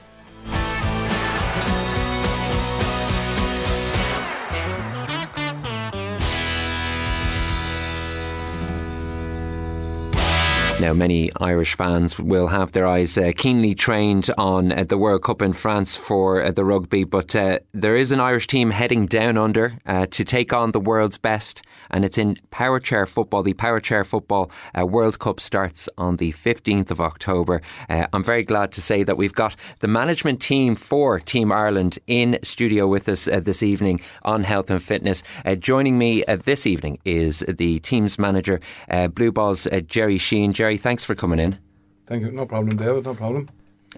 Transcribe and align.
Now, 10.84 10.92
many 10.92 11.30
Irish 11.40 11.78
fans 11.78 12.20
will 12.20 12.48
have 12.48 12.74
their 12.74 12.86
eyes 12.86 13.18
uh, 13.18 13.32
keenly 13.38 13.74
trained 13.74 14.30
on 14.38 14.74
uh, 14.74 14.84
the 14.84 14.98
World 14.98 15.24
Cup 15.24 15.42
in 15.42 15.54
France 15.54 15.96
for 15.96 16.44
uh, 16.44 16.52
the 16.52 16.66
rugby, 16.66 17.06
but 17.06 17.34
uh, 17.38 17.60
there 17.72 17.96
is 17.96 18.12
an 18.12 18.20
Irish 18.20 18.48
team 18.48 18.72
heading 18.72 19.06
down 19.06 19.38
under 19.38 19.78
uh, 19.86 20.08
to 20.08 20.26
take 20.26 20.52
on 20.52 20.74
the 20.74 20.82
world's 20.82 21.18
best, 21.18 21.62
and 21.94 22.04
it's 22.04 22.18
in 22.18 22.36
power 22.52 22.80
chair 22.80 23.06
football. 23.06 23.44
The 23.44 23.54
power 23.54 23.80
chair 23.80 24.04
football 24.04 24.52
uh, 24.78 24.86
World 24.86 25.20
Cup 25.20 25.40
starts 25.40 25.88
on 25.98 26.18
the 26.18 26.32
15th 26.34 26.92
of 26.92 27.00
October. 27.00 27.62
I'm 27.90 28.24
very 28.24 28.44
glad 28.44 28.72
to 28.74 28.82
say 28.82 29.04
that 29.04 29.18
we've 29.18 29.34
got 29.34 29.56
the 29.80 29.88
management 29.88 30.42
team 30.42 30.76
for 30.76 31.20
Team 31.20 31.52
Ireland 31.52 32.00
in 32.08 32.40
studio 32.44 32.88
with 32.88 33.08
us 33.08 33.26
this 33.26 33.64
evening 33.64 34.02
on 34.24 34.44
Health 34.44 34.70
and 34.70 34.82
Fitness. 34.82 35.24
joining 35.60 35.98
me 35.98 36.24
this 36.44 36.66
evening 36.68 37.00
is 37.06 37.46
the 37.48 37.80
team's 37.80 38.20
manager, 38.20 38.60
Blue 39.14 39.32
Ball's, 39.32 39.68
Gerry 39.88 40.18
Sheehan. 40.18 40.54
Gerry, 40.54 40.78
thanks 40.78 41.04
for 41.04 41.16
coming 41.16 41.40
in. 41.40 41.58
Thank 42.06 42.24
you. 42.24 42.32
No 42.32 42.46
problem, 42.46 42.78
David. 42.78 43.06
No 43.06 43.14
problem. 43.14 43.50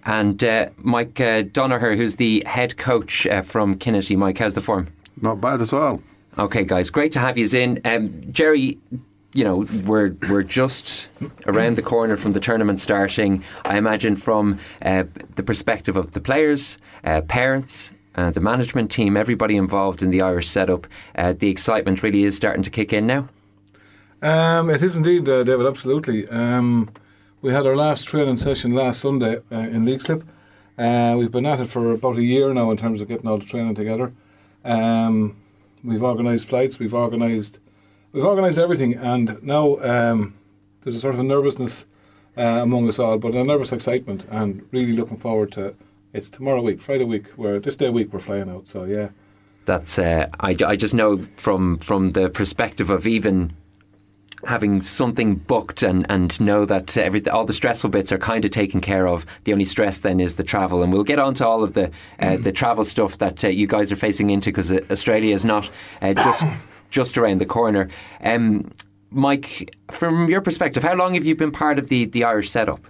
And 0.03 0.43
uh, 0.43 0.69
Mike 0.77 1.19
uh, 1.19 1.43
Donoghue, 1.43 1.95
who's 1.95 2.17
the 2.17 2.43
head 2.45 2.77
coach 2.77 3.25
uh, 3.27 3.41
from 3.41 3.77
Kinnitty. 3.77 4.17
Mike, 4.17 4.37
how's 4.37 4.55
the 4.55 4.61
form? 4.61 4.87
Not 5.21 5.39
bad 5.41 5.61
at 5.61 5.73
all. 5.73 6.01
Okay, 6.37 6.65
guys, 6.65 6.89
great 6.89 7.13
to 7.13 7.19
have 7.19 7.37
you 7.37 7.47
in. 7.53 7.79
Um, 7.85 8.21
Gerry, 8.29 8.77
you 9.33 9.43
know, 9.45 9.65
we're 9.85 10.17
we're 10.29 10.43
just 10.43 11.07
around 11.47 11.77
the 11.77 11.81
corner 11.81 12.17
from 12.17 12.33
the 12.33 12.41
tournament 12.41 12.81
starting. 12.81 13.41
I 13.63 13.77
imagine 13.77 14.17
from 14.17 14.59
uh, 14.81 15.05
the 15.35 15.43
perspective 15.43 15.95
of 15.95 16.11
the 16.11 16.19
players, 16.19 16.77
uh, 17.05 17.21
parents, 17.21 17.93
uh, 18.15 18.31
the 18.31 18.41
management 18.41 18.91
team, 18.91 19.15
everybody 19.15 19.55
involved 19.55 20.03
in 20.03 20.09
the 20.09 20.21
Irish 20.21 20.49
setup, 20.49 20.87
uh, 21.15 21.31
the 21.31 21.49
excitement 21.49 22.03
really 22.03 22.25
is 22.25 22.35
starting 22.35 22.63
to 22.63 22.69
kick 22.69 22.91
in 22.91 23.07
now. 23.07 23.29
Um, 24.21 24.69
it 24.69 24.81
is 24.81 24.97
indeed, 24.97 25.29
uh, 25.29 25.43
David. 25.43 25.65
Absolutely. 25.65 26.27
Um, 26.27 26.89
we 27.41 27.53
had 27.53 27.65
our 27.65 27.77
last 27.77 28.07
training 28.07 28.37
session 28.37 28.71
last 28.71 28.99
Sunday 28.99 29.37
uh, 29.53 29.55
in 29.55 29.85
Leixlip. 29.85 30.23
Uh, 30.77 31.15
we've 31.17 31.31
been 31.31 31.45
at 31.45 31.61
it 31.61 31.67
for 31.67 31.93
about 31.93 32.17
a 32.17 32.23
year 32.23 32.53
now 32.53 32.71
in 32.71 32.77
terms 32.77 32.99
of 32.99 33.07
getting 33.07 33.27
all 33.27 33.37
the 33.37 33.45
training 33.45 33.75
together. 33.75 34.11
Um, 34.65 35.37
we've 35.85 36.03
organised 36.03 36.47
flights. 36.47 36.79
We've 36.79 36.93
organised. 36.93 37.59
We've 38.11 38.25
organised 38.25 38.57
everything, 38.57 38.95
and 38.95 39.41
now 39.43 39.77
um, 39.79 40.35
there's 40.81 40.95
a 40.95 40.99
sort 40.99 41.15
of 41.15 41.19
a 41.19 41.23
nervousness 41.23 41.85
uh, 42.37 42.61
among 42.63 42.87
us 42.87 42.99
all, 42.99 43.17
but 43.17 43.35
a 43.35 43.43
nervous 43.43 43.71
excitement, 43.71 44.25
and 44.29 44.67
really 44.71 44.93
looking 44.93 45.17
forward 45.17 45.51
to. 45.53 45.75
It's 46.13 46.29
tomorrow 46.29 46.61
week, 46.61 46.79
Friday 46.81 47.03
week. 47.03 47.27
Where 47.35 47.59
this 47.59 47.75
day 47.75 47.89
week 47.89 48.13
we're 48.13 48.19
flying 48.19 48.49
out. 48.49 48.67
So 48.67 48.85
yeah 48.85 49.09
that's 49.65 49.99
uh, 49.99 50.27
I, 50.39 50.55
I 50.65 50.75
just 50.75 50.93
know 50.93 51.21
from 51.35 51.79
from 51.79 52.11
the 52.11 52.29
perspective 52.29 52.89
of 52.89 53.05
even 53.05 53.55
having 54.45 54.81
something 54.81 55.35
booked 55.35 55.83
and, 55.83 56.05
and 56.09 56.39
know 56.39 56.65
that 56.65 56.97
every, 56.97 57.27
all 57.27 57.45
the 57.45 57.53
stressful 57.53 57.89
bits 57.89 58.11
are 58.11 58.17
kind 58.17 58.45
of 58.45 58.51
taken 58.51 58.81
care 58.81 59.07
of. 59.07 59.25
The 59.43 59.53
only 59.53 59.65
stress 59.65 59.99
then 59.99 60.19
is 60.19 60.35
the 60.35 60.43
travel, 60.43 60.83
and 60.83 60.91
we'll 60.91 61.03
get 61.03 61.19
on 61.19 61.33
to 61.35 61.47
all 61.47 61.63
of 61.63 61.73
the 61.73 61.85
uh, 62.19 62.25
mm. 62.25 62.43
the 62.43 62.51
travel 62.51 62.83
stuff 62.83 63.17
that 63.19 63.43
uh, 63.43 63.47
you 63.47 63.67
guys 63.67 63.91
are 63.91 63.95
facing 63.95 64.29
into 64.29 64.49
because 64.49 64.71
uh, 64.71 64.79
Australia 64.89 65.33
is 65.33 65.45
not 65.45 65.69
uh, 66.01 66.13
just 66.13 66.45
just 66.89 67.17
around 67.17 67.39
the 67.39 67.45
corner. 67.45 67.89
Um, 68.21 68.71
Mike, 69.11 69.75
from 69.91 70.29
your 70.29 70.41
perspective, 70.41 70.83
how 70.83 70.95
long 70.95 71.13
have 71.13 71.25
you 71.25 71.35
been 71.35 71.51
part 71.51 71.79
of 71.79 71.87
the, 71.87 72.05
the 72.05 72.23
Irish 72.23 72.49
setup? 72.49 72.85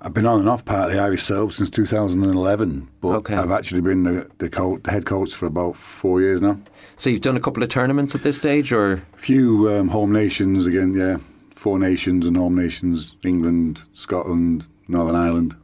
I've 0.00 0.14
been 0.14 0.26
on 0.26 0.38
and 0.38 0.48
off 0.48 0.64
part 0.64 0.88
of 0.88 0.94
the 0.94 1.02
Irish 1.02 1.24
setup 1.24 1.50
since 1.50 1.70
2011, 1.70 2.88
but 3.00 3.08
okay. 3.16 3.34
I've 3.34 3.50
actually 3.50 3.80
been 3.80 4.04
the, 4.04 4.30
the, 4.38 4.80
the 4.84 4.90
head 4.92 5.06
coach 5.06 5.34
for 5.34 5.46
about 5.46 5.76
four 5.76 6.20
years 6.20 6.40
now. 6.40 6.56
So 6.96 7.10
you've 7.10 7.20
done 7.20 7.36
a 7.36 7.40
couple 7.40 7.64
of 7.64 7.68
tournaments 7.68 8.14
at 8.14 8.22
this 8.22 8.36
stage, 8.36 8.72
or 8.72 8.92
a 8.92 9.00
few 9.16 9.68
um, 9.72 9.88
home 9.88 10.12
nations 10.12 10.66
again? 10.66 10.94
Yeah, 10.94 11.16
four 11.50 11.80
nations 11.80 12.26
and 12.26 12.36
home 12.36 12.54
nations: 12.54 13.16
England, 13.24 13.82
Scotland, 13.92 14.68
Northern 14.86 15.16
Ireland. 15.16 15.56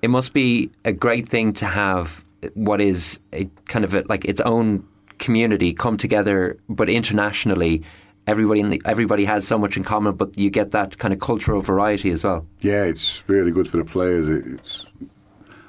It 0.00 0.08
must 0.08 0.32
be 0.32 0.70
a 0.86 0.92
great 0.92 1.28
thing 1.28 1.52
to 1.54 1.66
have 1.66 2.24
what 2.54 2.80
is 2.80 3.20
a 3.34 3.48
kind 3.68 3.84
of 3.84 3.94
a, 3.94 4.04
like 4.08 4.24
its 4.24 4.40
own 4.40 4.86
community 5.18 5.74
come 5.74 5.98
together, 5.98 6.58
but 6.68 6.88
internationally. 6.88 7.82
Everybody, 8.26 8.80
everybody 8.84 9.24
has 9.24 9.46
so 9.46 9.58
much 9.58 9.76
in 9.76 9.82
common, 9.82 10.14
but 10.14 10.38
you 10.38 10.48
get 10.50 10.70
that 10.70 10.98
kind 10.98 11.12
of 11.12 11.20
cultural 11.20 11.60
variety 11.60 12.10
as 12.10 12.22
well. 12.22 12.46
Yeah, 12.60 12.84
it's 12.84 13.24
really 13.28 13.50
good 13.50 13.66
for 13.66 13.78
the 13.78 13.84
players. 13.84 14.28
It 14.28 14.46
it's 14.46 14.86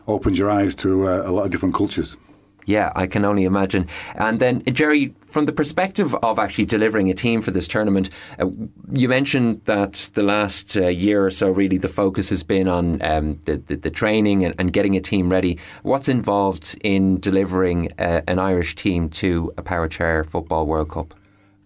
opens 0.07 0.37
your 0.37 0.51
eyes 0.51 0.75
to 0.75 1.07
uh, 1.07 1.23
a 1.25 1.31
lot 1.31 1.45
of 1.45 1.51
different 1.51 1.73
cultures. 1.73 2.17
Yeah, 2.65 2.91
I 2.95 3.07
can 3.07 3.25
only 3.25 3.43
imagine. 3.43 3.87
And 4.15 4.39
then, 4.39 4.63
Jerry, 4.65 5.13
from 5.25 5.45
the 5.45 5.51
perspective 5.51 6.15
of 6.15 6.39
actually 6.39 6.65
delivering 6.65 7.09
a 7.09 7.13
team 7.13 7.41
for 7.41 7.51
this 7.51 7.67
tournament, 7.67 8.09
uh, 8.39 8.45
you 8.93 9.09
mentioned 9.09 9.61
that 9.65 10.11
the 10.13 10.23
last 10.23 10.77
uh, 10.77 10.87
year 10.87 11.25
or 11.25 11.31
so, 11.31 11.49
really, 11.49 11.77
the 11.77 11.89
focus 11.89 12.29
has 12.29 12.43
been 12.43 12.67
on 12.67 13.01
um, 13.01 13.39
the, 13.45 13.57
the, 13.57 13.75
the, 13.75 13.89
training 13.89 14.45
and, 14.45 14.55
and, 14.59 14.71
getting 14.71 14.95
a 14.95 15.01
team 15.01 15.29
ready. 15.29 15.59
What's 15.81 16.07
involved 16.07 16.79
in 16.83 17.19
delivering 17.19 17.91
uh, 17.99 18.21
an 18.27 18.39
Irish 18.39 18.75
team 18.75 19.09
to 19.09 19.51
a 19.57 19.61
Power 19.61 19.87
Chair 19.87 20.23
Football 20.23 20.67
World 20.67 20.89
Cup? 20.89 21.13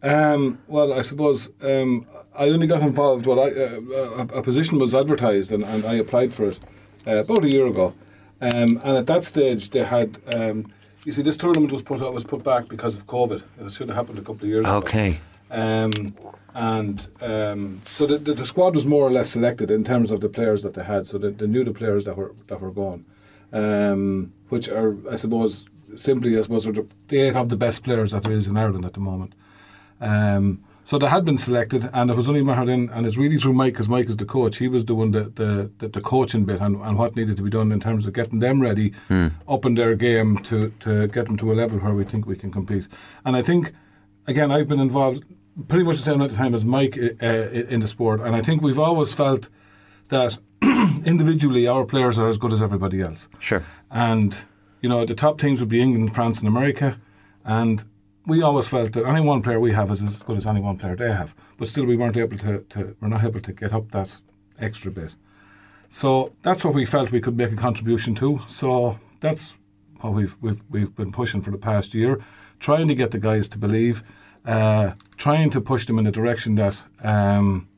Um, 0.04 0.60
well, 0.68 0.94
I 0.94 1.02
suppose 1.02 1.50
um, 1.62 2.06
I 2.36 2.50
only 2.50 2.68
got 2.68 2.82
involved. 2.82 3.26
Well, 3.26 3.40
I, 3.40 3.50
uh, 3.50 4.26
a, 4.34 4.40
a, 4.40 4.44
position 4.44 4.78
was 4.78 4.94
advertised, 4.94 5.52
and, 5.52 5.64
and 5.64 5.86
I 5.86 5.96
applied 5.96 6.34
for 6.34 6.50
it 6.50 6.60
uh, 7.08 7.18
about 7.18 7.44
a 7.44 7.50
year 7.50 7.66
ago. 7.66 7.94
Um, 8.40 8.80
and 8.84 8.98
at 8.98 9.08
that 9.08 9.24
stage, 9.24 9.72
they 9.72 9.84
had 9.84 10.20
um, 10.36 10.72
you 11.08 11.14
see, 11.14 11.22
this 11.22 11.38
tournament 11.38 11.72
was 11.72 11.82
put 11.82 12.02
was 12.14 12.26
put 12.26 12.44
back 12.44 12.68
because 12.68 12.96
of 12.96 13.08
COVID. 13.08 13.42
It 13.66 13.72
should 13.72 13.88
have 13.88 13.96
happened 13.96 14.20
a 14.20 14.22
couple 14.22 14.44
of 14.44 14.50
years 14.50 14.66
okay. 14.66 15.16
ago. 15.16 15.16
Okay. 15.16 15.20
Um, 15.50 16.18
and 16.54 17.08
um, 17.22 17.82
so 17.86 18.06
the, 18.06 18.18
the, 18.18 18.34
the, 18.34 18.46
squad 18.46 18.76
was 18.76 18.86
more 18.86 19.08
or 19.08 19.12
less 19.12 19.30
selected 19.30 19.72
in 19.72 19.86
terms 19.86 20.12
of 20.12 20.20
the 20.20 20.28
players 20.28 20.64
that 20.64 20.74
they 20.74 20.84
had. 20.84 21.08
So 21.08 21.18
they, 21.18 21.30
they 21.30 21.48
knew 21.48 21.64
the 21.64 21.72
players 21.72 22.04
that 22.04 22.18
were 22.18 22.34
that 22.48 22.60
were 22.60 22.72
gone, 22.72 23.06
um, 23.54 24.34
which 24.50 24.68
are 24.68 24.98
I 25.10 25.16
suppose 25.16 25.70
simply 25.96 26.38
I 26.38 26.42
suppose 26.42 26.68
are 26.68 26.74
the, 26.74 26.86
the 27.08 27.22
eight 27.22 27.38
of 27.38 27.48
the 27.48 27.56
best 27.56 27.86
players 27.86 28.12
that 28.12 28.26
there 28.26 28.36
is 28.36 28.48
in 28.48 28.58
Ireland 28.58 28.84
at 28.84 28.94
the 28.94 29.00
moment. 29.00 29.34
Um, 30.02 30.64
so 30.86 30.98
they 30.98 31.08
had 31.08 31.26
been 31.26 31.38
selected, 31.38 31.90
and 31.92 32.10
it 32.10 32.16
was 32.16 32.30
only 32.30 32.42
Mahardin, 32.42 32.90
and 32.96 33.06
it's 33.06 33.18
really 33.18 33.38
through 33.38 33.52
Mike, 33.52 33.74
because 33.74 33.90
Mike 33.90 34.08
is 34.08 34.16
the 34.16 34.24
coach. 34.26 34.58
He 34.58 34.70
was 34.70 34.86
doing 34.86 35.12
the 35.12 35.24
the, 35.24 35.70
the, 35.80 35.90
the 35.90 36.00
coaching 36.00 36.46
bit 36.46 36.62
and, 36.62 36.78
and 36.78 36.98
what 36.98 37.16
needed 37.16 37.36
to 37.38 37.44
be 37.44 37.50
done 37.50 37.74
in 37.74 37.82
terms 37.82 38.08
of 38.08 38.14
getting 38.14 38.40
them 38.40 38.62
ready, 38.62 38.94
mm. 39.10 39.34
up 39.50 39.66
in 39.66 39.76
their 39.76 39.96
game 39.96 40.38
to, 40.44 40.70
to 40.80 41.08
get 41.08 41.26
them 41.26 41.36
to 41.38 41.52
a 41.52 41.56
level 41.56 41.80
where 41.80 41.94
we 41.94 42.06
think 42.06 42.26
we 42.26 42.38
can 42.38 42.52
compete. 42.52 42.88
And 43.26 43.36
I 43.36 43.42
think, 43.42 43.74
again, 44.28 44.50
I've 44.50 44.70
been 44.70 44.80
involved 44.80 45.26
pretty 45.68 45.84
much 45.84 45.98
the 45.98 46.04
same 46.04 46.16
amount 46.16 46.32
of 46.32 46.38
time 46.38 46.56
as 46.56 46.64
Mike 46.64 46.98
uh, 46.98 47.26
in 47.26 47.82
the 47.82 47.88
sport, 47.90 48.22
and 48.22 48.34
I 48.34 48.42
think 48.42 48.62
we've 48.62 48.80
always 48.80 49.14
felt 49.14 49.50
that 50.08 50.38
individually 51.06 51.68
our 51.68 51.84
players 51.84 52.18
are 52.18 52.30
as 52.30 52.38
good 52.38 52.54
as 52.54 52.62
everybody 52.62 53.02
else. 53.02 53.28
Sure. 53.40 53.66
And, 53.92 54.46
you 54.82 54.88
know, 54.88 55.04
the 55.04 55.16
top 55.16 55.38
teams 55.38 55.60
would 55.60 55.70
be 55.70 55.82
England, 55.82 56.16
France, 56.16 56.40
and 56.40 56.48
America. 56.48 56.98
And 57.44 57.84
we 58.28 58.42
always 58.42 58.68
felt 58.68 58.92
that 58.92 59.06
any 59.06 59.22
one 59.22 59.42
player 59.42 59.60
we 59.60 59.72
have 59.72 59.90
is 59.90 60.04
as 60.04 60.22
good 60.22 60.38
as 60.38 60.46
any 60.46 60.60
one 60.60 60.78
player 60.78 60.96
they 60.96 61.12
have, 61.12 61.34
but 61.58 61.70
still 61.70 61.86
we 61.86 61.96
weren't 61.96 62.18
able 62.18 62.38
to, 62.38 62.60
to 62.70 62.96
we're 63.00 63.08
not 63.08 63.24
able 63.24 63.40
to 63.40 63.54
get 63.54 63.74
up 63.74 63.90
that 63.92 64.20
extra 64.60 64.92
bit. 64.92 65.16
So 65.90 66.34
that's 66.44 66.66
what 66.66 66.74
we 66.74 66.86
felt 66.86 67.12
we 67.12 67.22
could 67.22 67.38
make 67.38 67.54
a 67.54 67.56
contribution 67.56 68.14
to. 68.16 68.42
So 68.48 69.00
that's 69.22 69.56
what 70.02 70.14
we've 70.14 70.36
we've 70.42 70.62
we've 70.70 70.94
been 70.94 71.14
pushing 71.14 71.42
for 71.42 71.52
the 71.52 71.58
past 71.58 71.96
year, 71.96 72.22
trying 72.60 72.90
to 72.90 72.96
get 72.96 73.12
the 73.12 73.18
guys 73.18 73.48
to 73.50 73.58
believe, 73.58 74.04
uh, 74.46 74.92
trying 75.16 75.50
to 75.52 75.62
push 75.62 75.86
them 75.86 75.98
in 75.98 76.06
a 76.06 76.12
direction 76.12 76.56
that 76.56 76.76
um, 77.02 77.70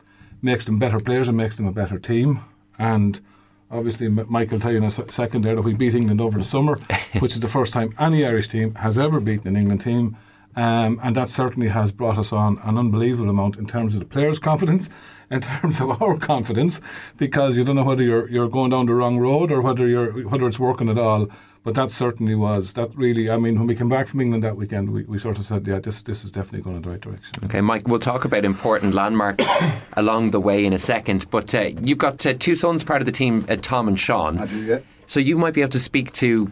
makes 0.41 0.65
them 0.65 0.79
better 0.79 0.99
players 0.99 1.27
and 1.27 1.37
makes 1.37 1.57
them 1.57 1.67
a 1.67 1.71
better 1.71 1.99
team. 1.99 2.43
And 2.79 3.21
obviously, 3.69 4.07
Mike 4.07 4.49
will 4.49 4.59
tell 4.59 4.71
you 4.71 4.77
in 4.77 4.83
a 4.83 5.11
second 5.11 5.43
there 5.43 5.55
that 5.55 5.61
we 5.61 5.75
beat 5.75 5.93
England 5.93 6.19
over 6.21 6.39
the 6.39 6.45
summer, 6.45 6.77
which 7.19 7.33
is 7.35 7.39
the 7.39 7.47
first 7.47 7.71
time 7.71 7.93
any 7.99 8.25
Irish 8.25 8.47
team 8.47 8.73
has 8.75 8.97
ever 8.97 9.19
beaten 9.19 9.49
an 9.49 9.55
England 9.55 9.81
team. 9.81 10.17
Um, 10.59 10.99
and 11.01 11.15
that 11.15 11.29
certainly 11.29 11.69
has 11.69 11.93
brought 11.93 12.17
us 12.17 12.33
on 12.33 12.59
an 12.65 12.77
unbelievable 12.77 13.29
amount 13.29 13.55
in 13.55 13.65
terms 13.65 13.93
of 13.93 14.01
the 14.01 14.05
players' 14.05 14.39
confidence, 14.49 14.89
in 15.31 15.39
terms 15.39 15.79
of 15.79 16.01
our 16.01 16.17
confidence, 16.17 16.81
because 17.15 17.57
you 17.57 17.63
don't 17.63 17.77
know 17.77 17.85
whether 17.85 18.03
you're 18.03 18.27
you're 18.29 18.49
going 18.49 18.71
down 18.71 18.85
the 18.87 18.93
wrong 18.93 19.17
road 19.19 19.53
or 19.53 19.61
whether 19.61 19.87
you're 19.87 20.27
whether 20.27 20.45
it's 20.45 20.59
working 20.59 20.89
at 20.89 20.97
all. 20.97 21.29
But 21.63 21.75
that 21.75 21.91
certainly 21.91 22.35
was 22.35 22.73
that 22.73 22.93
really. 22.93 23.29
I 23.29 23.37
mean, 23.37 23.57
when 23.57 23.67
we 23.67 23.75
came 23.75 23.87
back 23.87 24.09
from 24.09 24.19
England 24.19 24.43
that 24.43 24.57
weekend, 24.57 24.91
we, 24.91 25.03
we 25.03 25.17
sort 25.17 25.37
of 25.39 25.45
said, 25.45 25.65
yeah, 25.65 25.79
this 25.79 26.01
this 26.01 26.25
is 26.25 26.31
definitely 26.31 26.61
going 26.61 26.75
in 26.75 26.81
the 26.81 26.89
right 26.89 26.99
direction. 26.99 27.45
Okay, 27.45 27.61
Mike, 27.61 27.87
we'll 27.87 27.99
talk 27.99 28.25
about 28.25 28.43
important 28.43 28.93
landmarks 28.93 29.45
along 29.93 30.31
the 30.31 30.41
way 30.41 30.65
in 30.65 30.73
a 30.73 30.77
second. 30.77 31.29
But 31.29 31.55
uh, 31.55 31.69
you've 31.81 31.99
got 31.99 32.25
uh, 32.25 32.33
two 32.33 32.55
sons 32.55 32.83
part 32.83 33.01
of 33.01 33.05
the 33.05 33.13
team, 33.13 33.45
uh, 33.47 33.55
Tom 33.55 33.87
and 33.87 33.97
Sean. 33.97 34.39
I 34.39 34.45
do, 34.45 34.61
yeah. 34.61 34.79
So 35.05 35.21
you 35.21 35.37
might 35.37 35.53
be 35.53 35.61
able 35.61 35.71
to 35.71 35.79
speak 35.79 36.11
to 36.13 36.51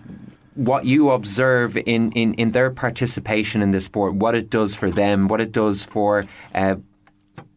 what 0.57 0.85
you 0.85 1.11
observe 1.11 1.77
in, 1.77 2.11
in, 2.13 2.33
in 2.33 2.51
their 2.51 2.71
participation 2.71 3.61
in 3.61 3.71
this 3.71 3.85
sport, 3.85 4.15
what 4.15 4.35
it 4.35 4.49
does 4.49 4.75
for 4.75 4.89
them, 4.89 5.27
what 5.27 5.39
it 5.39 5.51
does 5.51 5.83
for 5.83 6.25
uh, 6.55 6.75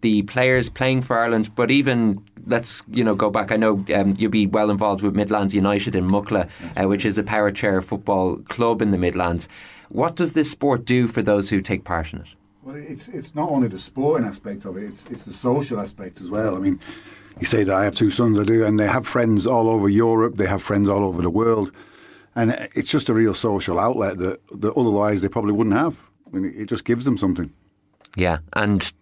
the 0.03 0.23
players 0.23 0.69
playing 0.69 1.03
for 1.03 1.19
Ireland, 1.19 1.55
but 1.55 1.71
even 1.71 2.23
let's 2.47 2.83
you 2.91 3.05
know 3.05 3.15
go 3.15 3.31
back. 3.31 3.53
I 3.53 3.57
know 3.57 3.85
um, 3.95 4.15
you'll 4.19 4.31
be 4.31 4.47
well 4.47 4.71
involved 4.71 5.03
with 5.03 5.15
Midlands 5.15 5.55
United 5.55 5.97
in 5.97 6.05
Mucklagh, 6.05 6.49
uh, 6.77 6.89
which 6.89 7.05
is 7.05 7.19
a 7.19 7.23
power 7.23 7.51
chair 7.51 7.81
football 7.81 8.37
club 8.49 8.83
in 8.83 8.91
the 8.91 8.99
Midlands. 8.99 9.49
What 9.89 10.17
does 10.17 10.35
this 10.35 10.51
sport 10.51 10.85
do 10.85 11.09
for 11.09 11.23
those 11.23 11.51
who 11.51 11.61
take 11.61 11.85
part 11.85 12.13
in 12.13 12.21
it? 12.21 12.29
Well, 12.63 12.77
it's 12.77 13.09
it's 13.09 13.35
not 13.35 13.51
only 13.51 13.69
the 13.69 13.79
sporting 13.79 14.27
aspect 14.27 14.65
of 14.65 14.77
it; 14.77 14.85
it's 14.85 15.07
it's 15.07 15.25
the 15.25 15.33
social 15.33 15.81
aspect 15.81 16.21
as 16.21 16.31
well. 16.31 16.55
I 16.55 16.59
mean, 16.59 16.79
you 17.39 17.47
say 17.47 17.65
that 17.65 17.75
I 17.75 17.85
have 17.85 17.95
two 17.95 18.11
sons, 18.11 18.39
I 18.39 18.45
do, 18.45 18.65
and 18.65 18.79
they 18.79 18.87
have 18.87 19.07
friends 19.07 19.47
all 19.47 19.69
over 19.69 19.89
Europe. 19.89 20.37
They 20.37 20.47
have 20.47 20.63
friends 20.63 20.89
all 20.89 21.05
over 21.05 21.23
the 21.23 21.31
world, 21.31 21.73
and 22.35 22.53
it's 22.75 22.91
just 22.91 23.09
a 23.09 23.15
real 23.15 23.35
social 23.35 23.79
outlet 23.79 24.19
that 24.19 24.41
that 24.61 24.77
otherwise 24.77 25.23
they 25.23 25.29
probably 25.29 25.53
wouldn't 25.53 25.77
have. 25.77 26.01
I 26.27 26.37
mean, 26.37 26.53
it 26.57 26.67
just 26.67 26.85
gives 26.85 27.05
them 27.05 27.17
something. 27.17 27.53
Yeah, 28.17 28.39
and 28.55 28.93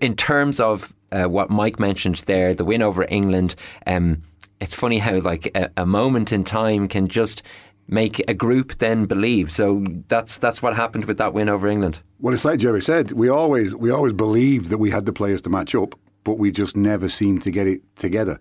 in 0.00 0.16
terms 0.16 0.60
of 0.60 0.94
uh, 1.12 1.26
what 1.26 1.50
Mike 1.50 1.78
mentioned 1.78 2.16
there, 2.26 2.54
the 2.54 2.64
win 2.64 2.82
over 2.82 3.06
England, 3.08 3.54
um, 3.86 4.22
it's 4.60 4.74
funny 4.74 4.98
how 4.98 5.18
like 5.20 5.50
a, 5.56 5.70
a, 5.76 5.86
moment 5.86 6.32
in 6.32 6.44
time 6.44 6.88
can 6.88 7.08
just 7.08 7.42
make 7.86 8.22
a 8.28 8.34
group 8.34 8.76
then 8.78 9.06
believe. 9.06 9.50
So 9.50 9.84
that's 10.08 10.38
that's 10.38 10.62
what 10.62 10.76
happened 10.76 11.06
with 11.06 11.18
that 11.18 11.34
win 11.34 11.48
over 11.48 11.68
England. 11.68 12.02
Well, 12.20 12.34
it's 12.34 12.44
like 12.44 12.58
Jerry 12.58 12.82
said, 12.82 13.12
we 13.12 13.28
always 13.28 13.74
we 13.74 13.90
always 13.90 14.12
believed 14.12 14.68
that 14.68 14.78
we 14.78 14.90
had 14.90 15.06
the 15.06 15.12
players 15.12 15.40
to 15.42 15.50
match 15.50 15.74
up, 15.74 15.94
but 16.24 16.34
we 16.34 16.50
just 16.50 16.76
never 16.76 17.08
seemed 17.08 17.42
to 17.42 17.50
get 17.50 17.66
it 17.66 17.82
together. 17.96 18.38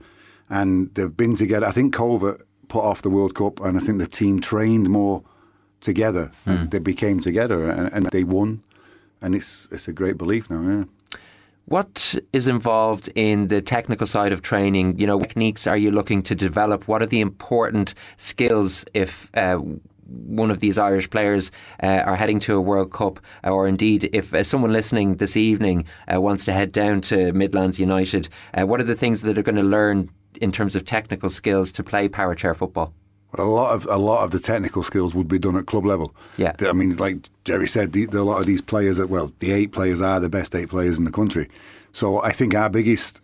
And 0.49 0.93
they've 0.95 1.15
been 1.15 1.35
together. 1.35 1.65
I 1.65 1.71
think 1.71 1.93
COVID 1.93 2.41
put 2.67 2.83
off 2.83 3.01
the 3.01 3.09
World 3.09 3.35
Cup, 3.35 3.59
and 3.61 3.77
I 3.77 3.79
think 3.79 3.99
the 3.99 4.07
team 4.07 4.39
trained 4.39 4.89
more 4.89 5.23
together. 5.81 6.31
Mm. 6.45 6.61
And 6.61 6.71
they 6.71 6.79
became 6.79 7.19
together, 7.19 7.69
and, 7.69 7.91
and 7.93 8.05
they 8.07 8.23
won. 8.23 8.63
And 9.21 9.35
it's 9.35 9.67
it's 9.71 9.87
a 9.87 9.93
great 9.93 10.17
belief 10.17 10.49
now. 10.49 10.61
Yeah. 10.61 10.83
What 11.65 12.15
is 12.31 12.47
involved 12.47 13.09
in 13.15 13.47
the 13.47 13.61
technical 13.61 14.07
side 14.07 14.31
of 14.31 14.41
training? 14.41 14.99
You 14.99 15.07
know, 15.07 15.19
techniques 15.19 15.67
are 15.67 15.75
you 15.75 15.91
looking 15.91 16.23
to 16.23 16.35
develop? 16.35 16.87
What 16.87 17.01
are 17.01 17.07
the 17.07 17.19
important 17.19 17.93
skills 18.15 18.85
if 18.93 19.29
uh, 19.35 19.59
one 20.07 20.51
of 20.51 20.59
these 20.59 20.77
Irish 20.77 21.09
players 21.09 21.51
uh, 21.83 22.03
are 22.05 22.15
heading 22.15 22.39
to 22.41 22.55
a 22.55 22.61
World 22.61 22.91
Cup, 22.91 23.19
or 23.43 23.67
indeed 23.67 24.09
if 24.13 24.33
uh, 24.33 24.43
someone 24.43 24.71
listening 24.71 25.15
this 25.15 25.35
evening 25.35 25.85
uh, 26.13 26.21
wants 26.21 26.45
to 26.45 26.53
head 26.53 26.71
down 26.71 27.01
to 27.01 27.33
Midlands 27.33 27.79
United, 27.79 28.29
uh, 28.53 28.65
what 28.65 28.79
are 28.79 28.85
the 28.85 28.95
things 28.95 29.21
that 29.23 29.37
are 29.37 29.43
going 29.43 29.55
to 29.55 29.63
learn 29.63 30.09
in 30.41 30.51
terms 30.51 30.75
of 30.75 30.85
technical 30.85 31.29
skills 31.29 31.71
to 31.73 31.83
play 31.83 32.07
power 32.07 32.35
chair 32.35 32.53
football? 32.53 32.93
A 33.33 33.43
lot 33.43 33.73
of 33.73 33.85
a 33.89 33.97
lot 33.97 34.23
of 34.23 34.31
the 34.31 34.39
technical 34.39 34.83
skills 34.83 35.13
would 35.13 35.27
be 35.27 35.37
done 35.37 35.57
at 35.57 35.67
club 35.67 35.85
level. 35.85 36.15
Yeah, 36.37 36.53
I 36.61 36.71
mean, 36.71 36.95
like 36.95 37.27
Jerry 37.43 37.67
said, 37.67 37.91
the, 37.91 38.05
the, 38.05 38.21
a 38.21 38.23
lot 38.23 38.39
of 38.39 38.47
these 38.47 38.61
players, 38.61 38.97
that 38.97 39.09
well, 39.09 39.33
the 39.39 39.51
eight 39.51 39.73
players 39.73 40.01
are 40.01 40.19
the 40.19 40.29
best 40.29 40.55
eight 40.55 40.69
players 40.69 40.97
in 40.97 41.03
the 41.03 41.11
country. 41.11 41.49
So 41.91 42.21
I 42.21 42.31
think 42.31 42.55
our 42.55 42.69
biggest 42.69 43.21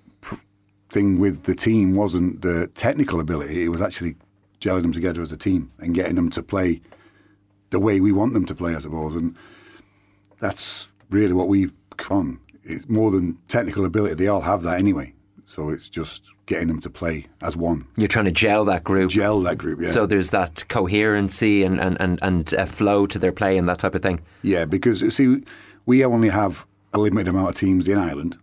thing 0.89 1.19
with 1.19 1.43
the 1.43 1.55
team 1.55 1.95
wasn't 1.95 2.41
the 2.41 2.67
technical 2.75 3.21
ability; 3.21 3.63
it 3.63 3.69
was 3.69 3.81
actually 3.81 4.15
gelling 4.59 4.81
them 4.81 4.93
together 4.93 5.21
as 5.21 5.31
a 5.31 5.37
team 5.37 5.71
and 5.79 5.95
getting 5.95 6.15
them 6.15 6.29
to 6.31 6.43
play 6.43 6.81
the 7.69 7.79
way 7.79 7.99
we 7.99 8.11
want 8.11 8.33
them 8.33 8.45
to 8.45 8.55
play, 8.55 8.75
I 8.75 8.79
suppose. 8.79 9.15
And 9.15 9.35
that's 10.39 10.89
really 11.09 11.33
what 11.33 11.47
we've 11.47 11.73
come. 11.97 12.41
It's 12.63 12.89
more 12.89 13.09
than 13.09 13.37
technical 13.47 13.85
ability; 13.85 14.15
they 14.15 14.27
all 14.27 14.41
have 14.41 14.63
that 14.63 14.79
anyway. 14.79 15.13
So 15.53 15.69
it's 15.69 15.87
just 15.87 16.31
getting 16.47 16.67
them 16.67 16.81
to 16.81 16.89
play 16.89 17.27
as 17.43 17.55
one. 17.55 17.85
You're 17.95 18.07
trying 18.07 18.25
to 18.25 18.31
gel 18.31 18.65
that 18.65 18.83
group. 18.83 19.11
Gel 19.11 19.39
that 19.41 19.59
group, 19.59 19.81
yeah. 19.81 19.91
So 19.91 20.07
there's 20.07 20.31
that 20.31 20.67
coherency 20.67 21.61
and, 21.61 21.79
and, 21.79 21.95
and, 22.01 22.17
and 22.23 22.51
a 22.53 22.65
flow 22.65 23.05
to 23.05 23.19
their 23.19 23.31
play 23.31 23.55
and 23.55 23.69
that 23.69 23.77
type 23.77 23.93
of 23.93 24.01
thing. 24.01 24.19
Yeah, 24.41 24.65
because 24.65 25.15
see, 25.15 25.43
we 25.85 26.03
only 26.03 26.29
have 26.29 26.65
a 26.91 26.97
limited 26.97 27.29
amount 27.29 27.49
of 27.49 27.55
teams 27.55 27.87
in 27.87 27.99
Ireland. 27.99 28.35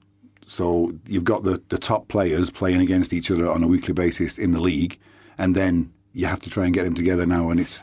So 0.46 0.92
you've 1.04 1.24
got 1.24 1.42
the, 1.42 1.60
the 1.68 1.78
top 1.78 2.06
players 2.06 2.48
playing 2.48 2.80
against 2.80 3.12
each 3.12 3.28
other 3.28 3.50
on 3.50 3.64
a 3.64 3.66
weekly 3.66 3.92
basis 3.92 4.38
in 4.38 4.52
the 4.52 4.60
league, 4.60 4.96
and 5.36 5.56
then 5.56 5.92
you 6.12 6.26
have 6.26 6.38
to 6.42 6.50
try 6.50 6.64
and 6.64 6.72
get 6.72 6.84
them 6.84 6.94
together 6.94 7.26
now. 7.26 7.50
And 7.50 7.58
it's, 7.58 7.82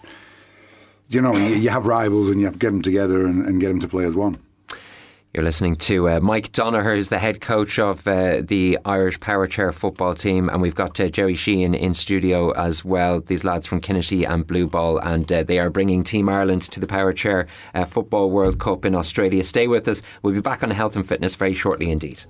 you 1.10 1.22
know, 1.22 1.36
you, 1.36 1.56
you 1.56 1.70
have 1.70 1.86
rivals 1.86 2.30
and 2.30 2.40
you 2.40 2.46
have 2.46 2.56
to 2.56 2.60
get 2.60 2.70
them 2.70 2.82
together 2.82 3.26
and, 3.26 3.46
and 3.46 3.60
get 3.60 3.68
them 3.68 3.82
to 3.82 3.90
play 3.90 4.06
as 4.06 4.16
one. 4.16 4.38
You're 5.34 5.44
listening 5.44 5.76
to 5.76 6.10
uh, 6.10 6.20
Mike 6.22 6.52
Donoghue, 6.54 6.96
who's 6.96 7.10
the 7.10 7.20
head 7.20 7.42
coach 7.42 7.78
of 7.78 8.08
uh, 8.08 8.42
the 8.42 8.80
Irish 8.86 9.20
Power 9.20 9.46
Chair 9.46 9.72
football 9.72 10.16
team, 10.16 10.50
and 10.50 10.62
we've 10.62 10.74
got 10.74 11.00
uh, 11.00 11.10
Jerry 11.10 11.36
Sheehan 11.36 11.76
in 11.76 11.94
studio 11.94 12.52
as 12.52 12.84
well. 12.84 13.20
These 13.20 13.44
lads 13.44 13.68
from 13.68 13.82
Kinnitty 13.82 14.28
and 14.28 14.48
Blue 14.48 14.68
Ball, 14.68 15.00
and 15.00 15.32
uh, 15.32 15.44
they 15.44 15.60
are 15.60 15.70
bringing 15.70 16.04
Team 16.04 16.30
Ireland 16.30 16.64
to 16.64 16.80
the 16.80 16.88
Power 16.88 17.14
Chair 17.14 17.46
uh, 17.76 17.86
Football 17.86 18.32
World 18.32 18.60
Cup 18.60 18.86
in 18.86 18.96
Australia. 18.96 19.44
Stay 19.44 19.68
with 19.68 19.88
us. 19.88 20.02
We'll 20.24 20.34
be 20.34 20.42
back 20.42 20.64
on 20.64 20.72
Health 20.72 20.96
and 20.96 21.08
Fitness 21.08 21.36
very 21.36 21.54
shortly 21.54 21.92
indeed. 21.92 22.24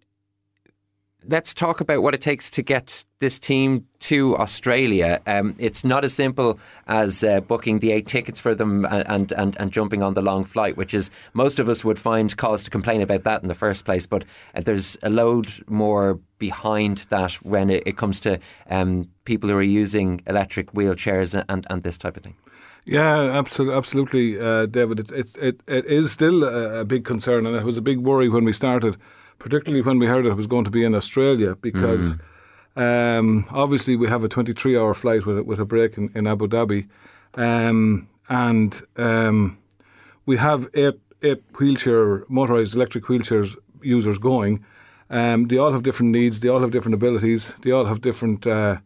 let's 1.29 1.53
talk 1.55 1.81
about 1.81 2.03
what 2.03 2.15
it 2.15 2.21
takes 2.21 2.50
to 2.50 2.62
get 2.62 3.05
this 3.19 3.39
team 3.39 3.87
to 4.00 4.37
Australia. 4.37 5.21
Um, 5.27 5.55
it's 5.59 5.85
not 5.85 6.05
as 6.05 6.15
simple 6.15 6.59
as 6.87 7.23
uh, 7.23 7.41
booking 7.41 7.81
the 7.81 7.93
eight 7.93 8.07
tickets 8.07 8.41
for 8.41 8.55
them 8.55 8.85
and, 8.87 9.33
and, 9.33 9.57
and 9.59 9.71
jumping 9.71 10.03
on 10.03 10.15
the 10.15 10.23
long 10.23 10.45
flight, 10.45 10.77
which 10.77 10.95
is 10.95 11.11
most 11.35 11.59
of 11.59 11.69
us 11.69 11.85
would 11.85 11.99
find 11.99 12.37
cause 12.37 12.62
to 12.65 12.71
complain 12.71 13.03
about 13.03 13.25
that 13.25 13.43
in 13.43 13.49
the 13.49 13.55
first 13.55 13.85
place. 13.85 14.07
But 14.07 14.25
uh, 14.55 14.62
there's 14.62 14.97
a 15.03 15.11
load 15.11 15.47
more 15.69 16.19
behind 16.39 16.99
that 17.11 17.33
when 17.43 17.71
it, 17.71 17.83
it 17.87 17.97
comes 17.97 18.21
to 18.21 18.39
um, 18.71 19.09
people 19.25 19.50
who 19.50 19.57
are 19.57 19.62
using 19.62 20.23
electric 20.27 20.73
wheelchairs 20.73 21.45
and, 21.49 21.67
and 21.69 21.83
this 21.83 21.99
type 21.99 22.17
of 22.17 22.23
thing. 22.23 22.37
Yeah, 22.87 23.39
absolutely, 23.39 23.77
absolutely, 23.77 24.41
uh, 24.41 24.67
David. 24.67 25.00
It, 25.00 25.12
it, 25.12 25.37
it, 25.37 25.61
it 25.67 25.85
is 25.85 26.11
still 26.11 26.43
a, 26.45 26.81
a 26.81 26.85
big 26.85 27.05
concern, 27.05 27.47
and 27.47 27.55
it 27.55 27.62
was 27.62 27.77
a 27.77 27.83
big 27.83 27.99
worry 27.99 28.31
when 28.31 28.45
we 28.45 28.55
started 28.55 28.97
particularly 29.40 29.82
when 29.82 29.99
we 29.99 30.06
heard 30.06 30.26
it 30.26 30.35
was 30.35 30.47
going 30.47 30.64
to 30.64 30.70
be 30.70 30.85
in 30.85 30.94
Australia, 30.94 31.56
because 31.56 32.16
mm. 32.76 33.18
um, 33.18 33.47
obviously 33.50 33.97
we 33.97 34.06
have 34.06 34.23
a 34.23 34.28
23 34.28 34.78
hour 34.78 34.94
flight 34.94 35.26
with, 35.26 35.40
with 35.40 35.59
a 35.59 35.64
break 35.64 35.99
in, 35.99 36.12
in 36.14 36.28
Abu 36.28 36.47
Dhabi. 36.47 36.87
Um, 37.35 38.09
and 38.28 38.80
um, 38.97 39.59
we 40.26 40.37
have 40.37 40.68
eight, 40.75 41.00
eight 41.23 41.42
wheelchair, 41.59 42.20
motorised 42.26 42.75
electric 42.76 43.04
wheelchairs 43.04 43.56
users 43.82 44.18
going. 44.18 44.64
Um, 45.09 45.49
they 45.49 45.56
all 45.56 45.73
have 45.73 45.82
different 45.82 46.12
needs, 46.12 46.38
they 46.38 46.49
all 46.49 46.61
have 46.61 46.70
different 46.70 46.94
abilities, 46.94 47.52
they 47.62 47.73
all 47.73 47.87
have 47.87 48.00
different 48.00 48.47
uh, 48.47 48.76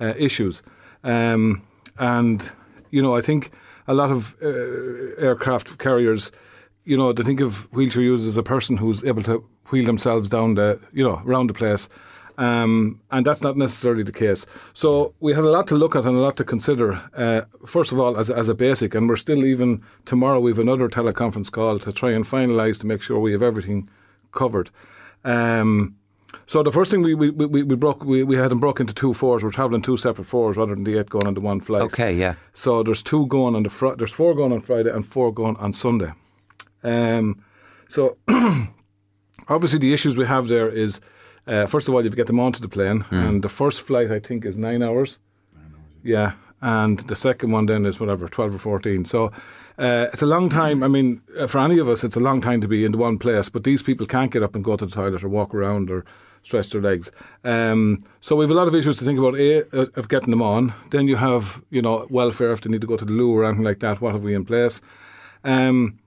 uh, 0.00 0.14
issues. 0.16 0.62
Um, 1.02 1.62
and, 1.98 2.50
you 2.90 3.02
know, 3.02 3.14
I 3.14 3.20
think 3.20 3.50
a 3.86 3.94
lot 3.94 4.10
of 4.10 4.36
uh, 4.42 4.46
aircraft 5.18 5.76
carriers, 5.78 6.32
you 6.84 6.96
know, 6.96 7.12
they 7.12 7.24
think 7.24 7.40
of 7.40 7.70
wheelchair 7.72 8.02
users 8.02 8.28
as 8.28 8.36
a 8.38 8.42
person 8.42 8.78
who's 8.78 9.04
able 9.04 9.22
to 9.24 9.44
wheel 9.70 9.86
themselves 9.86 10.28
down 10.28 10.54
the, 10.54 10.78
you 10.92 11.04
know, 11.04 11.22
around 11.24 11.48
the 11.48 11.54
place. 11.54 11.88
Um, 12.36 13.00
and 13.10 13.24
that's 13.24 13.42
not 13.42 13.56
necessarily 13.56 14.02
the 14.02 14.12
case. 14.12 14.44
So 14.72 15.14
we 15.20 15.34
have 15.34 15.44
a 15.44 15.50
lot 15.50 15.68
to 15.68 15.76
look 15.76 15.94
at 15.94 16.04
and 16.04 16.16
a 16.16 16.20
lot 16.20 16.36
to 16.38 16.44
consider. 16.44 17.00
Uh, 17.14 17.42
first 17.64 17.92
of 17.92 18.00
all, 18.00 18.18
as, 18.18 18.30
as 18.30 18.48
a 18.48 18.54
basic, 18.54 18.94
and 18.94 19.08
we're 19.08 19.16
still 19.16 19.44
even 19.44 19.82
tomorrow. 20.04 20.40
We 20.40 20.50
have 20.50 20.58
another 20.58 20.88
teleconference 20.88 21.50
call 21.50 21.78
to 21.78 21.92
try 21.92 22.10
and 22.10 22.24
finalise 22.24 22.80
to 22.80 22.86
make 22.86 23.02
sure 23.02 23.20
we 23.20 23.32
have 23.32 23.42
everything 23.42 23.88
covered. 24.32 24.70
Um, 25.24 25.96
so 26.46 26.62
the 26.62 26.72
first 26.72 26.90
thing 26.90 27.02
we 27.02 27.14
we, 27.14 27.30
we, 27.30 27.62
we 27.62 27.76
broke 27.76 28.04
we, 28.04 28.22
we 28.24 28.36
had 28.36 28.50
them 28.50 28.60
broke 28.60 28.80
into 28.80 28.92
two 28.92 29.14
fours. 29.14 29.44
We're 29.44 29.50
travelling 29.50 29.82
two 29.82 29.96
separate 29.96 30.24
fours 30.24 30.56
rather 30.56 30.74
than 30.74 30.84
the 30.84 30.98
eight 30.98 31.08
going 31.08 31.26
on 31.26 31.34
the 31.34 31.40
one 31.40 31.60
flight. 31.60 31.82
Okay, 31.82 32.12
yeah. 32.12 32.34
So 32.52 32.82
there's 32.82 33.02
two 33.02 33.26
going 33.28 33.54
on 33.54 33.62
the 33.62 33.70
fr- 33.70 33.94
there's 33.96 34.12
four 34.12 34.34
going 34.34 34.52
on 34.52 34.60
Friday 34.60 34.90
and 34.90 35.06
four 35.06 35.32
going 35.32 35.56
on 35.56 35.72
Sunday. 35.72 36.12
Um, 36.82 37.42
so 37.88 38.18
obviously 39.48 39.78
the 39.78 39.92
issues 39.92 40.16
we 40.16 40.26
have 40.26 40.48
there 40.48 40.68
is 40.68 41.00
uh, 41.46 41.66
first 41.66 41.88
of 41.88 41.94
all 41.94 42.00
you 42.00 42.06
have 42.06 42.12
to 42.12 42.16
get 42.16 42.26
them 42.26 42.40
onto 42.40 42.60
the 42.60 42.68
plane, 42.68 43.04
and 43.10 43.42
the 43.42 43.48
first 43.48 43.82
flight 43.82 44.10
I 44.10 44.18
think 44.18 44.44
is 44.44 44.56
nine 44.56 44.82
hours. 44.82 45.18
Yeah, 46.02 46.32
and 46.60 46.98
the 47.00 47.16
second 47.16 47.52
one 47.52 47.66
then 47.66 47.86
is 47.86 48.00
whatever 48.00 48.28
twelve 48.28 48.54
or 48.54 48.58
fourteen. 48.58 49.04
So. 49.04 49.32
Uh, 49.76 50.06
it's 50.12 50.22
a 50.22 50.26
long 50.26 50.48
time. 50.48 50.84
I 50.84 50.88
mean, 50.88 51.20
uh, 51.36 51.48
for 51.48 51.58
any 51.58 51.80
of 51.80 51.88
us, 51.88 52.04
it's 52.04 52.14
a 52.14 52.20
long 52.20 52.40
time 52.40 52.60
to 52.60 52.68
be 52.68 52.84
in 52.84 52.92
the 52.92 52.98
one 52.98 53.18
place. 53.18 53.48
But 53.48 53.64
these 53.64 53.82
people 53.82 54.06
can't 54.06 54.30
get 54.30 54.44
up 54.44 54.54
and 54.54 54.62
go 54.62 54.76
to 54.76 54.86
the 54.86 54.92
toilet 54.92 55.24
or 55.24 55.28
walk 55.28 55.52
around 55.52 55.90
or 55.90 56.04
stretch 56.44 56.70
their 56.70 56.80
legs. 56.80 57.10
Um, 57.42 58.04
so 58.20 58.36
we 58.36 58.44
have 58.44 58.52
a 58.52 58.54
lot 58.54 58.68
of 58.68 58.74
issues 58.76 58.98
to 58.98 59.04
think 59.04 59.18
about. 59.18 59.34
A 59.34 59.64
uh, 59.76 59.86
of 59.96 60.08
getting 60.08 60.30
them 60.30 60.42
on. 60.42 60.72
Then 60.90 61.08
you 61.08 61.16
have 61.16 61.60
you 61.70 61.82
know 61.82 62.06
welfare 62.08 62.52
if 62.52 62.60
they 62.60 62.70
need 62.70 62.82
to 62.82 62.86
go 62.86 62.96
to 62.96 63.04
the 63.04 63.10
loo 63.10 63.36
or 63.36 63.44
anything 63.44 63.64
like 63.64 63.80
that. 63.80 64.00
What 64.00 64.12
have 64.12 64.22
we 64.22 64.34
in 64.34 64.44
place? 64.44 64.80
Um, 65.42 65.98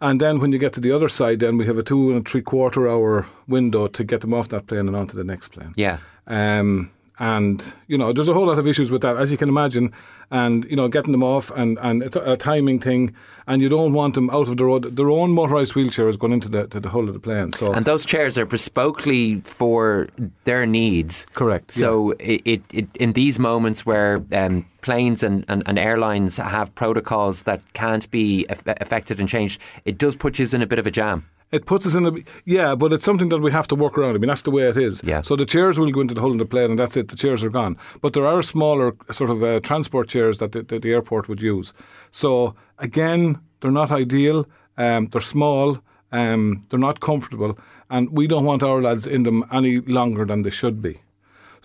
and 0.00 0.20
then 0.20 0.40
when 0.40 0.52
you 0.52 0.58
get 0.58 0.72
to 0.74 0.80
the 0.80 0.92
other 0.92 1.08
side, 1.08 1.40
then 1.40 1.56
we 1.56 1.66
have 1.66 1.78
a 1.78 1.82
two 1.82 2.12
and 2.12 2.26
three 2.26 2.42
quarter 2.42 2.88
hour 2.88 3.26
window 3.46 3.88
to 3.88 4.04
get 4.04 4.20
them 4.20 4.34
off 4.34 4.48
that 4.48 4.66
plane 4.66 4.86
and 4.86 4.96
onto 4.96 5.16
the 5.16 5.24
next 5.24 5.48
plane. 5.48 5.72
Yeah. 5.76 5.98
Um, 6.26 6.90
and 7.18 7.74
you 7.88 7.98
know, 7.98 8.12
there's 8.12 8.28
a 8.28 8.34
whole 8.34 8.46
lot 8.46 8.58
of 8.58 8.66
issues 8.66 8.90
with 8.90 9.02
that, 9.02 9.16
as 9.16 9.32
you 9.32 9.38
can 9.38 9.48
imagine. 9.48 9.92
And 10.30 10.66
you 10.66 10.76
know, 10.76 10.88
getting 10.88 11.12
them 11.12 11.22
off, 11.22 11.50
and, 11.52 11.78
and 11.80 12.02
it's 12.02 12.14
a, 12.16 12.32
a 12.32 12.36
timing 12.36 12.80
thing. 12.80 13.14
And 13.46 13.62
you 13.62 13.70
don't 13.70 13.94
want 13.94 14.14
them 14.14 14.28
out 14.28 14.46
of 14.48 14.58
the 14.58 14.64
road. 14.66 14.96
Their 14.96 15.08
own 15.08 15.30
motorised 15.34 15.74
wheelchair 15.74 16.06
is 16.06 16.18
going 16.18 16.34
into 16.34 16.50
the 16.50 16.66
to 16.66 16.80
the 16.80 16.90
hull 16.90 17.08
of 17.08 17.14
the 17.14 17.20
plane. 17.20 17.52
So 17.54 17.72
And 17.72 17.86
those 17.86 18.04
chairs 18.04 18.36
are 18.36 18.44
bespokely 18.44 19.42
for 19.46 20.08
their 20.44 20.66
needs. 20.66 21.26
Correct, 21.32 21.72
So 21.72 22.10
it, 22.18 22.42
it, 22.44 22.62
it 22.72 22.88
in 22.96 23.14
these 23.14 23.38
moments 23.38 23.86
where 23.86 24.22
um, 24.32 24.66
planes 24.82 25.22
and, 25.22 25.46
and, 25.48 25.62
and 25.66 25.78
airlines 25.78 26.36
have 26.36 26.74
protocols 26.74 27.44
that 27.44 27.60
can't 27.72 28.10
be 28.10 28.44
aff- 28.50 28.62
affected 28.66 29.20
and 29.20 29.28
changed, 29.28 29.60
it 29.86 29.96
does 29.96 30.14
put 30.14 30.38
you 30.38 30.46
in 30.52 30.60
a 30.60 30.66
bit 30.66 30.78
of 30.78 30.86
a 30.86 30.90
jam. 30.90 31.26
It 31.50 31.64
puts 31.64 31.86
us 31.86 31.94
in 31.94 32.06
a 32.06 32.12
yeah, 32.44 32.74
but 32.74 32.92
it's 32.92 33.04
something 33.04 33.30
that 33.30 33.40
we 33.40 33.50
have 33.50 33.66
to 33.68 33.74
work 33.74 33.96
around. 33.96 34.14
I 34.14 34.18
mean, 34.18 34.28
that's 34.28 34.42
the 34.42 34.50
way 34.50 34.68
it 34.68 34.76
is. 34.76 35.02
Yeah. 35.02 35.22
So 35.22 35.34
the 35.34 35.46
chairs 35.46 35.78
will 35.78 35.90
go 35.90 36.00
into 36.00 36.14
the 36.14 36.20
hull 36.20 36.32
of 36.32 36.38
the 36.38 36.44
plane, 36.44 36.70
and 36.70 36.78
that's 36.78 36.96
it. 36.96 37.08
The 37.08 37.16
chairs 37.16 37.42
are 37.42 37.50
gone. 37.50 37.76
But 38.02 38.12
there 38.12 38.26
are 38.26 38.42
smaller 38.42 38.94
sort 39.10 39.30
of 39.30 39.42
uh, 39.42 39.60
transport 39.60 40.08
chairs 40.08 40.38
that 40.38 40.52
the, 40.52 40.62
that 40.64 40.82
the 40.82 40.92
airport 40.92 41.28
would 41.28 41.40
use. 41.40 41.72
So 42.10 42.54
again, 42.78 43.40
they're 43.60 43.70
not 43.70 43.90
ideal. 43.90 44.46
Um, 44.76 45.06
they're 45.06 45.20
small. 45.22 45.78
Um, 46.12 46.64
they're 46.68 46.78
not 46.78 47.00
comfortable, 47.00 47.58
and 47.90 48.10
we 48.10 48.26
don't 48.26 48.46
want 48.46 48.62
our 48.62 48.80
lads 48.80 49.06
in 49.06 49.24
them 49.24 49.44
any 49.52 49.80
longer 49.80 50.24
than 50.24 50.42
they 50.42 50.50
should 50.50 50.80
be. 50.80 51.02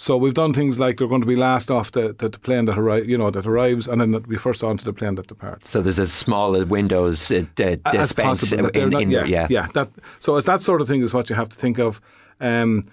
So 0.04 0.18
we've 0.18 0.34
done 0.34 0.54
things 0.54 0.82
like 0.82 0.98
they're 0.98 1.08
going 1.08 1.22
to 1.22 1.28
be 1.28 1.38
last 1.38 1.72
off 1.72 1.94
the, 1.94 2.12
the, 2.12 2.28
the 2.28 2.38
plane 2.38 2.66
that 2.66 2.78
arrives, 2.78 3.08
you 3.08 3.18
know, 3.18 3.32
that 3.32 3.48
arrives, 3.48 3.88
and 3.88 4.02
then 4.02 4.12
they'll 4.12 4.20
be 4.20 4.36
first 4.36 4.62
onto 4.62 4.84
the 4.84 4.92
plane 4.92 5.16
that 5.16 5.28
departs 5.28 5.70
So 5.70 5.82
there's 5.82 5.98
as 5.98 6.12
small 6.12 6.58
as 6.58 6.66
windows 6.66 7.32
uh, 7.32 7.46
d- 7.56 7.80
as 7.86 8.12
possible. 8.12 8.68
in, 8.68 8.90
not- 8.90 9.02
in 9.02 9.12
yeah. 9.12 9.24
Yeah. 9.24 9.48
yeah. 9.50 9.68
That 9.74 9.88
so 10.20 10.36
as 10.36 10.44
that 10.44 10.62
sort 10.62 10.82
of 10.82 10.90
thing 10.90 11.02
is 11.04 11.14
what 11.14 11.30
you 11.30 11.38
have 11.38 11.48
to 11.48 11.58
think 11.58 11.80
of. 11.80 12.02
Um, 12.42 12.86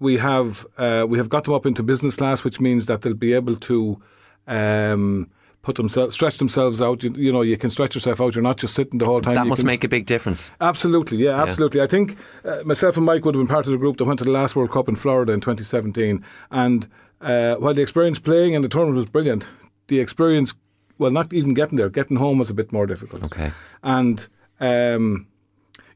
we 0.00 0.16
have 0.16 0.64
uh, 0.78 1.04
we 1.06 1.18
have 1.18 1.28
got 1.28 1.44
them 1.44 1.52
up 1.52 1.66
into 1.66 1.82
business 1.82 2.16
class, 2.16 2.44
which 2.44 2.60
means 2.60 2.86
that 2.86 3.02
they'll 3.02 3.12
be 3.12 3.34
able 3.34 3.56
to 3.56 4.00
um, 4.46 5.28
put 5.64 5.76
themselves 5.76 6.14
stretch 6.14 6.38
themselves 6.38 6.80
out. 6.80 7.02
You, 7.02 7.12
you 7.16 7.32
know, 7.32 7.42
you 7.42 7.56
can 7.56 7.70
stretch 7.70 7.94
yourself 7.94 8.20
out. 8.20 8.34
You're 8.34 8.42
not 8.42 8.58
just 8.58 8.74
sitting 8.74 8.98
the 8.98 9.06
whole 9.06 9.20
time. 9.20 9.34
That 9.34 9.44
You 9.44 9.48
must 9.48 9.62
can- 9.62 9.66
make 9.66 9.82
a 9.82 9.88
big 9.88 10.06
difference. 10.06 10.52
Absolutely, 10.60 11.18
yeah, 11.18 11.42
absolutely. 11.42 11.80
I 11.80 11.86
think 11.86 12.16
uh, 12.44 12.62
myself 12.64 12.96
and 12.96 13.04
Mike 13.06 13.24
would 13.24 13.34
have 13.34 13.40
been 13.40 13.52
part 13.52 13.66
of 13.66 13.72
the 13.72 13.78
group 13.78 13.96
that 13.96 14.04
went 14.04 14.18
to 14.20 14.24
the 14.24 14.30
last 14.30 14.54
World 14.54 14.70
Cup 14.70 14.88
in 14.88 14.94
Florida 14.96 15.32
in 15.32 15.40
2017. 15.40 16.22
And 16.50 16.86
uh, 17.20 17.56
while 17.56 17.74
the 17.74 17.82
experience 17.82 18.18
playing 18.18 18.54
in 18.54 18.62
the 18.62 18.68
tournament 18.68 18.98
was 18.98 19.06
brilliant, 19.06 19.48
the 19.88 19.98
experience, 20.00 20.54
well, 20.98 21.10
not 21.10 21.32
even 21.32 21.54
getting 21.54 21.76
there, 21.78 21.88
getting 21.88 22.18
home 22.18 22.38
was 22.38 22.50
a 22.50 22.54
bit 22.54 22.70
more 22.72 22.86
difficult. 22.86 23.24
Okay. 23.24 23.50
And, 23.82 24.28
um, 24.60 25.26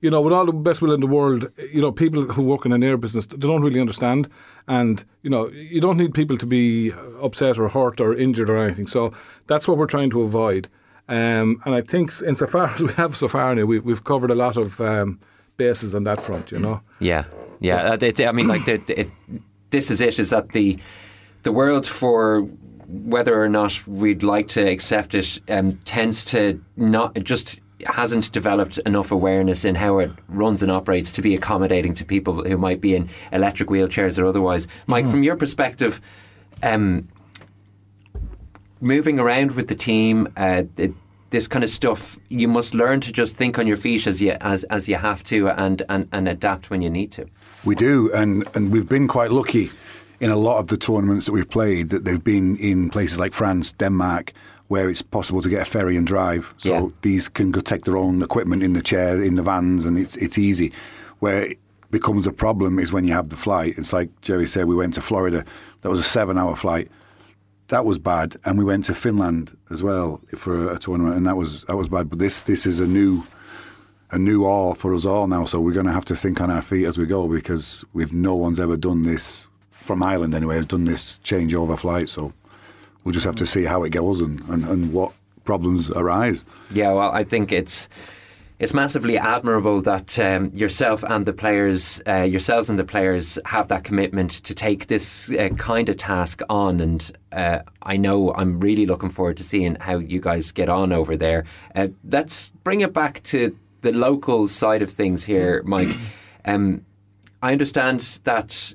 you 0.00 0.10
know, 0.10 0.20
with 0.20 0.32
all 0.32 0.46
the 0.46 0.52
best 0.52 0.80
will 0.80 0.92
in 0.92 1.00
the 1.00 1.06
world, 1.06 1.50
you 1.72 1.80
know, 1.80 1.90
people 1.92 2.24
who 2.24 2.42
work 2.42 2.64
in 2.64 2.72
an 2.72 2.82
air 2.82 2.96
business, 2.96 3.26
they 3.26 3.36
don't 3.36 3.62
really 3.62 3.80
understand. 3.80 4.28
And, 4.68 5.04
you 5.22 5.30
know, 5.30 5.48
you 5.48 5.80
don't 5.80 5.96
need 5.96 6.14
people 6.14 6.36
to 6.38 6.46
be 6.46 6.92
upset 7.20 7.58
or 7.58 7.68
hurt 7.68 8.00
or 8.00 8.14
injured 8.14 8.48
or 8.50 8.58
anything. 8.58 8.86
So 8.86 9.12
that's 9.46 9.66
what 9.66 9.76
we're 9.76 9.86
trying 9.86 10.10
to 10.10 10.22
avoid. 10.22 10.68
Um, 11.08 11.60
and 11.64 11.74
I 11.74 11.80
think, 11.80 12.12
insofar 12.26 12.66
as 12.68 12.80
we 12.88 12.92
have 12.94 13.16
so 13.16 13.28
far 13.28 13.54
now, 13.54 13.64
we, 13.64 13.78
we've 13.78 14.04
covered 14.04 14.30
a 14.30 14.34
lot 14.34 14.56
of 14.56 14.80
um, 14.80 15.18
bases 15.56 15.94
on 15.94 16.04
that 16.04 16.20
front, 16.20 16.52
you 16.52 16.58
know. 16.58 16.80
Yeah, 17.00 17.24
yeah. 17.60 17.92
uh, 17.92 17.98
It's, 18.00 18.20
I 18.20 18.30
mean, 18.32 18.46
like 18.46 18.66
the- 18.66 19.00
it, 19.00 19.08
this 19.70 19.90
is 19.90 20.00
it. 20.00 20.18
Is 20.18 20.30
that 20.30 20.52
the 20.52 20.78
the 21.42 21.52
world 21.52 21.86
for 21.86 22.42
whether 22.88 23.42
or 23.42 23.48
not 23.48 23.86
we'd 23.86 24.22
like 24.22 24.48
to 24.48 24.60
accept 24.66 25.14
it 25.14 25.40
um, 25.48 25.78
tends 25.84 26.24
to 26.24 26.62
not 26.76 27.14
just 27.22 27.60
hasn't 27.87 28.32
developed 28.32 28.78
enough 28.78 29.12
awareness 29.12 29.64
in 29.64 29.75
how 29.75 29.99
it 29.99 30.11
runs 30.28 30.62
and 30.62 30.73
operates 30.73 31.11
to 31.12 31.23
be 31.23 31.35
accommodating 31.35 31.94
to 31.94 32.04
people 32.04 32.44
who 32.44 32.58
might 32.58 32.80
be 32.80 32.94
in 32.94 33.08
electric 33.32 33.68
wheelchairs 33.68 34.18
or 34.20 34.26
otherwise. 34.26 34.66
Mike, 34.87 35.08
from 35.08 35.23
your 35.23 35.37
perspective, 35.37 36.00
um, 36.62 37.08
moving 38.80 39.18
around 39.18 39.52
with 39.52 39.68
the 39.68 39.75
team, 39.75 40.28
uh, 40.37 40.64
it, 40.76 40.92
this 41.30 41.47
kind 41.47 41.62
of 41.62 41.70
stuff, 41.70 42.18
you 42.28 42.49
must 42.49 42.75
learn 42.75 43.00
to 43.00 43.12
just 43.12 43.37
think 43.37 43.58
on 43.58 43.66
your 43.66 43.76
feet 43.76 44.06
as 44.06 44.23
you 44.23 44.32
as 44.40 44.64
as 44.64 44.88
you 44.88 44.97
have 44.97 45.23
to, 45.25 45.49
and 45.50 45.82
and, 45.88 46.08
and 46.12 46.28
adapt 46.28 46.70
when 46.70 46.80
you 46.80 46.90
need 46.90 47.12
to. 47.12 47.26
We 47.64 47.75
do, 47.75 48.11
and 48.12 48.47
and 48.54 48.73
we've 48.73 48.88
been 48.88 49.08
quite 49.08 49.30
lucky 49.30 49.70
in 50.20 50.30
a 50.30 50.37
lot 50.37 50.58
of 50.58 50.68
the 50.68 50.76
tournaments 50.76 51.26
that 51.26 51.32
we've 51.32 51.49
played 51.49 51.90
that 51.90 52.04
they've 52.04 52.25
been 52.25 52.56
in 52.56 52.90
places 52.90 53.20
like 53.20 53.32
France, 53.32 53.73
Denmark, 53.73 54.32
where 54.68 54.88
it's 54.88 55.02
possible 55.02 55.42
to 55.42 55.48
get 55.48 55.62
a 55.62 55.70
ferry 55.70 55.96
and 55.96 56.06
drive. 56.06 56.54
So 56.58 56.72
Yeah. 56.72 56.87
these 57.02 57.28
can 57.28 57.50
go 57.50 57.60
take 57.60 57.84
their 57.84 57.96
own 57.96 58.22
equipment 58.22 58.62
in 58.62 58.72
the 58.75 58.82
chair, 58.82 59.22
in 59.22 59.34
the 59.37 59.42
vans, 59.42 59.84
and 59.87 59.98
it's 59.98 60.16
it's 60.16 60.38
easy. 60.38 60.72
Where 61.20 61.40
it 61.42 61.58
becomes 61.90 62.26
a 62.26 62.32
problem 62.32 62.78
is 62.78 62.92
when 62.92 63.04
you 63.04 63.14
have 63.14 63.30
the 63.30 63.37
flight. 63.37 63.75
It's 63.78 63.92
like 63.92 64.10
Jerry 64.20 64.46
said, 64.46 64.66
we 64.66 64.76
went 64.76 64.94
to 64.94 65.00
Florida. 65.00 65.44
That 65.80 65.88
was 65.90 65.98
a 66.00 66.04
seven-hour 66.04 66.54
flight. 66.56 66.90
That 67.68 67.84
was 67.84 67.98
bad, 67.98 68.37
and 68.44 68.58
we 68.58 68.64
went 68.64 68.84
to 68.87 68.94
Finland 68.94 69.56
as 69.70 69.82
well 69.82 70.20
for 70.37 70.70
a 70.70 70.78
tournament, 70.78 71.16
and 71.16 71.26
that 71.26 71.37
was 71.37 71.64
that 71.64 71.76
was 71.76 71.88
bad. 71.88 72.08
But 72.10 72.18
this 72.18 72.42
this 72.42 72.64
is 72.66 72.78
a 72.80 72.87
new 72.87 73.22
a 74.10 74.18
new 74.18 74.44
all 74.44 74.75
for 74.75 74.94
us 74.94 75.04
all 75.04 75.26
now. 75.26 75.44
So 75.44 75.60
we're 75.60 75.75
going 75.75 75.84
to 75.87 75.92
have 75.92 76.06
to 76.06 76.16
think 76.16 76.40
on 76.40 76.50
our 76.50 76.62
feet 76.62 76.87
as 76.87 76.96
we 76.96 77.04
go 77.06 77.28
because 77.28 77.84
we've 77.92 78.12
no 78.12 78.34
one's 78.37 78.58
ever 78.60 78.76
done 78.76 79.02
this 79.02 79.46
from 79.70 80.02
Ireland 80.02 80.34
anyway. 80.34 80.56
Has 80.56 80.66
done 80.66 80.84
this 80.87 81.18
changeover 81.25 81.78
flight. 81.78 82.08
So 82.08 82.32
we'll 83.08 83.14
just 83.14 83.24
have 83.24 83.36
to 83.36 83.46
see 83.46 83.64
how 83.64 83.84
it 83.84 83.88
goes 83.88 84.20
and, 84.20 84.38
and, 84.50 84.66
and 84.66 84.92
what 84.92 85.14
problems 85.46 85.90
arise. 85.92 86.44
Yeah, 86.70 86.92
well, 86.92 87.10
I 87.10 87.24
think 87.24 87.52
it's 87.52 87.88
it's 88.58 88.74
massively 88.74 89.16
admirable 89.16 89.80
that 89.80 90.18
um, 90.18 90.50
yourself 90.52 91.02
and 91.04 91.24
the 91.24 91.32
players, 91.32 92.02
uh, 92.06 92.24
yourselves 92.24 92.68
and 92.68 92.78
the 92.78 92.84
players, 92.84 93.38
have 93.46 93.68
that 93.68 93.84
commitment 93.84 94.30
to 94.44 94.54
take 94.54 94.88
this 94.88 95.30
uh, 95.30 95.48
kind 95.56 95.88
of 95.88 95.96
task 95.96 96.42
on. 96.50 96.80
And 96.80 97.10
uh, 97.32 97.60
I 97.82 97.96
know 97.96 98.34
I'm 98.34 98.60
really 98.60 98.84
looking 98.84 99.08
forward 99.08 99.38
to 99.38 99.44
seeing 99.44 99.76
how 99.76 99.96
you 99.96 100.20
guys 100.20 100.52
get 100.52 100.68
on 100.68 100.92
over 100.92 101.16
there. 101.16 101.46
Uh, 101.74 101.88
let's 102.10 102.50
bring 102.62 102.82
it 102.82 102.92
back 102.92 103.22
to 103.22 103.56
the 103.80 103.92
local 103.92 104.48
side 104.48 104.82
of 104.82 104.90
things 104.90 105.24
here, 105.24 105.62
Mike. 105.64 105.96
Um, 106.44 106.86
I 107.42 107.52
understand 107.52 108.00
that 108.24 108.74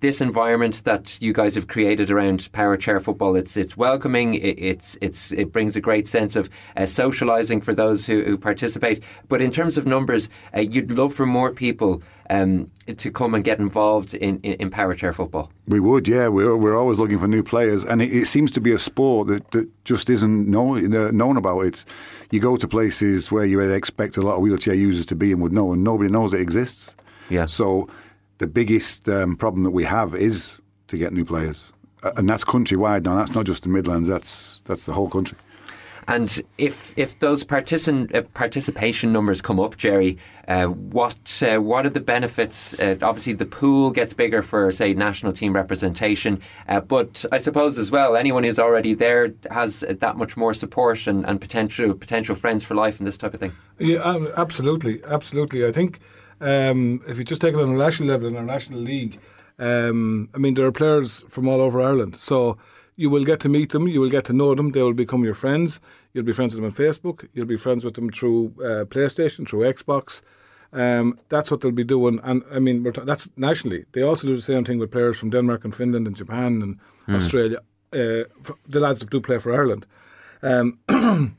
this 0.00 0.20
environment 0.20 0.84
that 0.84 1.20
you 1.20 1.32
guys 1.32 1.54
have 1.54 1.68
created 1.68 2.10
around 2.10 2.50
power 2.52 2.76
chair 2.76 3.00
football 3.00 3.34
it's 3.36 3.56
it's 3.56 3.76
welcoming 3.76 4.34
it, 4.34 4.58
it's 4.58 4.98
it's 5.00 5.32
it 5.32 5.52
brings 5.52 5.76
a 5.76 5.80
great 5.80 6.06
sense 6.06 6.36
of 6.36 6.48
uh, 6.76 6.86
socializing 6.86 7.60
for 7.60 7.74
those 7.74 8.06
who, 8.06 8.22
who 8.24 8.36
participate 8.36 9.02
but 9.28 9.40
in 9.40 9.50
terms 9.50 9.78
of 9.78 9.86
numbers 9.86 10.28
uh, 10.54 10.60
you'd 10.60 10.90
love 10.90 11.14
for 11.14 11.26
more 11.26 11.52
people 11.52 12.02
um, 12.28 12.70
to 12.96 13.10
come 13.10 13.34
and 13.34 13.44
get 13.44 13.60
involved 13.60 14.14
in, 14.14 14.40
in, 14.40 14.54
in 14.54 14.70
power 14.70 14.94
chair 14.94 15.12
football 15.12 15.50
We 15.68 15.80
would, 15.80 16.08
yeah. 16.08 16.28
We're 16.28 16.56
we're 16.56 16.76
always 16.76 16.98
looking 16.98 17.18
for 17.18 17.28
new 17.28 17.42
players, 17.42 17.84
and 17.84 18.02
it, 18.02 18.12
it 18.12 18.26
seems 18.26 18.52
to 18.52 18.60
be 18.60 18.72
a 18.72 18.78
sport 18.78 19.28
that, 19.28 19.50
that 19.52 19.68
just 19.84 20.10
isn't 20.10 20.48
known 20.48 20.94
uh, 20.94 21.10
known 21.10 21.36
about. 21.36 21.60
It's 21.60 21.86
you 22.30 22.40
go 22.40 22.56
to 22.56 22.68
places 22.68 23.30
where 23.30 23.44
you 23.44 23.58
would 23.58 23.70
expect 23.70 24.16
a 24.16 24.22
lot 24.22 24.36
of 24.36 24.42
wheelchair 24.42 24.74
users 24.74 25.06
to 25.06 25.14
be 25.14 25.32
and 25.32 25.40
would 25.40 25.52
know, 25.52 25.72
and 25.72 25.84
nobody 25.84 26.10
knows 26.10 26.34
it 26.34 26.40
exists. 26.40 26.94
Yeah. 27.28 27.46
So 27.46 27.88
the 28.38 28.46
biggest 28.46 29.08
um, 29.08 29.36
problem 29.36 29.64
that 29.64 29.70
we 29.70 29.84
have 29.84 30.14
is 30.14 30.60
to 30.88 30.96
get 30.96 31.12
new 31.12 31.24
players, 31.24 31.72
uh, 32.02 32.12
and 32.16 32.28
that's 32.28 32.44
countrywide 32.44 33.04
now. 33.04 33.16
That's 33.16 33.34
not 33.34 33.46
just 33.46 33.62
the 33.62 33.68
Midlands. 33.68 34.08
That's 34.08 34.60
that's 34.60 34.86
the 34.86 34.92
whole 34.92 35.08
country. 35.08 35.38
And 36.08 36.40
if 36.56 36.94
if 36.96 37.18
those 37.18 37.42
partisan, 37.42 38.08
uh, 38.14 38.22
participation 38.34 39.12
numbers 39.12 39.42
come 39.42 39.58
up, 39.58 39.76
Jerry, 39.76 40.18
uh, 40.46 40.66
what 40.66 41.42
uh, 41.42 41.58
what 41.58 41.84
are 41.84 41.90
the 41.90 42.00
benefits? 42.00 42.78
Uh, 42.78 42.96
obviously, 43.02 43.32
the 43.32 43.46
pool 43.46 43.90
gets 43.90 44.12
bigger 44.12 44.40
for 44.40 44.70
say 44.70 44.94
national 44.94 45.32
team 45.32 45.52
representation, 45.52 46.40
uh, 46.68 46.80
but 46.80 47.24
I 47.32 47.38
suppose 47.38 47.76
as 47.76 47.90
well, 47.90 48.14
anyone 48.14 48.44
who's 48.44 48.58
already 48.58 48.94
there 48.94 49.34
has 49.50 49.80
that 49.80 50.16
much 50.16 50.36
more 50.36 50.54
support 50.54 51.08
and, 51.08 51.26
and 51.26 51.40
potential 51.40 51.92
potential 51.92 52.36
friends 52.36 52.62
for 52.62 52.76
life 52.76 52.98
and 52.98 53.06
this 53.06 53.18
type 53.18 53.34
of 53.34 53.40
thing. 53.40 53.52
Yeah, 53.78 53.98
um, 53.98 54.28
absolutely, 54.36 55.02
absolutely. 55.04 55.66
I 55.66 55.72
think 55.72 55.98
um, 56.40 57.02
if 57.06 57.18
you 57.18 57.24
just 57.24 57.40
take 57.40 57.54
it 57.54 57.60
on 57.60 57.70
a 57.70 57.76
national 57.76 58.08
level 58.08 58.28
in 58.28 58.36
our 58.36 58.42
national 58.42 58.80
league, 58.80 59.18
um, 59.58 60.28
I 60.34 60.38
mean 60.38 60.54
there 60.54 60.66
are 60.66 60.72
players 60.72 61.24
from 61.28 61.48
all 61.48 61.60
over 61.60 61.80
Ireland, 61.80 62.16
so 62.16 62.58
you 62.96 63.10
will 63.10 63.24
get 63.24 63.40
to 63.40 63.48
meet 63.48 63.70
them, 63.70 63.88
you 63.88 64.00
will 64.00 64.10
get 64.10 64.24
to 64.26 64.32
know 64.32 64.54
them, 64.54 64.72
they 64.72 64.82
will 64.82 64.94
become 64.94 65.22
your 65.24 65.34
friends. 65.34 65.80
You'll 66.12 66.24
be 66.24 66.32
friends 66.32 66.54
with 66.54 66.62
them 66.62 66.70
on 66.72 66.86
Facebook, 66.86 67.28
you'll 67.34 67.44
be 67.46 67.58
friends 67.58 67.84
with 67.84 67.94
them 67.94 68.10
through 68.10 68.54
uh, 68.58 68.84
PlayStation, 68.86 69.46
through 69.46 69.70
Xbox. 69.70 70.22
Um, 70.72 71.18
that's 71.28 71.50
what 71.50 71.60
they'll 71.60 71.72
be 71.72 71.84
doing, 71.84 72.20
and 72.24 72.42
I 72.50 72.58
mean 72.58 72.82
we're 72.82 72.92
t- 72.92 73.02
that's 73.04 73.30
nationally. 73.36 73.84
They 73.92 74.02
also 74.02 74.26
do 74.26 74.36
the 74.36 74.42
same 74.42 74.64
thing 74.64 74.78
with 74.78 74.90
players 74.90 75.18
from 75.18 75.30
Denmark 75.30 75.64
and 75.64 75.74
Finland 75.74 76.06
and 76.06 76.16
Japan 76.16 76.62
and 76.62 76.78
Australia. 77.16 77.58
Uh, 77.92 78.24
the 78.68 78.80
lads 78.80 78.98
that 79.00 79.10
do 79.10 79.20
play 79.20 79.38
for 79.38 79.54
Ireland. 79.54 79.86
Um, 80.42 80.78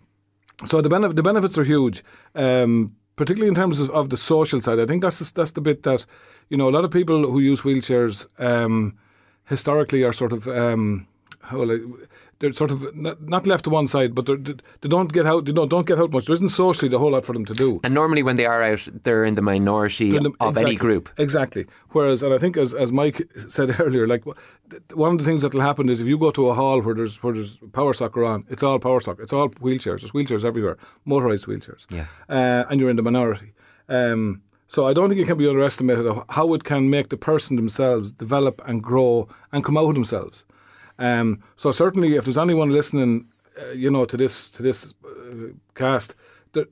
so 0.66 0.82
the, 0.82 0.90
benef- 0.90 1.16
the 1.16 1.24
benefits 1.24 1.58
are 1.58 1.64
huge, 1.64 2.04
um, 2.36 2.96
particularly 3.18 3.50
in 3.50 3.56
terms 3.56 3.82
of, 3.82 3.90
of 3.90 4.10
the 4.10 4.16
social 4.16 4.62
side. 4.62 4.80
I 4.80 4.86
think 4.86 5.02
that's 5.02 5.32
that's 5.34 5.52
the 5.52 5.62
bit 5.62 5.84
that 5.84 6.06
you 6.50 6.56
know 6.56 6.70
a 6.70 6.72
lot 6.72 6.86
of 6.86 6.92
people 6.92 7.30
who 7.30 7.40
use 7.40 7.62
wheelchairs 7.62 8.28
um, 8.40 8.98
historically 9.46 10.04
are 10.04 10.14
sort 10.14 10.32
of 10.32 10.48
um, 10.48 11.08
how 11.48 11.58
will 11.60 11.72
I, 11.72 11.80
they're 12.40 12.54
sort 12.54 12.72
of 12.72 12.96
not, 12.96 13.22
not 13.22 13.48
left 13.48 13.64
to 13.64 13.70
one 13.72 13.88
side, 13.88 14.14
but 14.14 14.26
they're, 14.28 14.38
they 14.38 14.90
don't 14.90 15.12
get 15.12 15.26
out. 15.26 15.46
They 15.46 15.52
don't, 15.52 15.70
don't 15.70 15.88
get 15.88 15.98
out 15.98 16.12
much. 16.12 16.26
There 16.26 16.36
isn't 16.36 16.50
socially 16.50 16.94
a 16.94 17.00
whole 17.00 17.12
lot 17.12 17.26
for 17.26 17.34
them 17.34 17.46
to 17.46 17.54
do. 17.54 17.80
And 17.84 17.94
normally, 17.94 18.22
when 18.22 18.36
they 18.36 18.46
are 18.46 18.62
out, 18.62 18.88
they're 19.04 19.26
in 19.26 19.36
the 19.36 19.42
minority 19.42 20.16
In 20.16 20.24
the- 20.24 20.32
of 20.40 20.58
any 20.58 20.76
group. 20.76 21.10
Exactly. 21.18 21.66
Whereas, 21.90 22.22
and 22.24 22.34
I 22.34 22.38
think 22.38 22.56
as 22.58 22.74
as 22.74 22.92
Mike 22.92 23.22
said 23.48 23.80
earlier, 23.80 24.08
like 24.08 24.24
one 24.94 25.12
of 25.14 25.18
the 25.18 25.24
things 25.24 25.42
that 25.42 25.54
will 25.54 25.62
happen 25.62 25.90
is 25.90 26.00
if 26.00 26.08
you 26.08 26.18
go 26.18 26.32
to 26.32 26.50
a 26.50 26.54
hall 26.54 26.82
where 26.82 26.94
there's 26.96 27.22
where 27.24 27.34
there's 27.34 27.60
power 27.74 27.94
soccer 27.94 28.24
on, 28.24 28.46
it's 28.50 28.62
all 28.64 28.78
power 28.80 29.02
soccer. 29.02 29.24
It's 29.24 29.34
all 29.34 29.50
wheelchairs. 29.50 30.02
There's 30.02 30.12
wheelchairs 30.12 30.46
everywhere, 30.46 30.78
motorised 31.08 31.46
wheelchairs. 31.48 31.86
Yeah. 31.90 32.06
Uh, 32.30 32.66
and 32.70 32.80
you're 32.80 32.90
in 32.92 32.98
the 32.98 33.04
minority. 33.04 33.54
Um, 33.90 34.42
so 34.68 34.86
I 34.86 34.94
don't 34.94 35.08
think 35.08 35.22
it 35.22 35.28
can 35.28 35.38
be 35.38 35.48
underestimated 35.48 36.06
how 36.30 36.54
it 36.54 36.66
can 36.66 36.90
make 36.90 37.08
the 37.10 37.16
person 37.18 37.56
themselves 37.56 38.12
develop 38.12 38.62
and 38.68 38.84
grow 38.84 39.30
and 39.54 39.64
come 39.64 39.78
out 39.78 39.88
of 39.88 39.94
themselves. 39.96 40.46
Um, 41.00 41.44
so 41.56 41.72
certainly, 41.72 42.16
if 42.16 42.26
there's 42.26 42.38
anyone 42.38 42.70
listening, 42.70 43.28
uh, 43.60 43.72
you 43.72 43.90
know, 43.92 44.06
to 44.06 44.18
this 44.18 44.50
to 44.52 44.64
this 44.64 44.94
uh, 45.06 45.54
cast, 45.76 46.16
that 46.54 46.72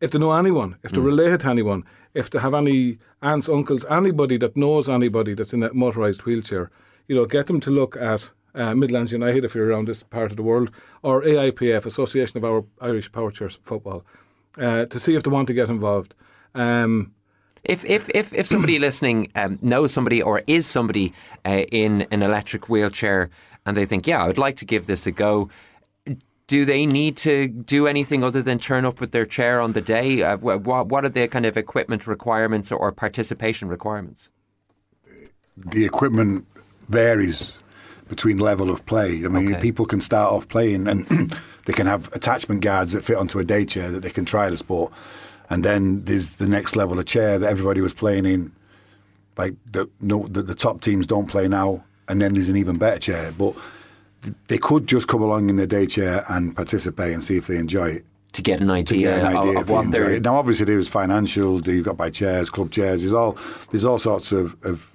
if 0.00 0.10
they 0.10 0.18
know 0.18 0.32
anyone, 0.32 0.76
if 0.82 0.92
they 0.92 1.00
relate 1.00 1.40
to 1.40 1.48
anyone, 1.48 1.84
if 2.14 2.30
they 2.30 2.38
have 2.38 2.54
any 2.54 2.98
aunts, 3.22 3.48
uncles, 3.48 3.84
anybody 3.90 4.36
that 4.38 4.56
knows 4.56 4.88
anybody 4.88 5.34
that's 5.34 5.52
in 5.52 5.62
a 5.62 5.70
motorised 5.70 6.24
wheelchair, 6.24 6.70
you 7.08 7.16
know, 7.16 7.26
get 7.26 7.46
them 7.46 7.60
to 7.60 7.70
look 7.70 7.96
at 7.96 8.30
uh, 8.54 8.74
Midlands 8.74 9.12
United 9.12 9.44
if 9.44 9.54
you're 9.54 9.68
around 9.68 9.88
this 9.88 10.02
part 10.02 10.30
of 10.30 10.36
the 10.36 10.42
world, 10.42 10.70
or 11.02 11.22
AIPF, 11.22 11.86
Association 11.86 12.38
of 12.38 12.44
Our 12.44 12.64
Irish 12.80 13.10
Power 13.10 13.30
Chairs 13.30 13.58
Football, 13.64 14.04
uh, 14.58 14.86
to 14.86 15.00
see 15.00 15.16
if 15.16 15.22
they 15.22 15.30
want 15.30 15.48
to 15.48 15.54
get 15.54 15.68
involved. 15.68 16.14
Um, 16.54 17.12
If 17.64 17.84
if 17.84 18.08
if, 18.14 18.32
if 18.32 18.46
somebody 18.46 18.78
listening 18.88 19.30
um, 19.34 19.58
knows 19.62 19.92
somebody 19.92 20.22
or 20.22 20.42
is 20.46 20.66
somebody 20.66 21.12
uh, 21.44 21.64
in 21.72 22.02
an 22.10 22.22
electric 22.22 22.68
wheelchair 22.68 23.30
and 23.66 23.76
they 23.76 23.86
think, 23.86 24.06
yeah, 24.06 24.22
I 24.22 24.26
would 24.26 24.38
like 24.38 24.56
to 24.58 24.64
give 24.64 24.86
this 24.86 25.06
a 25.06 25.12
go. 25.12 25.48
Do 26.46 26.66
they 26.66 26.84
need 26.84 27.16
to 27.18 27.48
do 27.48 27.86
anything 27.86 28.22
other 28.22 28.42
than 28.42 28.58
turn 28.58 28.84
up 28.84 29.00
with 29.00 29.12
their 29.12 29.24
chair 29.24 29.62
on 29.62 29.72
the 29.72 29.80
day? 29.80 30.22
Uh, 30.22 30.36
what 30.36 30.86
what 30.88 31.04
are 31.04 31.08
the 31.08 31.26
kind 31.28 31.46
of 31.46 31.56
equipment 31.56 32.06
requirements 32.06 32.70
or 32.70 32.92
participation 32.92 33.68
requirements? 33.68 34.30
the 35.56 35.84
equipment 35.84 36.44
varies 36.88 37.58
between 38.08 38.38
level 38.38 38.70
of 38.70 38.84
play. 38.86 39.24
I 39.24 39.28
mean, 39.28 39.52
Okay. 39.54 39.62
people 39.62 39.86
can 39.86 40.00
start 40.00 40.32
off 40.32 40.48
playing 40.48 40.88
and 40.88 41.06
they 41.66 41.72
can 41.72 41.86
have 41.86 42.12
attachment 42.12 42.60
guards 42.60 42.92
that 42.92 43.04
fit 43.04 43.16
onto 43.16 43.38
a 43.38 43.44
day 43.44 43.64
chair 43.64 43.90
that 43.90 44.00
they 44.02 44.10
can 44.10 44.24
try 44.24 44.50
the 44.50 44.56
sport. 44.56 44.92
And 45.50 45.64
then 45.64 46.04
there's 46.04 46.36
the 46.36 46.48
next 46.48 46.74
level 46.76 46.98
of 46.98 47.06
chair 47.06 47.38
that 47.38 47.50
everybody 47.50 47.80
was 47.80 47.92
playing 47.94 48.26
in, 48.26 48.52
like 49.36 49.54
the 49.70 49.88
no 50.00 50.26
the, 50.26 50.42
the 50.42 50.54
top 50.54 50.80
teams 50.80 51.06
don't 51.06 51.26
play 51.26 51.48
now. 51.48 51.84
And 52.08 52.20
then 52.20 52.34
there's 52.34 52.48
an 52.48 52.56
even 52.56 52.76
better 52.76 52.98
chair, 52.98 53.32
but 53.32 53.54
they 54.48 54.58
could 54.58 54.86
just 54.86 55.08
come 55.08 55.22
along 55.22 55.48
in 55.48 55.56
their 55.56 55.66
day 55.66 55.86
chair 55.86 56.24
and 56.28 56.54
participate 56.54 57.12
and 57.12 57.22
see 57.22 57.36
if 57.36 57.46
they 57.46 57.56
enjoy 57.56 57.88
it. 57.88 58.04
To 58.32 58.42
get 58.42 58.60
an 58.60 58.66
To 58.66 58.72
idea, 58.74 58.98
get 59.00 59.20
an 59.20 59.26
idea 59.36 59.50
of, 59.52 59.56
of 59.56 59.70
what 59.70 59.84
enjoy 59.84 59.98
they're 59.98 60.10
it. 60.14 60.22
Now, 60.22 60.36
obviously, 60.36 60.66
there's 60.66 60.88
financial. 60.88 61.60
do- 61.60 61.72
You've 61.72 61.84
got 61.84 61.96
by 61.96 62.10
chairs, 62.10 62.50
club 62.50 62.70
chairs. 62.70 63.02
There's 63.02 63.14
all 63.14 63.38
there's 63.70 63.84
all 63.84 63.98
sorts 63.98 64.32
of, 64.32 64.56
of 64.64 64.90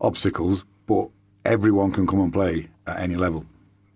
obstacles, 0.00 0.64
but 0.86 1.08
everyone 1.44 1.92
can 1.92 2.06
come 2.06 2.20
and 2.20 2.32
play 2.32 2.68
at 2.86 2.98
any 3.00 3.14
level. 3.16 3.44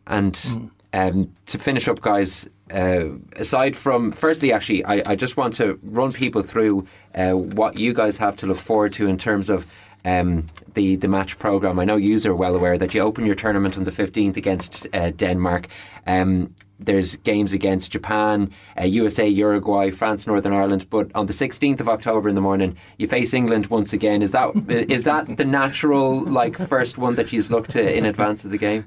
And 0.07 0.35
mm. 0.35 0.71
Um, 0.93 1.33
to 1.47 1.59
finish 1.59 1.89
up, 1.89 2.01
guys, 2.01 2.49
uh, 2.73 3.07
aside 3.37 3.77
from, 3.77 4.13
firstly, 4.13 4.53
actually, 4.53 4.85
I, 4.85 5.03
I 5.07 5.17
just 5.17 5.37
want 5.37 5.55
to 5.55 5.79
run 5.83 6.13
people 6.13 6.43
through 6.43 6.87
uh, 7.15 7.33
what 7.33 7.79
you 7.79 7.93
guys 7.93 8.17
have 8.19 8.37
to 8.37 8.47
look 8.47 8.59
forward 8.59 8.93
to 8.95 9.07
in 9.07 9.19
terms 9.19 9.51
of 9.51 9.67
um, 10.05 10.47
the, 10.75 10.97
the 10.97 11.09
match 11.09 11.39
programme. 11.39 11.79
I 11.79 11.85
know 11.85 11.97
you 11.97 12.19
are 12.25 12.35
well 12.35 12.55
aware 12.55 12.79
that 12.79 12.95
you 12.95 13.01
open 13.03 13.27
your 13.27 13.35
tournament 13.35 13.77
on 13.77 13.85
the 13.85 13.91
15th 13.91 14.37
against 14.37 14.87
uh, 14.95 15.11
Denmark. 15.11 15.69
Um, 16.07 16.55
there's 16.81 17.17
games 17.17 17.53
against 17.53 17.91
Japan, 17.91 18.51
uh, 18.81 18.85
USA, 18.85 19.27
Uruguay, 19.27 19.91
France, 19.91 20.27
Northern 20.27 20.53
Ireland. 20.53 20.89
But 20.89 21.11
on 21.15 21.27
the 21.27 21.33
16th 21.33 21.81
of 21.81 21.89
October 21.89 22.29
in 22.29 22.35
the 22.35 22.41
morning, 22.41 22.77
you 22.99 23.09
face 23.09 23.35
England 23.35 23.67
once 23.67 23.93
again. 23.93 24.23
Is 24.23 24.31
that 24.31 24.53
is 24.69 25.03
that 25.03 25.37
the 25.37 25.45
natural 25.45 26.25
like 26.25 26.57
first 26.57 26.97
one 26.97 27.15
that 27.15 27.33
you 27.33 27.43
look 27.51 27.67
to 27.69 27.97
in 27.97 28.07
advance 28.07 28.45
of 28.45 28.53
the 28.53 28.59
game 28.59 28.85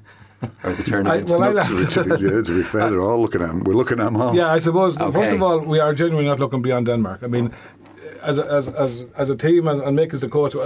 or 0.64 0.72
the 0.72 0.82
I, 0.82 0.86
tournament? 0.86 1.28
well, 1.30 1.42
I 1.42 1.52
Not 1.52 1.66
to, 1.66 1.86
to, 1.86 2.04
be, 2.04 2.24
yeah, 2.24 2.42
to 2.42 2.52
be 2.56 2.62
fair, 2.62 2.90
they're 2.90 3.00
all 3.00 3.20
looking 3.20 3.42
at 3.42 3.48
them. 3.48 3.60
We're 3.64 3.74
looking 3.74 4.00
at 4.00 4.04
them 4.04 4.16
all. 4.22 4.34
Yeah, 4.34 4.52
I 4.56 4.58
suppose 4.60 4.96
first 4.96 5.32
of 5.32 5.42
all, 5.42 5.58
we 5.60 5.78
are 5.80 5.94
genuinely 5.94 6.28
not 6.28 6.40
looking 6.40 6.62
beyond 6.62 6.86
Denmark. 6.86 7.20
I 7.22 7.26
mean, 7.28 7.50
as 8.22 8.38
a, 8.38 8.44
as 8.58 8.68
as 8.68 9.06
as 9.16 9.30
a 9.30 9.36
team 9.36 9.66
and, 9.68 9.80
and 9.82 9.98
Mick 9.98 10.14
as 10.14 10.20
the 10.20 10.28
coach 10.28 10.52
who 10.52 10.60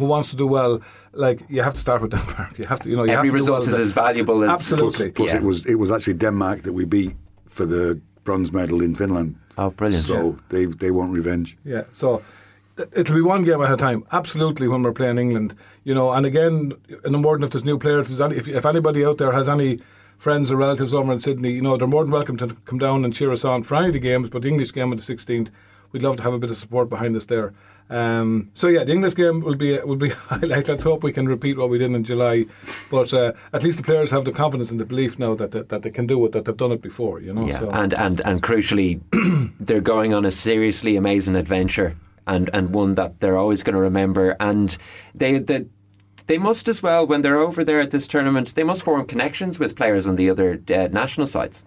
who 0.00 0.06
wants 0.06 0.30
to 0.30 0.36
do 0.36 0.46
well, 0.46 0.80
like 1.12 1.38
you 1.48 1.62
have 1.62 1.74
to 1.74 1.80
start 1.80 2.02
with 2.02 2.10
Denmark. 2.16 2.58
You 2.58 2.66
have 2.66 2.80
to, 2.80 2.88
you 2.90 2.96
know, 2.96 3.04
you 3.04 3.12
Every 3.12 3.28
have 3.28 3.32
to 3.32 3.40
result 3.40 3.60
well 3.60 3.68
is 3.68 3.74
there. 3.76 3.82
as 3.82 3.92
valuable 3.92 4.44
as 4.44 4.50
Absolutely. 4.50 5.10
Plus, 5.10 5.32
Yeah. 5.32 5.40
it 5.40 5.44
was 5.44 5.66
it 5.66 5.74
was 5.78 5.90
actually 5.90 6.18
Denmark 6.18 6.62
that 6.62 6.72
we 6.74 6.84
beat 6.86 7.14
for 7.48 7.66
the 7.66 7.98
bronze 8.24 8.52
medal 8.52 8.82
in 8.82 8.94
Finland. 8.94 9.34
Oh, 9.56 9.70
brilliant. 9.70 10.04
So 10.06 10.36
they 10.48 10.66
they 10.66 10.90
want 10.90 11.12
revenge. 11.18 11.56
Yeah, 11.64 11.82
so 11.92 12.08
th- 12.16 12.22
it'll 12.92 13.14
be 13.14 13.22
one 13.22 13.44
game 13.44 13.62
at 13.62 13.72
a 13.72 13.76
time. 13.76 14.04
Absolutely, 14.12 14.68
when 14.68 14.82
we're 14.82 14.92
playing 14.92 15.18
England, 15.18 15.54
you 15.84 15.94
know. 15.94 16.12
And 16.12 16.26
again, 16.26 16.72
in 17.04 17.12
the 17.12 17.18
morning, 17.18 17.44
if 17.44 17.50
there's 17.50 17.64
new 17.64 17.78
players, 17.78 18.20
any, 18.20 18.36
if 18.36 18.48
if 18.48 18.66
anybody 18.66 19.04
out 19.04 19.18
there 19.18 19.32
has 19.32 19.48
any 19.48 19.80
friends 20.18 20.50
or 20.50 20.56
relatives 20.56 20.92
over 20.92 21.12
in 21.12 21.20
Sydney, 21.20 21.52
you 21.52 21.62
know, 21.62 21.76
they're 21.76 21.86
more 21.86 22.04
than 22.04 22.12
welcome 22.12 22.36
to 22.38 22.48
come 22.64 22.78
down 22.78 23.04
and 23.04 23.14
cheer 23.14 23.32
us 23.32 23.44
on 23.44 23.62
for 23.62 23.76
any 23.76 23.88
of 23.88 23.92
the 23.92 24.00
games. 24.00 24.28
But 24.30 24.42
the 24.42 24.48
English 24.48 24.72
game 24.72 24.90
on 24.90 24.96
the 24.96 25.02
16th, 25.02 25.50
we'd 25.92 26.02
love 26.02 26.16
to 26.16 26.22
have 26.24 26.34
a 26.34 26.38
bit 26.38 26.50
of 26.50 26.56
support 26.56 26.88
behind 26.90 27.16
us 27.16 27.24
there. 27.26 27.54
Um, 27.90 28.50
so 28.52 28.66
yeah, 28.68 28.84
the 28.84 28.92
English 28.92 29.14
game 29.14 29.40
will 29.40 29.54
be 29.54 29.78
will 29.78 29.96
be 29.96 30.08
highlight. 30.30 30.68
Let's 30.68 30.84
hope 30.84 31.02
we 31.02 31.12
can 31.12 31.26
repeat 31.26 31.56
what 31.56 31.70
we 31.70 31.78
did 31.78 31.90
in 31.90 32.04
July. 32.04 32.46
But 32.90 33.14
uh, 33.14 33.32
at 33.52 33.62
least 33.62 33.78
the 33.78 33.84
players 33.84 34.10
have 34.10 34.24
the 34.24 34.32
confidence 34.32 34.70
and 34.70 34.78
the 34.78 34.84
belief 34.84 35.18
now 35.18 35.34
that 35.36 35.52
that, 35.52 35.70
that 35.70 35.82
they 35.82 35.90
can 35.90 36.06
do 36.06 36.24
it, 36.26 36.32
that 36.32 36.44
they've 36.44 36.56
done 36.56 36.72
it 36.72 36.82
before. 36.82 37.20
You 37.20 37.32
know. 37.32 37.46
Yeah, 37.46 37.60
so. 37.60 37.70
and, 37.70 37.94
and, 37.94 38.20
and 38.22 38.42
crucially, 38.42 39.00
they're 39.58 39.80
going 39.80 40.12
on 40.12 40.26
a 40.26 40.30
seriously 40.30 40.96
amazing 40.96 41.36
adventure 41.36 41.96
and, 42.28 42.50
and 42.52 42.74
one 42.74 42.94
that 42.94 43.20
they're 43.20 43.36
always 43.36 43.62
going 43.62 43.74
to 43.74 43.80
remember. 43.80 44.36
And 44.38 44.76
they, 45.14 45.38
they, 45.38 45.66
they 46.26 46.38
must 46.38 46.68
as 46.68 46.82
well, 46.82 47.06
when 47.06 47.22
they're 47.22 47.38
over 47.38 47.64
there 47.64 47.80
at 47.80 47.90
this 47.90 48.06
tournament, 48.06 48.54
they 48.54 48.62
must 48.62 48.84
form 48.84 49.04
connections 49.06 49.58
with 49.58 49.74
players 49.74 50.06
on 50.06 50.14
the 50.14 50.30
other 50.30 50.60
uh, 50.70 50.88
national 50.92 51.26
sides. 51.26 51.64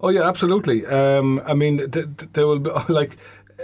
Oh 0.00 0.10
yeah, 0.10 0.28
absolutely. 0.28 0.86
Um, 0.86 1.40
I 1.44 1.54
mean, 1.54 1.78
th- 1.78 1.92
th- 1.92 2.30
they 2.32 2.44
will 2.44 2.60
be 2.60 2.70
like 2.88 3.16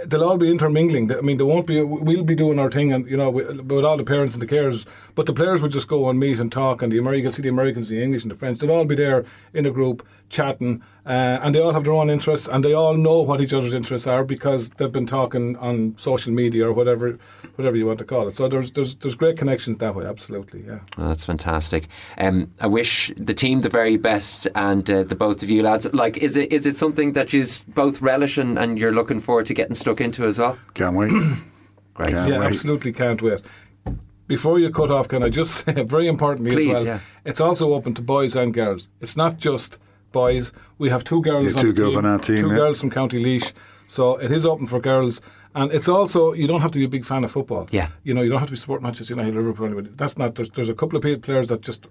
they'll 0.05 0.23
all 0.23 0.37
be 0.37 0.51
intermingling. 0.51 1.11
I 1.11 1.21
mean, 1.21 1.37
they 1.37 1.43
won't 1.43 1.67
be. 1.67 1.81
We'll 1.81 2.23
be 2.23 2.35
doing 2.35 2.59
our 2.59 2.69
thing, 2.69 2.91
and 2.91 3.09
you 3.09 3.15
know, 3.15 3.29
with, 3.29 3.61
with 3.61 3.85
all 3.85 3.97
the 3.97 4.03
parents 4.03 4.33
and 4.33 4.41
the 4.41 4.47
carers. 4.47 4.85
But 5.15 5.25
the 5.25 5.33
players 5.33 5.61
will 5.61 5.69
just 5.69 5.87
go 5.87 6.09
and 6.09 6.19
meet 6.19 6.39
and 6.39 6.51
talk, 6.51 6.81
and 6.81 6.91
the 6.91 6.97
Americans 6.97 7.35
see 7.35 7.41
the 7.41 7.49
Americans, 7.49 7.87
the 7.87 8.03
English, 8.03 8.23
and 8.23 8.31
the 8.31 8.35
French. 8.35 8.59
They'll 8.59 8.71
all 8.71 8.85
be 8.85 8.95
there 8.95 9.25
in 9.53 9.65
a 9.65 9.71
group 9.71 10.05
chatting, 10.29 10.83
uh, 11.05 11.39
and 11.43 11.53
they 11.53 11.59
all 11.59 11.71
have 11.71 11.83
their 11.83 11.93
own 11.93 12.09
interests, 12.09 12.47
and 12.47 12.65
they 12.65 12.73
all 12.73 12.95
know 12.95 13.21
what 13.21 13.39
each 13.39 13.53
other's 13.53 13.73
interests 13.73 14.07
are 14.07 14.23
because 14.23 14.71
they've 14.71 14.91
been 14.91 15.05
talking 15.05 15.55
on 15.57 15.95
social 15.97 16.33
media 16.33 16.67
or 16.67 16.73
whatever, 16.73 17.19
whatever 17.55 17.75
you 17.75 17.85
want 17.85 17.99
to 17.99 18.05
call 18.05 18.27
it. 18.27 18.35
So 18.35 18.47
there's 18.47 18.71
there's 18.71 18.95
there's 18.95 19.15
great 19.15 19.37
connections 19.37 19.77
that 19.77 19.93
way. 19.93 20.05
Absolutely, 20.05 20.63
yeah. 20.65 20.79
Oh, 20.97 21.07
that's 21.07 21.23
fantastic. 21.23 21.87
Um, 22.17 22.51
I 22.59 22.67
wish 22.67 23.11
the 23.17 23.35
team 23.35 23.61
the 23.61 23.69
very 23.69 23.97
best, 23.97 24.47
and 24.55 24.89
uh, 24.89 25.03
the 25.03 25.15
both 25.15 25.43
of 25.43 25.49
you 25.49 25.61
lads. 25.61 25.85
Like, 25.93 26.17
is 26.17 26.37
it 26.37 26.51
is 26.51 26.65
it 26.65 26.75
something 26.75 27.13
that 27.13 27.33
you 27.33 27.45
both 27.69 28.01
relish 28.01 28.39
and, 28.39 28.57
and 28.57 28.79
you're 28.79 28.93
looking 28.93 29.19
forward 29.19 29.45
to 29.45 29.53
getting 29.53 29.75
stuck 29.75 30.01
into 30.01 30.25
as 30.25 30.39
well? 30.39 30.57
Can't 30.73 30.95
wait. 30.95 31.11
Great. 31.93 32.09
Can't 32.09 32.29
yeah, 32.29 32.39
wait. 32.39 32.53
absolutely 32.53 32.91
can't 32.91 33.21
wait. 33.21 33.41
Before 34.27 34.57
you 34.57 34.71
cut 34.71 34.89
off, 34.89 35.07
can 35.07 35.21
I 35.21 35.29
just 35.29 35.65
say, 35.65 35.83
very 35.83 36.07
importantly 36.07 36.55
Please, 36.55 36.77
as 36.77 36.83
well, 36.83 36.85
yeah. 36.95 36.99
it's 37.25 37.39
also 37.39 37.73
open 37.73 37.93
to 37.93 38.01
boys 38.01 38.35
and 38.35 38.53
girls. 38.53 38.89
It's 39.01 39.15
not 39.15 39.37
just 39.37 39.77
boys. 40.21 40.45
We 40.83 40.87
have 40.89 41.03
two 41.03 41.21
girls. 41.29 41.45
Yeah, 41.45 41.61
two 41.61 41.73
the 41.73 41.81
girls 41.81 41.93
team, 41.95 42.05
on 42.05 42.11
our 42.11 42.19
team, 42.27 42.37
Two 42.37 42.49
yeah. 42.49 42.61
girls 42.61 42.79
from 42.81 42.89
County 42.99 43.19
Laois. 43.25 43.51
So 43.87 44.03
it 44.25 44.31
is 44.31 44.45
open 44.45 44.65
for 44.67 44.79
girls. 44.79 45.21
And 45.53 45.71
it's 45.77 45.87
also 45.97 46.19
you 46.41 46.47
don't 46.51 46.61
have 46.65 46.71
to 46.71 46.79
be 46.83 46.85
a 46.91 46.93
big 46.97 47.05
fan 47.05 47.23
of 47.23 47.31
football. 47.31 47.63
Yeah. 47.71 47.89
you 48.07 48.13
know 48.13 48.23
you 48.23 48.29
don't 48.31 48.39
have 48.39 48.51
to 48.51 48.57
be 48.57 48.61
supporting 48.63 48.83
Manchester 48.83 49.13
United, 49.15 49.35
Liverpool. 49.35 49.65
Anybody. 49.67 49.89
That's 50.01 50.17
not. 50.17 50.35
There's 50.35 50.49
there's 50.55 50.69
a 50.69 50.73
couple 50.81 50.97
of 50.97 51.03
pe- 51.03 51.21
players 51.27 51.47
that 51.47 51.61
just 51.69 51.81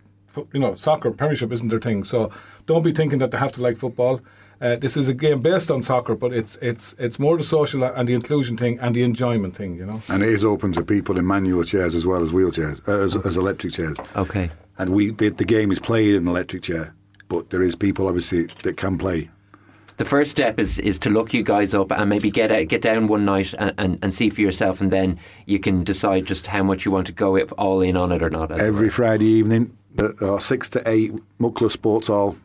you 0.52 0.60
know 0.60 0.74
soccer 0.74 1.10
Premiership 1.20 1.50
isn't 1.52 1.68
their 1.68 1.80
thing. 1.80 2.04
So 2.04 2.30
don't 2.66 2.82
be 2.82 2.92
thinking 2.92 3.20
that 3.20 3.30
they 3.30 3.38
have 3.38 3.52
to 3.52 3.62
like 3.62 3.78
football. 3.78 4.20
Uh, 4.60 4.76
this 4.84 4.96
is 4.96 5.08
a 5.08 5.14
game 5.14 5.40
based 5.40 5.70
on 5.70 5.82
soccer, 5.82 6.14
but 6.14 6.30
it's 6.40 6.56
it's 6.70 6.94
it's 6.98 7.18
more 7.18 7.36
the 7.38 7.44
social 7.44 7.82
and 7.84 8.08
the 8.08 8.14
inclusion 8.14 8.56
thing 8.56 8.78
and 8.80 8.94
the 8.94 9.02
enjoyment 9.02 9.56
thing. 9.56 9.76
You 9.80 9.86
know. 9.86 10.02
And 10.08 10.22
it 10.22 10.28
is 10.28 10.44
open 10.44 10.72
to 10.72 10.82
people 10.82 11.18
in 11.18 11.26
manual 11.26 11.64
chairs 11.64 11.94
as 11.94 12.04
well 12.06 12.22
as 12.22 12.32
wheelchairs, 12.32 12.86
uh, 12.88 13.04
as, 13.06 13.16
as 13.26 13.36
electric 13.36 13.72
chairs. 13.72 13.98
Okay. 14.16 14.50
And 14.78 14.90
we 14.90 15.10
the, 15.10 15.30
the 15.30 15.44
game 15.44 15.72
is 15.72 15.78
played 15.78 16.14
in 16.14 16.22
an 16.24 16.28
electric 16.28 16.62
chair, 16.62 16.94
but 17.28 17.50
there 17.50 17.62
is 17.62 17.74
people 17.74 18.06
obviously 18.08 18.44
that 18.62 18.76
can 18.76 18.98
play. 18.98 19.30
The 19.96 20.04
first 20.04 20.32
step 20.32 20.58
is 20.58 20.80
is 20.80 20.98
to 21.00 21.10
look 21.10 21.32
you 21.32 21.44
guys 21.44 21.72
up 21.72 21.92
and 21.92 22.08
maybe 22.10 22.30
get 22.30 22.50
out, 22.50 22.66
get 22.66 22.82
down 22.82 23.06
one 23.06 23.24
night 23.24 23.54
and, 23.58 23.72
and, 23.78 23.98
and 24.02 24.12
see 24.12 24.28
for 24.28 24.40
yourself, 24.40 24.80
and 24.80 24.90
then 24.90 25.20
you 25.46 25.60
can 25.60 25.84
decide 25.84 26.26
just 26.26 26.48
how 26.48 26.64
much 26.64 26.84
you 26.84 26.90
want 26.90 27.06
to 27.06 27.12
go 27.12 27.36
if 27.36 27.52
all 27.58 27.80
in 27.80 27.96
on 27.96 28.10
it 28.10 28.22
or 28.22 28.30
not. 28.30 28.50
Every. 28.50 28.90
Friday 28.90 29.26
evening, 29.26 29.76
uh, 29.98 30.38
six 30.38 30.68
to 30.70 30.82
eight, 30.88 31.12
Mucklagh 31.38 31.70
Sports 31.70 32.08
Hall. 32.08 32.36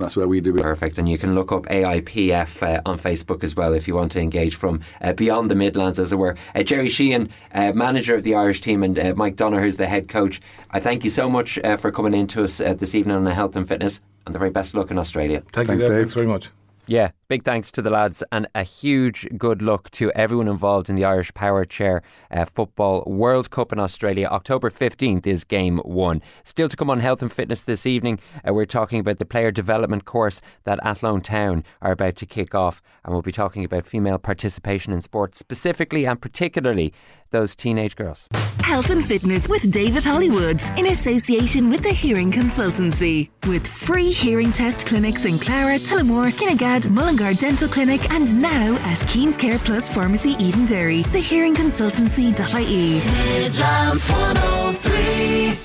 That's 0.00 0.16
where 0.16 0.26
we 0.26 0.40
do 0.40 0.56
it. 0.56 0.62
Perfect, 0.62 0.98
and 0.98 1.08
you 1.08 1.18
can 1.18 1.34
look 1.34 1.52
up 1.52 1.64
AIPF 1.66 2.62
uh, 2.62 2.80
on 2.86 2.98
Facebook 2.98 3.44
as 3.44 3.54
well 3.54 3.74
if 3.74 3.86
you 3.86 3.94
want 3.94 4.12
to 4.12 4.20
engage 4.20 4.56
from 4.56 4.80
uh, 5.02 5.12
beyond 5.12 5.50
the 5.50 5.54
Midlands, 5.54 5.98
as 5.98 6.12
it 6.12 6.16
were. 6.16 6.36
Uh, 6.54 6.62
Jerry 6.62 6.88
Sheehan, 6.88 7.30
uh, 7.54 7.72
manager 7.74 8.14
of 8.14 8.22
the 8.22 8.34
Irish 8.34 8.60
team, 8.60 8.82
and 8.82 8.98
uh, 8.98 9.14
Mike 9.16 9.36
Donoghue, 9.36 9.60
who's 9.60 9.76
the 9.76 9.86
head 9.86 10.08
coach. 10.08 10.40
I 10.70 10.80
thank 10.80 11.04
you 11.04 11.10
so 11.10 11.28
much 11.28 11.58
uh, 11.58 11.76
for 11.76 11.92
coming 11.92 12.14
in 12.14 12.26
to 12.28 12.44
us 12.44 12.60
uh, 12.60 12.74
this 12.74 12.94
evening 12.94 13.16
on 13.16 13.24
the 13.24 13.34
Health 13.34 13.56
and 13.56 13.68
Fitness, 13.68 14.00
and 14.26 14.34
the 14.34 14.38
very 14.38 14.50
best 14.50 14.72
of 14.72 14.78
luck 14.78 14.90
in 14.90 14.98
Australia. 14.98 15.42
Thank 15.52 15.68
Thanks, 15.68 15.82
you, 15.82 15.88
Dave. 15.88 15.96
Dave. 15.96 16.04
Thanks 16.04 16.14
very 16.14 16.26
much. 16.26 16.50
Yeah, 16.86 17.10
big 17.30 17.44
thanks 17.44 17.70
to 17.70 17.80
the 17.80 17.90
lads 17.90 18.24
and 18.32 18.48
a 18.56 18.64
huge 18.64 19.24
good 19.38 19.62
luck 19.62 19.88
to 19.92 20.10
everyone 20.16 20.48
involved 20.48 20.90
in 20.90 20.96
the 20.96 21.04
Irish 21.04 21.32
Power 21.32 21.64
Chair 21.64 22.02
uh, 22.32 22.44
Football 22.44 23.04
World 23.06 23.50
Cup 23.50 23.72
in 23.72 23.78
Australia. 23.78 24.26
October 24.26 24.68
15th 24.68 25.28
is 25.28 25.44
game 25.44 25.78
one. 25.84 26.22
Still 26.42 26.68
to 26.68 26.76
come 26.76 26.90
on 26.90 26.98
Health 26.98 27.22
and 27.22 27.32
Fitness 27.32 27.62
this 27.62 27.86
evening, 27.86 28.18
uh, 28.44 28.52
we're 28.52 28.66
talking 28.66 28.98
about 28.98 29.20
the 29.20 29.24
player 29.24 29.52
development 29.52 30.06
course 30.06 30.40
that 30.64 30.80
Athlone 30.82 31.20
Town 31.20 31.62
are 31.80 31.92
about 31.92 32.16
to 32.16 32.26
kick 32.26 32.52
off. 32.52 32.82
And 33.04 33.12
we'll 33.12 33.22
be 33.22 33.30
talking 33.30 33.64
about 33.64 33.86
female 33.86 34.18
participation 34.18 34.92
in 34.92 35.00
sports, 35.00 35.38
specifically 35.38 36.06
and 36.06 36.20
particularly 36.20 36.92
those 37.30 37.54
teenage 37.54 37.94
girls. 37.94 38.26
Health 38.64 38.90
and 38.90 39.04
Fitness 39.04 39.48
with 39.48 39.70
David 39.70 40.04
Hollywood 40.04 40.60
in 40.76 40.88
association 40.88 41.70
with 41.70 41.82
the 41.84 41.92
Hearing 41.92 42.32
Consultancy. 42.32 43.30
With 43.46 43.66
free 43.66 44.10
hearing 44.10 44.52
test 44.52 44.86
clinics 44.86 45.24
in 45.24 45.38
Clara, 45.38 45.78
Tullamore, 45.78 46.32
Kinnegad, 46.32 46.88
Mullingar 46.88 47.19
Our 47.20 47.34
dental 47.34 47.68
Clinic, 47.68 48.10
and 48.10 48.40
now 48.40 48.76
at 48.82 48.98
Keen's 49.06 49.36
Care 49.36 49.58
Plus 49.58 49.88
Pharmacy 49.88 50.34
Edenderry, 50.36 51.02
thehearingconsultancy.ie. 51.04 52.98
Midlands 53.40 54.08
103. 54.08 55.58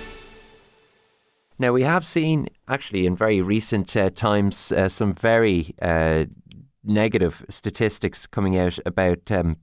Now, 1.57 1.71
we 1.71 1.83
have 1.83 2.05
seen, 2.05 2.49
actually, 2.67 3.05
in 3.05 3.15
very 3.15 3.41
recent 3.41 3.95
uh, 3.95 4.09
times, 4.09 4.71
uh, 4.71 4.89
some 4.89 5.13
very 5.13 5.73
uh, 5.81 6.25
negative 6.83 7.45
statistics 7.49 8.27
coming 8.27 8.57
out 8.57 8.77
about 8.85 9.31
um, 9.31 9.57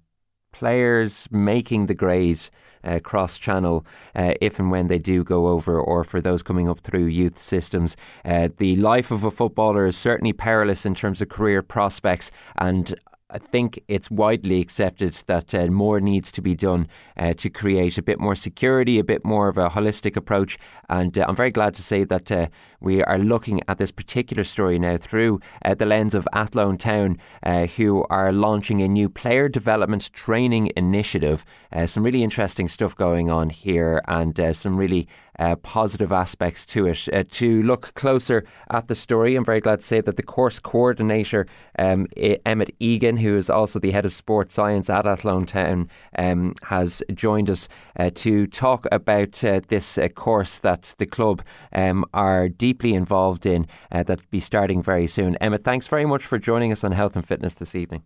players 0.53 1.29
making 1.31 1.87
the 1.87 1.95
grade 1.95 2.41
uh, 2.85 2.99
cross 3.01 3.39
channel 3.39 3.87
uh, 4.15 4.35
if 4.41 4.59
and 4.59 4.71
when 4.71 4.87
they 4.87 4.99
do 4.99 5.25
go 5.25 5.49
over, 5.49 5.81
or 5.81 6.05
for 6.05 6.21
those 6.21 6.43
coming 6.43 6.69
up 6.69 6.81
through 6.81 7.07
youth 7.07 7.39
systems. 7.39 7.97
Uh, 8.25 8.49
the 8.59 8.77
life 8.77 9.11
of 9.11 9.25
a 9.25 9.31
footballer 9.31 9.87
is 9.87 9.97
certainly 9.97 10.33
perilous 10.33 10.87
in 10.87 10.95
terms 10.95 11.23
of 11.23 11.29
career 11.29 11.63
prospects, 11.63 12.31
and 12.57 12.95
I 13.33 13.39
think 13.39 13.83
it's 13.89 14.11
widely 14.11 14.61
accepted 14.61 15.15
that 15.27 15.55
uh, 15.55 15.67
more 15.69 16.01
needs 16.01 16.31
to 16.33 16.43
be 16.43 16.55
done 16.55 16.87
uh, 17.17 17.33
to 17.35 17.49
create 17.49 17.97
a 17.97 18.03
bit 18.03 18.21
more 18.21 18.35
security, 18.35 18.99
a 18.99 19.05
bit 19.05 19.25
more 19.25 19.49
of 19.49 19.57
a 19.57 19.71
holistic 19.71 20.17
approach. 20.17 20.59
And 20.91 21.17
uh, 21.17 21.25
I'm 21.27 21.37
very 21.37 21.51
glad 21.51 21.75
to 21.77 21.83
say 21.83 22.05
that 22.05 22.31
uh, 22.31 22.49
we 22.83 23.03
are 23.05 23.19
looking 23.19 23.61
at 23.69 23.79
this 23.79 23.91
particular 23.91 24.45
story 24.45 24.79
now 24.79 24.97
through 24.97 25.41
uh, 25.65 25.75
the 25.75 25.87
lens 25.87 26.15
of 26.15 26.27
Athlone 26.33 26.77
Town, 26.77 27.19
uh, 27.45 27.67
who 27.67 28.05
are 28.11 28.33
launching 28.33 28.83
a 28.83 28.89
new 28.89 29.09
player 29.09 29.49
development 29.49 30.13
training 30.13 30.73
initiative. 30.77 31.45
Uh, 31.73 31.87
some 31.87 32.03
really 32.03 32.23
interesting 32.23 32.69
stuff 32.69 32.97
going 32.97 33.31
on 33.31 33.51
here, 33.51 34.03
and 34.09 34.39
uh, 34.39 34.53
some 34.53 34.77
really 34.77 35.07
uh, 35.39 35.57
positive 35.57 36.13
aspects 36.13 36.67
to 36.67 36.87
it. 36.87 37.09
Uh, 37.13 37.25
to 37.31 37.63
look 37.63 37.95
closer 37.95 38.45
at 38.71 38.89
the 38.89 38.95
story, 38.95 39.37
I'm 39.37 39.45
very 39.45 39.61
glad 39.61 39.79
to 39.79 39.85
say 39.85 40.01
that 40.01 40.17
the 40.17 40.23
course 40.23 40.59
coordinator, 40.61 41.47
um, 41.79 42.07
Emmett 42.45 42.75
Egan, 42.81 43.17
who 43.17 43.37
is 43.37 43.49
also 43.49 43.79
the 43.79 43.93
head 43.93 44.05
of 44.05 44.13
sports 44.13 44.53
science 44.53 44.91
at 44.91 45.07
Athlone 45.07 45.47
Town, 45.47 45.89
um, 46.19 46.55
has 46.65 47.03
joined 47.15 47.49
us 47.49 47.69
to 48.15 48.47
talk 48.49 48.87
about 48.93 49.33
this 49.33 49.99
course 50.15 50.59
that 50.59 50.95
the 50.99 51.07
club 51.07 51.43
um, 51.73 52.05
are 52.13 52.49
deeply 52.73 52.95
involved 52.95 53.45
in, 53.45 53.67
uh, 53.91 54.03
that'll 54.03 54.25
be 54.31 54.41
starting 54.41 54.83
very 54.83 55.07
soon. 55.07 55.37
Emmett, 55.37 55.63
thanks 55.63 55.89
very 55.89 56.07
much 56.07 56.25
for 56.25 56.39
joining 56.39 56.73
us 56.73 56.85
on 56.85 56.93
Health 56.93 57.17
and 57.17 57.27
Fitness 57.27 57.55
this 57.55 57.75
evening. 57.75 58.03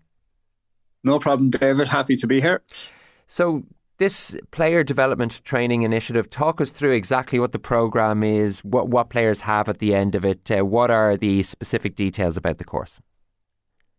No 1.04 1.20
problem, 1.20 1.50
David. 1.50 1.86
Happy 1.86 2.16
to 2.16 2.26
be 2.26 2.40
here. 2.40 2.62
So, 3.28 3.62
this 3.98 4.36
player 4.50 4.82
development 4.82 5.40
training 5.44 5.82
initiative, 5.82 6.28
talk 6.28 6.60
us 6.60 6.70
through 6.70 6.92
exactly 6.92 7.38
what 7.38 7.52
the 7.52 7.58
program 7.58 8.22
is, 8.22 8.62
what, 8.62 8.88
what 8.88 9.08
players 9.08 9.40
have 9.40 9.68
at 9.68 9.78
the 9.78 9.94
end 9.94 10.14
of 10.14 10.24
it, 10.24 10.50
uh, 10.50 10.64
what 10.64 10.90
are 10.90 11.16
the 11.16 11.42
specific 11.42 11.94
details 11.94 12.36
about 12.36 12.58
the 12.58 12.64
course? 12.64 13.00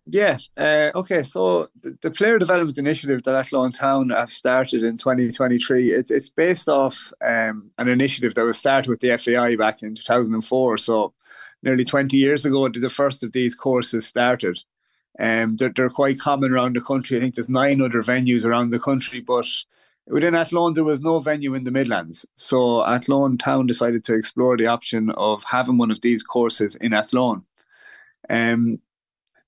Yeah. 0.10 0.38
Uh, 0.56 0.92
okay. 0.96 1.22
So 1.22 1.68
the, 1.82 1.98
the 2.02 2.12
player 2.12 2.40
development 2.40 2.78
initiative 2.78 3.24
that 3.24 3.36
Athlone 3.36 3.74
Town 3.74 4.10
have 4.10 4.32
started 4.32 4.84
in 4.84 4.98
2023, 4.98 5.92
it's 5.92 6.12
it's 6.12 6.30
based 6.30 6.70
off 6.70 7.12
um, 7.26 7.72
an 7.78 7.90
initiative 7.90 8.34
that 8.36 8.46
was 8.46 8.58
started 8.58 8.90
with 8.90 9.02
the 9.02 9.18
FAI 9.18 9.58
back 9.58 9.84
in 9.84 9.96
2004. 9.96 10.78
So 10.78 11.14
nearly 11.62 11.84
20 11.84 12.16
years 12.16 12.46
ago, 12.46 12.70
the 12.70 12.90
first 12.90 13.24
of 13.24 13.34
these 13.34 13.54
courses 13.54 14.08
started. 14.08 14.64
Um, 15.20 15.58
they're, 15.58 15.74
they're 15.76 15.90
quite 15.90 16.20
common 16.20 16.54
around 16.54 16.76
the 16.76 16.82
country. 16.82 17.18
I 17.18 17.22
think 17.22 17.36
there's 17.36 17.50
nine 17.50 17.82
other 17.82 18.02
venues 18.02 18.46
around 18.46 18.70
the 18.70 18.80
country, 18.80 19.20
but 19.20 19.48
within 20.08 20.36
Athlone, 20.36 20.74
there 20.74 20.84
was 20.84 21.02
no 21.02 21.20
venue 21.20 21.54
in 21.54 21.66
the 21.66 21.72
Midlands. 21.72 22.26
So 22.36 22.86
Athlone 22.86 23.38
Town 23.38 23.66
decided 23.66 24.06
to 24.06 24.14
explore 24.14 24.56
the 24.56 24.68
option 24.68 25.10
of 25.12 25.44
having 25.44 25.78
one 25.78 25.92
of 25.92 26.02
these 26.02 26.24
courses 26.24 26.76
in 26.78 26.94
Athlone. 26.94 27.44
Um, 28.30 28.80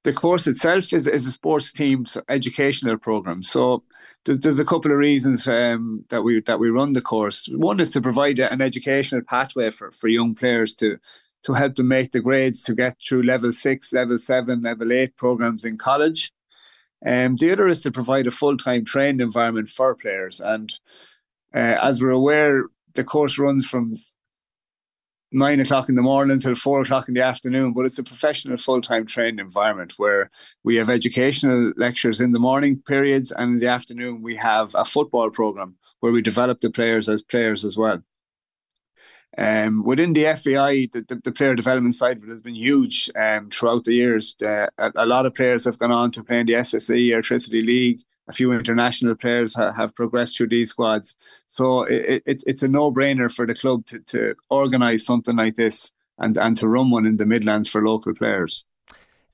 the 0.03 0.13
course 0.13 0.47
itself 0.47 0.93
is, 0.93 1.07
is 1.07 1.27
a 1.27 1.31
sports 1.31 1.71
team's 1.73 2.17
educational 2.29 2.97
program. 2.97 3.43
So 3.43 3.83
there's, 4.25 4.39
there's 4.39 4.59
a 4.59 4.65
couple 4.65 4.91
of 4.91 4.97
reasons 4.97 5.47
um, 5.47 6.05
that 6.09 6.23
we 6.23 6.41
that 6.41 6.59
we 6.59 6.69
run 6.69 6.93
the 6.93 7.01
course. 7.01 7.49
One 7.51 7.79
is 7.79 7.91
to 7.91 8.01
provide 8.01 8.39
an 8.39 8.61
educational 8.61 9.21
pathway 9.21 9.71
for, 9.71 9.91
for 9.91 10.07
young 10.07 10.35
players 10.35 10.75
to 10.77 10.97
to 11.43 11.53
help 11.53 11.75
them 11.75 11.87
make 11.87 12.11
the 12.11 12.19
grades 12.19 12.63
to 12.63 12.75
get 12.75 12.95
through 13.07 13.23
level 13.23 13.51
six, 13.51 13.93
level 13.93 14.17
seven, 14.17 14.61
level 14.61 14.91
eight 14.91 15.15
programs 15.15 15.63
in 15.63 15.77
college. 15.77 16.31
Um, 17.05 17.37
the 17.37 17.51
other 17.51 17.67
is 17.67 17.81
to 17.83 17.91
provide 17.91 18.27
a 18.27 18.31
full 18.31 18.57
time 18.57 18.85
trained 18.85 19.21
environment 19.21 19.69
for 19.69 19.95
players. 19.95 20.41
And 20.41 20.73
uh, 21.53 21.77
as 21.81 22.01
we're 22.01 22.09
aware, 22.09 22.65
the 22.93 23.03
course 23.03 23.37
runs 23.37 23.65
from 23.65 23.97
nine 25.31 25.59
o'clock 25.59 25.89
in 25.89 25.95
the 25.95 26.01
morning 26.01 26.33
until 26.33 26.55
four 26.55 26.81
o'clock 26.81 27.07
in 27.07 27.13
the 27.13 27.21
afternoon, 27.21 27.73
but 27.73 27.85
it's 27.85 27.99
a 27.99 28.03
professional 28.03 28.57
full 28.57 28.81
time 28.81 29.05
training 29.05 29.39
environment 29.39 29.93
where 29.97 30.29
we 30.63 30.75
have 30.75 30.89
educational 30.89 31.71
lectures 31.77 32.21
in 32.21 32.31
the 32.31 32.39
morning 32.39 32.81
periods 32.87 33.31
and 33.31 33.53
in 33.53 33.59
the 33.59 33.67
afternoon 33.67 34.21
we 34.21 34.35
have 34.35 34.73
a 34.75 34.85
football 34.85 35.29
program 35.29 35.75
where 35.99 36.11
we 36.11 36.21
develop 36.21 36.59
the 36.61 36.69
players 36.69 37.07
as 37.07 37.21
players 37.21 37.63
as 37.65 37.77
well. 37.77 38.01
Um, 39.37 39.83
within 39.83 40.13
the 40.13 40.23
FAI, 40.23 40.89
the, 40.91 41.05
the, 41.07 41.21
the, 41.23 41.31
player 41.31 41.55
development 41.55 41.95
side 41.95 42.17
of 42.17 42.23
it 42.23 42.29
has 42.29 42.41
been 42.41 42.55
huge 42.55 43.09
um, 43.15 43.49
throughout 43.49 43.83
the 43.83 43.93
years. 43.93 44.35
Uh, 44.41 44.67
a, 44.79 44.91
a, 44.95 45.05
lot 45.05 45.27
of 45.27 45.35
players 45.35 45.63
have 45.65 45.77
gone 45.77 45.91
on 45.91 46.09
to 46.11 46.23
play 46.23 46.39
in 46.39 46.47
the 46.47 46.53
SSE 46.53 47.09
Airtricity 47.09 47.65
League. 47.65 47.99
A 48.29 48.31
few 48.31 48.51
international 48.51 49.15
players 49.15 49.55
ha- 49.55 49.71
have 49.73 49.95
progressed 49.95 50.37
through 50.37 50.49
these 50.49 50.69
squads. 50.69 51.17
So 51.47 51.83
it, 51.83 52.23
it, 52.25 52.43
it's 52.45 52.63
a 52.63 52.67
no-brainer 52.67 53.33
for 53.33 53.47
the 53.47 53.55
club 53.55 53.85
to, 53.87 53.99
to 53.99 54.35
organise 54.49 55.05
something 55.05 55.35
like 55.35 55.55
this 55.55 55.91
and, 56.19 56.37
and 56.37 56.55
to 56.57 56.67
run 56.67 56.91
one 56.91 57.07
in 57.07 57.17
the 57.17 57.25
Midlands 57.25 57.67
for 57.67 57.83
local 57.83 58.13
players. 58.13 58.65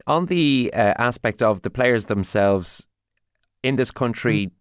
On 0.08 0.28
the 0.28 0.72
uh, 0.74 0.94
aspect 0.98 1.42
of 1.42 1.62
the 1.62 1.70
players 1.70 2.06
themselves 2.06 2.86
in 3.64 3.76
this 3.76 3.92
country, 3.92 4.52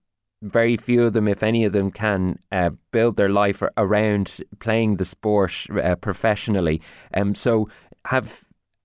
very 0.43 0.77
few 0.77 1.05
of 1.05 1.13
them, 1.13 1.29
if 1.29 1.43
any 1.43 1.65
of 1.65 1.73
them, 1.73 1.91
can 1.91 2.39
uh, 2.51 2.71
build 2.91 3.17
their 3.17 3.29
life 3.29 3.63
around 3.77 4.41
playing 4.59 4.97
the 4.97 5.05
sport 5.05 5.67
uh, 5.83 5.97
professionally. 5.97 6.81
Um, 7.15 7.35
so 7.35 7.69
have 8.07 8.45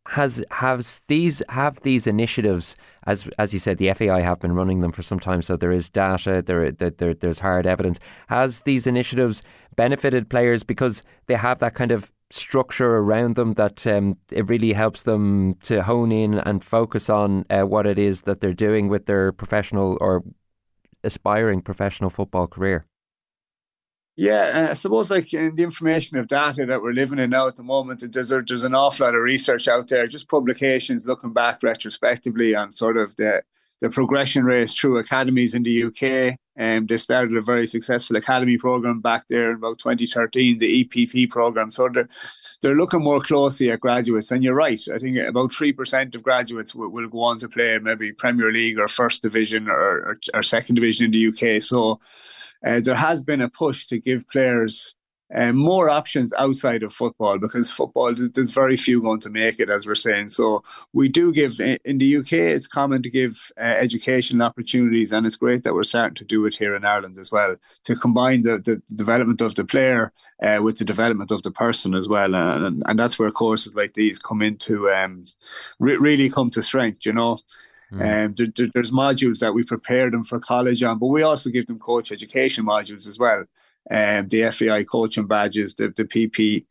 has 0.10 0.43
has 0.52 1.02
these 1.08 1.41
have 1.50 1.80
these 1.82 2.08
initiatives 2.08 2.76
as 3.06 3.30
as 3.38 3.54
you 3.54 3.60
said 3.60 3.78
the 3.78 3.93
FAI 3.93 4.22
have 4.22 4.39
been 4.39 4.54
running 4.54 4.82
them 4.82 4.91
for 4.91 5.04
some 5.04 5.19
time 5.19 5.41
so 5.41 5.56
there 5.56 5.72
is 5.72 5.89
data 5.89 6.41
there, 6.41 6.72
there 6.72 7.13
there's 7.13 7.39
hard 7.39 7.67
evidence 7.67 8.00
has 8.28 8.62
these 8.63 8.88
initiatives 8.88 9.43
benefited 9.76 10.30
players 10.30 10.63
because 10.63 11.04
they 11.28 11.36
have 11.36 11.60
that 11.60 11.76
kind 11.76 11.91
of 11.91 12.12
structure 12.32 12.98
around 12.98 13.36
them 13.36 13.54
that 13.54 13.86
um, 13.88 14.17
it 14.32 14.48
really 14.48 14.74
helps 14.74 15.04
them 15.04 15.56
to 15.63 15.82
hone 15.82 16.12
in 16.12 16.36
and 16.36 16.63
focus 16.63 17.10
on 17.10 17.45
uh, 17.50 17.63
what 17.63 17.86
it 17.86 17.98
is 17.98 18.24
that 18.24 18.39
they're 18.39 18.54
doing 18.54 18.88
with 18.88 19.06
their 19.06 19.32
professional 19.32 19.98
or 20.00 20.24
aspiring 21.04 21.62
professional 21.62 22.10
football 22.10 22.45
career? 22.45 22.86
Yeah, 24.19 24.67
I 24.71 24.73
suppose 24.73 25.10
like 25.10 25.34
in 25.34 25.55
the 25.55 25.63
information 25.63 26.17
of 26.17 26.27
data 26.27 26.65
that 26.65 26.82
we're 26.82 26.91
living 26.91 27.19
in 27.19 27.29
now 27.29 27.47
at 27.47 27.55
the 27.55 27.63
moment, 27.63 28.03
there's 28.12 28.32
there's 28.32 28.65
an 28.65 28.75
awful 28.75 29.05
lot 29.05 29.15
of 29.15 29.21
research 29.21 29.69
out 29.69 29.88
there, 29.88 30.08
just 30.08 30.27
publications 30.27 31.08
looking 31.08 31.32
back 31.32 31.63
retrospectively 31.63 32.53
on 32.53 32.73
sort 32.73 32.97
of 32.97 33.15
the 33.15 33.41
the 33.79 33.89
progression 33.89 34.43
race 34.43 34.73
through 34.73 34.97
academies 34.97 35.55
in 35.55 35.63
the 35.63 35.86
UK. 35.86 36.38
Um, 36.60 36.86
they 36.86 36.97
started 36.97 37.38
a 37.38 37.41
very 37.41 37.65
successful 37.65 38.17
academy 38.17 38.58
program 38.58 38.99
back 38.99 39.25
there 39.29 39.51
in 39.51 39.55
about 39.55 39.79
2013, 39.79 40.60
the 40.60 40.84
EPP 40.84 41.29
program. 41.29 41.71
So 41.71 41.88
they're, 41.88 42.10
they're 42.62 42.75
looking 42.75 43.01
more 43.01 43.21
closely 43.21 43.71
at 43.71 43.79
graduates. 43.79 44.32
And 44.32 44.43
you're 44.43 44.53
right. 44.53 44.82
I 44.93 44.97
think 44.97 45.15
about 45.15 45.51
3% 45.51 46.13
of 46.13 46.23
graduates 46.23 46.75
will, 46.75 46.89
will 46.89 47.08
go 47.08 47.21
on 47.21 47.38
to 47.38 47.47
play 47.47 47.79
maybe 47.82 48.12
Premier 48.12 48.51
League 48.51 48.79
or 48.79 48.89
First 48.89 49.23
Division 49.23 49.69
or, 49.69 49.79
or, 49.79 50.19
or 50.34 50.43
Second 50.43 50.75
Division 50.75 51.05
in 51.05 51.12
the 51.12 51.27
UK. 51.29 51.62
So 51.62 52.01
uh, 52.65 52.80
there 52.80 52.95
has 52.95 53.24
been 53.24 53.41
a 53.41 53.50
push 53.50 53.88
to 53.88 54.00
give 54.00 54.28
players 54.30 54.95
um, 55.34 55.58
more 55.58 55.89
options 55.89 56.34
outside 56.34 56.82
of 56.82 56.91
football 56.91 57.38
because 57.38 57.72
football 57.72 58.12
there's 58.15 58.54
very 58.54 58.76
few 58.76 59.02
going 59.02 59.19
to 59.19 59.30
make 59.30 59.60
it 59.60 59.69
as 59.69 59.86
we're 59.86 59.95
saying. 59.95 60.30
So 60.30 60.63
we 60.93 61.08
do 61.08 61.32
give 61.32 61.60
in 61.60 62.00
the 62.00 62.17
UK 62.17 62.34
it's 62.34 62.67
common 62.67 63.04
to 63.04 63.10
give 63.10 63.52
uh, 63.58 63.62
educational 63.62 64.41
opportunities 64.48 65.12
and 65.12 65.28
it's 65.28 65.36
great 65.36 65.63
that 65.63 65.76
we're 65.76 65.84
starting 65.84 66.15
to 66.15 66.26
do 66.26 66.45
it 66.45 66.56
here 66.56 66.74
in 66.74 66.84
Ireland 66.84 67.17
as 67.19 67.32
well 67.32 67.56
to 67.84 67.95
combine 67.95 68.43
the, 68.43 68.58
the 68.58 68.82
development 68.95 69.41
of 69.41 69.54
the 69.54 69.65
player 69.65 70.12
uh, 70.41 70.60
with 70.63 70.80
the 70.80 70.86
development 70.86 71.30
of 71.30 71.43
the 71.43 71.52
person 71.52 71.93
as 71.93 72.08
well. 72.08 72.34
And, 72.34 72.82
and 72.88 73.00
that's 73.00 73.19
where 73.19 73.32
courses 73.32 73.76
like 73.76 73.93
these 73.93 74.17
come 74.17 74.41
into 74.41 74.89
um, 74.89 75.26
re- 75.78 75.98
really 75.98 76.30
come 76.30 76.50
to 76.52 76.62
strength 76.63 77.06
you 77.06 77.13
know 77.13 77.38
Mm. 77.91 78.25
Um, 78.25 78.34
there, 78.36 78.47
there, 78.56 78.67
there's 78.73 78.91
modules 78.91 79.39
that 79.39 79.54
we 79.54 79.63
prepare 79.63 80.12
them 80.12 80.23
for 80.23 80.39
college 80.39 80.84
on, 80.84 80.99
but 80.99 81.08
we 81.08 81.23
also 81.23 81.49
give 81.49 81.67
them 81.67 81.80
coach 81.80 82.12
education 82.12 82.65
modules 82.65 83.08
as 83.08 83.17
well 83.17 83.45
um, 83.89 84.28
the 84.28 84.52
FAI 84.52 84.84
coaching 84.84 85.28
badges, 85.28 85.75
the, 85.75 85.89
the 85.89 86.06
PP, 86.06 86.65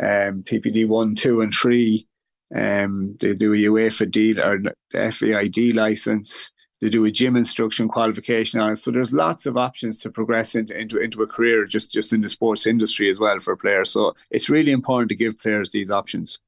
um, 0.00 0.42
PPD 0.42 0.88
1, 0.88 1.14
2, 1.14 1.40
and 1.40 1.52
3. 1.52 2.06
Um, 2.54 3.16
they 3.20 3.34
do 3.34 3.52
a 3.52 3.56
UEFA 3.56 4.10
D 4.10 4.38
or 4.40 4.58
the 4.90 5.12
FAI 5.12 5.48
D 5.48 5.72
license. 5.72 6.52
They 6.80 6.88
do 6.88 7.04
a 7.04 7.10
gym 7.10 7.36
instruction 7.36 7.88
qualification 7.88 8.60
on 8.60 8.72
it. 8.72 8.76
So 8.76 8.90
there's 8.90 9.12
lots 9.12 9.46
of 9.46 9.56
options 9.56 10.00
to 10.00 10.10
progress 10.10 10.54
into, 10.54 10.78
into, 10.78 10.98
into 10.98 11.22
a 11.22 11.26
career 11.26 11.64
just, 11.66 11.92
just 11.92 12.12
in 12.12 12.20
the 12.20 12.28
sports 12.28 12.66
industry 12.66 13.08
as 13.08 13.18
well 13.18 13.38
for 13.40 13.56
players. 13.56 13.90
So 13.90 14.14
it's 14.30 14.50
really 14.50 14.72
important 14.72 15.08
to 15.10 15.14
give 15.14 15.38
players 15.38 15.70
these 15.70 15.90
options. 15.90 16.38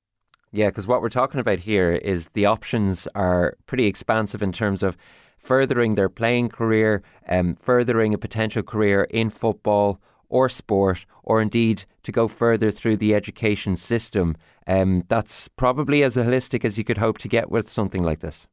Yeah, 0.57 0.69
because 0.69 0.87
what 0.87 1.03
we're 1.03 1.11
talking 1.11 1.39
about 1.39 1.59
here 1.59 1.93
is 1.93 2.31
the 2.31 2.47
options 2.47 3.07
are 3.15 3.59
pretty 3.67 3.85
expansive 3.85 4.43
in 4.43 4.53
terms 4.53 4.83
of 4.83 4.97
furthering 5.37 5.97
their 5.97 6.09
playing 6.09 6.49
career, 6.49 7.03
um, 7.29 7.57
furthering 7.57 8.15
a 8.15 8.19
potential 8.19 8.63
career 8.63 9.07
in 9.11 9.29
football 9.29 10.01
or 10.31 10.49
sport, 10.49 11.05
or 11.23 11.43
indeed 11.43 11.85
to 12.05 12.11
go 12.11 12.27
further 12.27 12.71
through 12.71 12.97
the 12.97 13.15
education 13.15 13.77
system. 13.77 14.35
Um, 14.67 15.05
that's 15.09 15.47
probably 15.47 16.03
as 16.03 16.17
holistic 16.17 16.65
as 16.65 16.79
you 16.79 16.85
could 16.85 16.97
hope 16.97 17.19
to 17.19 17.29
get 17.29 17.51
with 17.51 17.69
something 17.69 18.03
like 18.03 18.21
this. 18.21 18.49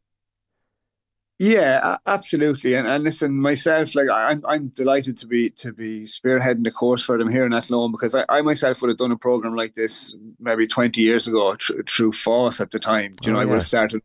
Yeah, 1.39 1.97
absolutely. 2.05 2.75
And, 2.75 2.87
and 2.87 3.03
listen, 3.03 3.33
myself, 3.33 3.95
like 3.95 4.07
I'm, 4.09 4.43
I'm 4.45 4.67
delighted 4.69 5.17
to 5.17 5.27
be 5.27 5.49
to 5.51 5.73
be 5.73 6.03
spearheading 6.03 6.63
the 6.63 6.71
course 6.71 7.01
for 7.01 7.17
them 7.17 7.27
here 7.27 7.45
in 7.45 7.53
Athlone 7.53 7.91
because 7.91 8.15
I, 8.15 8.23
I 8.29 8.41
myself 8.41 8.81
would 8.81 8.89
have 8.89 8.97
done 8.97 9.11
a 9.11 9.17
program 9.17 9.55
like 9.55 9.73
this 9.73 10.15
maybe 10.39 10.67
20 10.67 11.01
years 11.01 11.27
ago 11.27 11.55
tr- 11.55 11.81
through 11.87 12.11
FÁS 12.11 12.61
at 12.61 12.71
the 12.71 12.79
time. 12.79 13.15
Do 13.21 13.29
you 13.29 13.35
oh, 13.35 13.39
know. 13.39 13.41
I 13.41 13.45
would 13.45 13.55
have 13.55 13.63
started 13.63 14.01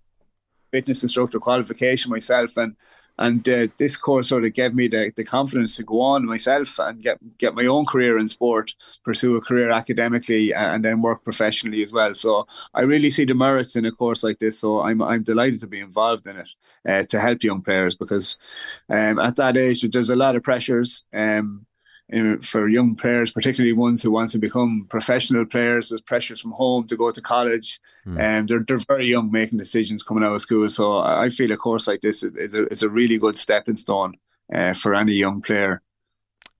fitness 0.72 1.02
instructor 1.02 1.38
qualification 1.38 2.10
myself 2.10 2.56
and 2.56 2.76
and 3.18 3.48
uh, 3.48 3.66
this 3.78 3.96
course 3.96 4.28
sort 4.28 4.44
of 4.44 4.52
gave 4.52 4.74
me 4.74 4.88
the, 4.88 5.12
the 5.16 5.24
confidence 5.24 5.76
to 5.76 5.82
go 5.82 6.00
on 6.00 6.26
myself 6.26 6.78
and 6.78 7.02
get 7.02 7.18
get 7.38 7.54
my 7.54 7.66
own 7.66 7.84
career 7.84 8.18
in 8.18 8.28
sport, 8.28 8.74
pursue 9.04 9.36
a 9.36 9.40
career 9.40 9.70
academically, 9.70 10.54
and 10.54 10.84
then 10.84 11.02
work 11.02 11.24
professionally 11.24 11.82
as 11.82 11.92
well. 11.92 12.14
So 12.14 12.46
I 12.74 12.82
really 12.82 13.10
see 13.10 13.24
the 13.24 13.34
merits 13.34 13.76
in 13.76 13.84
a 13.84 13.90
course 13.92 14.22
like 14.22 14.38
this. 14.38 14.58
So 14.58 14.80
I'm 14.80 15.02
I'm 15.02 15.22
delighted 15.22 15.60
to 15.60 15.66
be 15.66 15.80
involved 15.80 16.26
in 16.26 16.36
it 16.36 16.48
uh, 16.86 17.02
to 17.04 17.20
help 17.20 17.42
young 17.42 17.62
players 17.62 17.96
because 17.96 18.38
um, 18.88 19.18
at 19.18 19.36
that 19.36 19.56
age 19.56 19.82
there's 19.82 20.10
a 20.10 20.16
lot 20.16 20.36
of 20.36 20.42
pressures. 20.42 21.04
Um, 21.12 21.66
for 22.42 22.68
young 22.68 22.94
players, 22.94 23.30
particularly 23.30 23.74
ones 23.74 24.02
who 24.02 24.10
want 24.10 24.30
to 24.30 24.38
become 24.38 24.86
professional 24.88 25.44
players. 25.44 25.90
There's 25.90 26.00
pressures 26.00 26.40
from 26.40 26.52
home 26.52 26.86
to 26.86 26.96
go 26.96 27.10
to 27.10 27.20
college, 27.20 27.80
mm. 28.06 28.18
and 28.18 28.48
they're 28.48 28.64
they're 28.66 28.78
very 28.78 29.06
young 29.06 29.30
making 29.30 29.58
decisions 29.58 30.02
coming 30.02 30.24
out 30.24 30.32
of 30.32 30.40
school. 30.40 30.68
So 30.68 30.96
I 30.96 31.28
feel 31.28 31.52
a 31.52 31.56
course 31.56 31.86
like 31.86 32.00
this 32.00 32.22
is, 32.22 32.34
is 32.36 32.54
a 32.54 32.66
is 32.68 32.82
a 32.82 32.88
really 32.88 33.18
good 33.18 33.36
stepping 33.36 33.76
stone 33.76 34.14
uh, 34.52 34.72
for 34.72 34.94
any 34.94 35.12
young 35.12 35.42
player. 35.42 35.82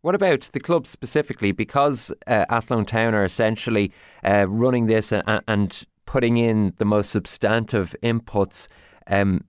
What 0.03 0.15
about 0.15 0.43
the 0.53 0.61
club 0.61 0.87
specifically? 0.87 1.53
Because 1.53 2.13
uh, 2.27 2.45
Athlone 2.51 2.85
Town 2.85 3.15
are 3.15 3.25
essentially 3.25 3.91
uh, 4.23 4.47
running 4.49 4.87
this 4.87 5.13
and, 5.13 5.43
and, 5.49 5.85
putting 6.07 6.39
in 6.39 6.73
the 6.79 6.87
most 6.87 7.11
substantive 7.11 7.95
inputs. 8.03 8.67
Um, 9.09 9.45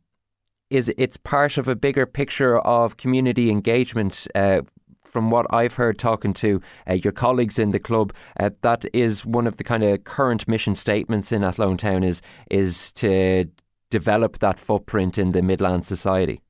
is 0.69 0.91
it's 0.97 1.15
part 1.15 1.57
of 1.57 1.67
a 1.67 1.75
bigger 1.75 2.05
picture 2.05 2.59
of 2.59 2.97
community 2.97 3.49
engagement 3.49 4.27
uh, 4.35 4.61
from 5.09 5.31
what 5.31 5.45
I've 5.49 5.73
heard 5.73 5.97
talking 5.97 6.33
to 6.35 6.61
uh, 6.87 6.93
your 6.93 7.13
colleagues 7.13 7.59
in 7.59 7.71
the 7.71 7.79
club, 7.79 8.13
uh, 8.39 8.51
that 8.61 8.85
is 8.93 9.25
one 9.25 9.47
of 9.47 9.57
the 9.57 9.63
kind 9.63 9.83
of 9.83 10.03
current 10.03 10.47
mission 10.47 10.75
statements 10.75 11.31
in 11.31 11.43
Athlone 11.43 11.77
Town 11.77 12.03
is 12.03 12.21
is 12.49 12.91
to 12.93 13.45
develop 13.89 14.39
that 14.39 14.59
footprint 14.59 15.17
in 15.17 15.31
the 15.31 15.41
Midland 15.41 15.85
society. 15.85 16.41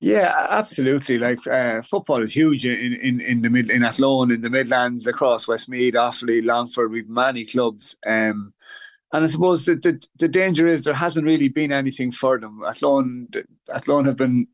Yeah, 0.00 0.34
absolutely. 0.50 1.18
Like 1.18 1.46
uh, 1.46 1.80
football 1.82 2.22
is 2.22 2.34
huge 2.34 2.66
in, 2.66 2.94
in, 2.94 3.20
in 3.20 3.42
the 3.42 3.48
mid 3.48 3.70
in 3.70 3.84
Athlone, 3.84 4.32
in 4.32 4.42
the 4.42 4.50
Midlands, 4.50 5.06
across 5.06 5.46
Westmeath, 5.46 5.94
Offaly, 5.94 6.44
Longford. 6.44 6.90
We've 6.90 7.08
many 7.08 7.44
clubs. 7.44 7.96
Um, 8.04 8.52
and 9.12 9.24
I 9.24 9.26
suppose 9.28 9.64
the, 9.66 10.04
the 10.18 10.26
danger 10.26 10.66
is 10.66 10.82
there 10.82 10.94
hasn't 10.94 11.26
really 11.26 11.48
been 11.48 11.70
anything 11.70 12.10
for 12.10 12.40
them. 12.40 12.62
Athlone, 12.66 13.28
Athlone 13.72 14.06
have 14.06 14.16
been 14.16 14.48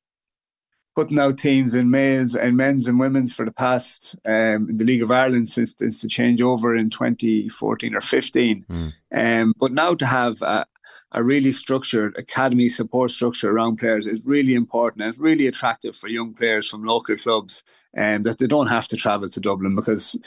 putting 0.98 1.20
out 1.20 1.38
teams 1.38 1.76
in 1.76 1.92
males 1.92 2.34
and 2.34 2.56
men's 2.56 2.88
and 2.88 2.98
women's 2.98 3.32
for 3.32 3.44
the 3.44 3.52
past 3.52 4.16
um, 4.24 4.68
in 4.68 4.78
the 4.78 4.84
League 4.84 5.00
of 5.00 5.12
Ireland 5.12 5.48
since, 5.48 5.76
since 5.78 6.02
the 6.02 6.08
change 6.08 6.42
over 6.42 6.74
in 6.74 6.90
2014 6.90 7.94
or 7.94 8.00
15. 8.00 8.66
Mm. 8.68 8.92
Um, 9.14 9.52
but 9.56 9.70
now 9.70 9.94
to 9.94 10.04
have 10.04 10.42
a, 10.42 10.66
a 11.12 11.22
really 11.22 11.52
structured 11.52 12.18
academy 12.18 12.68
support 12.68 13.12
structure 13.12 13.48
around 13.48 13.76
players 13.76 14.06
is 14.06 14.26
really 14.26 14.56
important 14.56 15.02
and 15.02 15.10
it's 15.10 15.20
really 15.20 15.46
attractive 15.46 15.94
for 15.94 16.08
young 16.08 16.34
players 16.34 16.68
from 16.68 16.82
local 16.82 17.14
clubs 17.14 17.62
and 17.94 18.16
um, 18.16 18.22
that 18.24 18.40
they 18.40 18.48
don't 18.48 18.66
have 18.66 18.88
to 18.88 18.96
travel 18.96 19.28
to 19.28 19.40
Dublin 19.40 19.76
because 19.76 20.18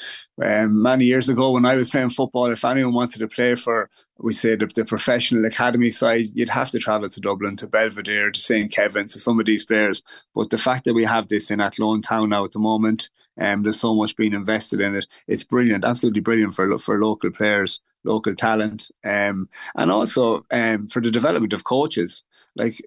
um, 0.42 0.82
many 0.82 1.04
years 1.04 1.28
ago 1.28 1.52
when 1.52 1.66
I 1.66 1.76
was 1.76 1.90
playing 1.90 2.12
football, 2.12 2.46
if 2.46 2.64
anyone 2.64 2.94
wanted 2.94 3.20
to 3.20 3.28
play 3.28 3.56
for 3.56 3.90
we 4.24 4.34
say 4.34 4.56
the, 4.56 4.68
the 4.68 4.86
professional 4.86 5.46
academy 5.46 5.90
side, 5.90 6.26
you'd 6.34 6.50
have 6.50 6.70
to 6.72 6.80
travel 6.80 7.10
to 7.10 7.22
Dublin, 7.22 7.56
to 7.58 7.68
Belvedere, 7.68 8.32
to 8.32 8.40
St. 8.40 8.72
Kevin's, 8.72 9.14
to 9.14 9.20
some 9.20 9.40
of 9.40 9.46
these 9.46 9.66
players. 9.66 10.04
But 10.36 10.50
the 10.50 10.58
fact 10.58 10.86
that 10.86 10.94
we 10.94 11.04
have 11.04 11.28
this 11.28 11.52
in 11.52 11.60
Athlone 11.60 12.02
Town 12.02 12.30
now 12.30 12.46
at 12.46 12.52
the 12.52 12.60
moment, 12.60 13.10
um, 13.40 13.64
there's 13.64 13.80
so 13.80 13.96
much 13.96 14.16
being 14.16 14.34
invested 14.34 14.82
in 14.82 14.96
it. 14.96 15.08
It's 15.28 15.44
brilliant, 15.44 15.86
absolutely 15.86 16.22
brilliant 16.22 16.56
for 16.56 16.78
for 16.78 17.00
local 17.00 17.32
players, 17.32 17.82
local 18.04 18.36
talent, 18.36 18.92
um, 19.04 19.50
and 19.76 19.92
also 19.92 20.46
um, 20.52 20.88
for 20.88 21.02
the 21.02 21.12
development 21.12 21.54
of 21.54 21.64
coaches. 21.64 22.24
Like 22.56 22.78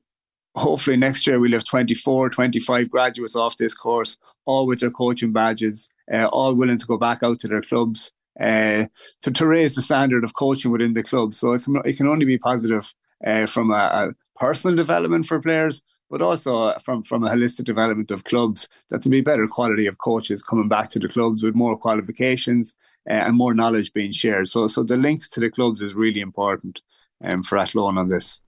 hopefully 0.54 0.96
next 0.96 1.26
year 1.26 1.40
we'll 1.40 1.52
have 1.52 1.64
24, 1.64 2.30
25 2.30 2.90
graduates 2.90 3.34
off 3.34 3.56
this 3.56 3.74
course, 3.74 4.16
all 4.44 4.66
with 4.66 4.80
their 4.80 4.90
coaching 4.90 5.32
badges, 5.32 5.90
uh, 6.12 6.26
all 6.26 6.54
willing 6.54 6.78
to 6.78 6.86
go 6.86 6.96
back 6.96 7.22
out 7.22 7.40
to 7.40 7.48
their 7.48 7.62
clubs 7.62 8.12
uh, 8.40 8.84
to, 9.22 9.30
to 9.30 9.46
raise 9.46 9.74
the 9.74 9.82
standard 9.82 10.24
of 10.24 10.34
coaching 10.34 10.70
within 10.70 10.94
the 10.94 11.02
club. 11.02 11.34
So 11.34 11.52
it 11.52 11.64
can, 11.64 11.80
it 11.84 11.96
can 11.96 12.06
only 12.06 12.24
be 12.24 12.38
positive 12.38 12.92
uh, 13.24 13.46
from 13.46 13.70
a, 13.70 13.74
a, 13.74 14.14
personal 14.36 14.76
development 14.76 15.26
for 15.26 15.40
players, 15.40 15.80
but 16.10 16.20
also 16.20 16.72
from, 16.84 17.04
from 17.04 17.22
a 17.22 17.28
holistic 17.28 17.64
development 17.64 18.10
of 18.10 18.24
clubs, 18.24 18.68
that 18.90 19.00
to 19.00 19.08
be 19.08 19.20
better 19.20 19.46
quality 19.46 19.86
of 19.86 19.98
coaches 19.98 20.42
coming 20.42 20.68
back 20.68 20.88
to 20.88 20.98
the 20.98 21.08
clubs 21.08 21.42
with 21.42 21.54
more 21.54 21.78
qualifications 21.78 22.76
uh, 23.08 23.12
and 23.12 23.36
more 23.36 23.54
knowledge 23.54 23.92
being 23.92 24.10
shared. 24.10 24.48
So, 24.48 24.66
so 24.66 24.82
the 24.82 24.96
links 24.96 25.30
to 25.30 25.40
the 25.40 25.50
clubs 25.50 25.82
is 25.82 25.94
really 25.94 26.20
important 26.20 26.80
um, 27.22 27.44
for 27.44 27.58
Athlone 27.58 27.96
on 27.96 28.08
this. 28.08 28.40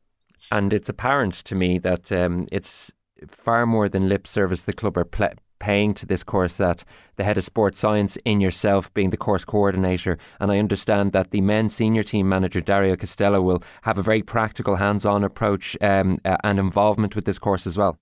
And 0.51 0.73
it's 0.73 0.89
apparent 0.89 1.35
to 1.35 1.55
me 1.55 1.79
that 1.79 2.11
um, 2.11 2.47
it's 2.51 2.93
far 3.29 3.65
more 3.67 3.89
than 3.89 4.09
lip 4.09 4.27
service 4.27 4.63
the 4.63 4.73
club 4.73 4.97
are 4.97 5.05
ple- 5.05 5.35
paying 5.59 5.95
to 5.95 6.07
this 6.07 6.23
course 6.23 6.57
that 6.57 6.85
the 7.17 7.25
head 7.25 7.39
of 7.39 7.45
sports 7.45 7.79
science 7.79 8.17
in 8.25 8.41
yourself 8.41 8.93
being 8.95 9.11
the 9.11 9.17
course 9.17 9.45
coordinator 9.45 10.19
and 10.41 10.51
I 10.53 10.59
understand 10.59 11.13
that 11.13 11.31
the 11.31 11.41
men's 11.41 11.75
senior 11.75 12.03
team 12.03 12.29
manager 12.29 12.61
Dario 12.61 12.97
Costello 12.97 13.41
will 13.41 13.63
have 13.83 13.99
a 13.99 14.03
very 14.03 14.23
practical 14.23 14.77
hands-on 14.77 15.25
approach 15.25 15.77
um, 15.81 16.19
uh, 16.25 16.37
and 16.45 16.59
involvement 16.59 17.17
with 17.17 17.25
this 17.25 17.39
course 17.39 17.67
as 17.67 17.77
well. 17.77 17.99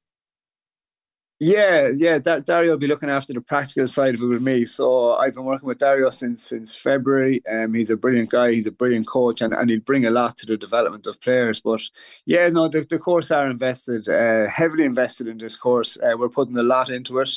Yeah, 1.40 1.90
yeah. 1.94 2.18
Dario 2.18 2.72
will 2.72 2.78
be 2.78 2.86
looking 2.86 3.10
after 3.10 3.32
the 3.32 3.40
practical 3.40 3.88
side 3.88 4.14
of 4.14 4.22
it 4.22 4.26
with 4.26 4.40
me. 4.42 4.64
So 4.64 5.14
I've 5.14 5.34
been 5.34 5.44
working 5.44 5.66
with 5.66 5.78
Dario 5.78 6.08
since 6.10 6.44
since 6.44 6.76
February. 6.76 7.44
Um, 7.46 7.74
he's 7.74 7.90
a 7.90 7.96
brilliant 7.96 8.30
guy. 8.30 8.52
He's 8.52 8.68
a 8.68 8.72
brilliant 8.72 9.08
coach, 9.08 9.42
and, 9.42 9.52
and 9.52 9.68
he'll 9.68 9.80
bring 9.80 10.06
a 10.06 10.10
lot 10.10 10.36
to 10.38 10.46
the 10.46 10.56
development 10.56 11.06
of 11.06 11.20
players. 11.20 11.60
But 11.60 11.82
yeah, 12.24 12.48
no, 12.48 12.68
the, 12.68 12.86
the 12.88 12.98
course 12.98 13.32
are 13.32 13.50
invested, 13.50 14.08
uh, 14.08 14.48
heavily 14.48 14.84
invested 14.84 15.26
in 15.26 15.38
this 15.38 15.56
course. 15.56 15.98
Uh, 15.98 16.16
we're 16.16 16.28
putting 16.28 16.56
a 16.56 16.62
lot 16.62 16.88
into 16.88 17.18
it, 17.18 17.30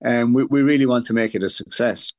and 0.00 0.34
we, 0.34 0.44
we 0.44 0.62
really 0.62 0.86
want 0.86 1.06
to 1.06 1.14
make 1.14 1.34
it 1.36 1.44
a 1.44 1.48
success. 1.48 2.12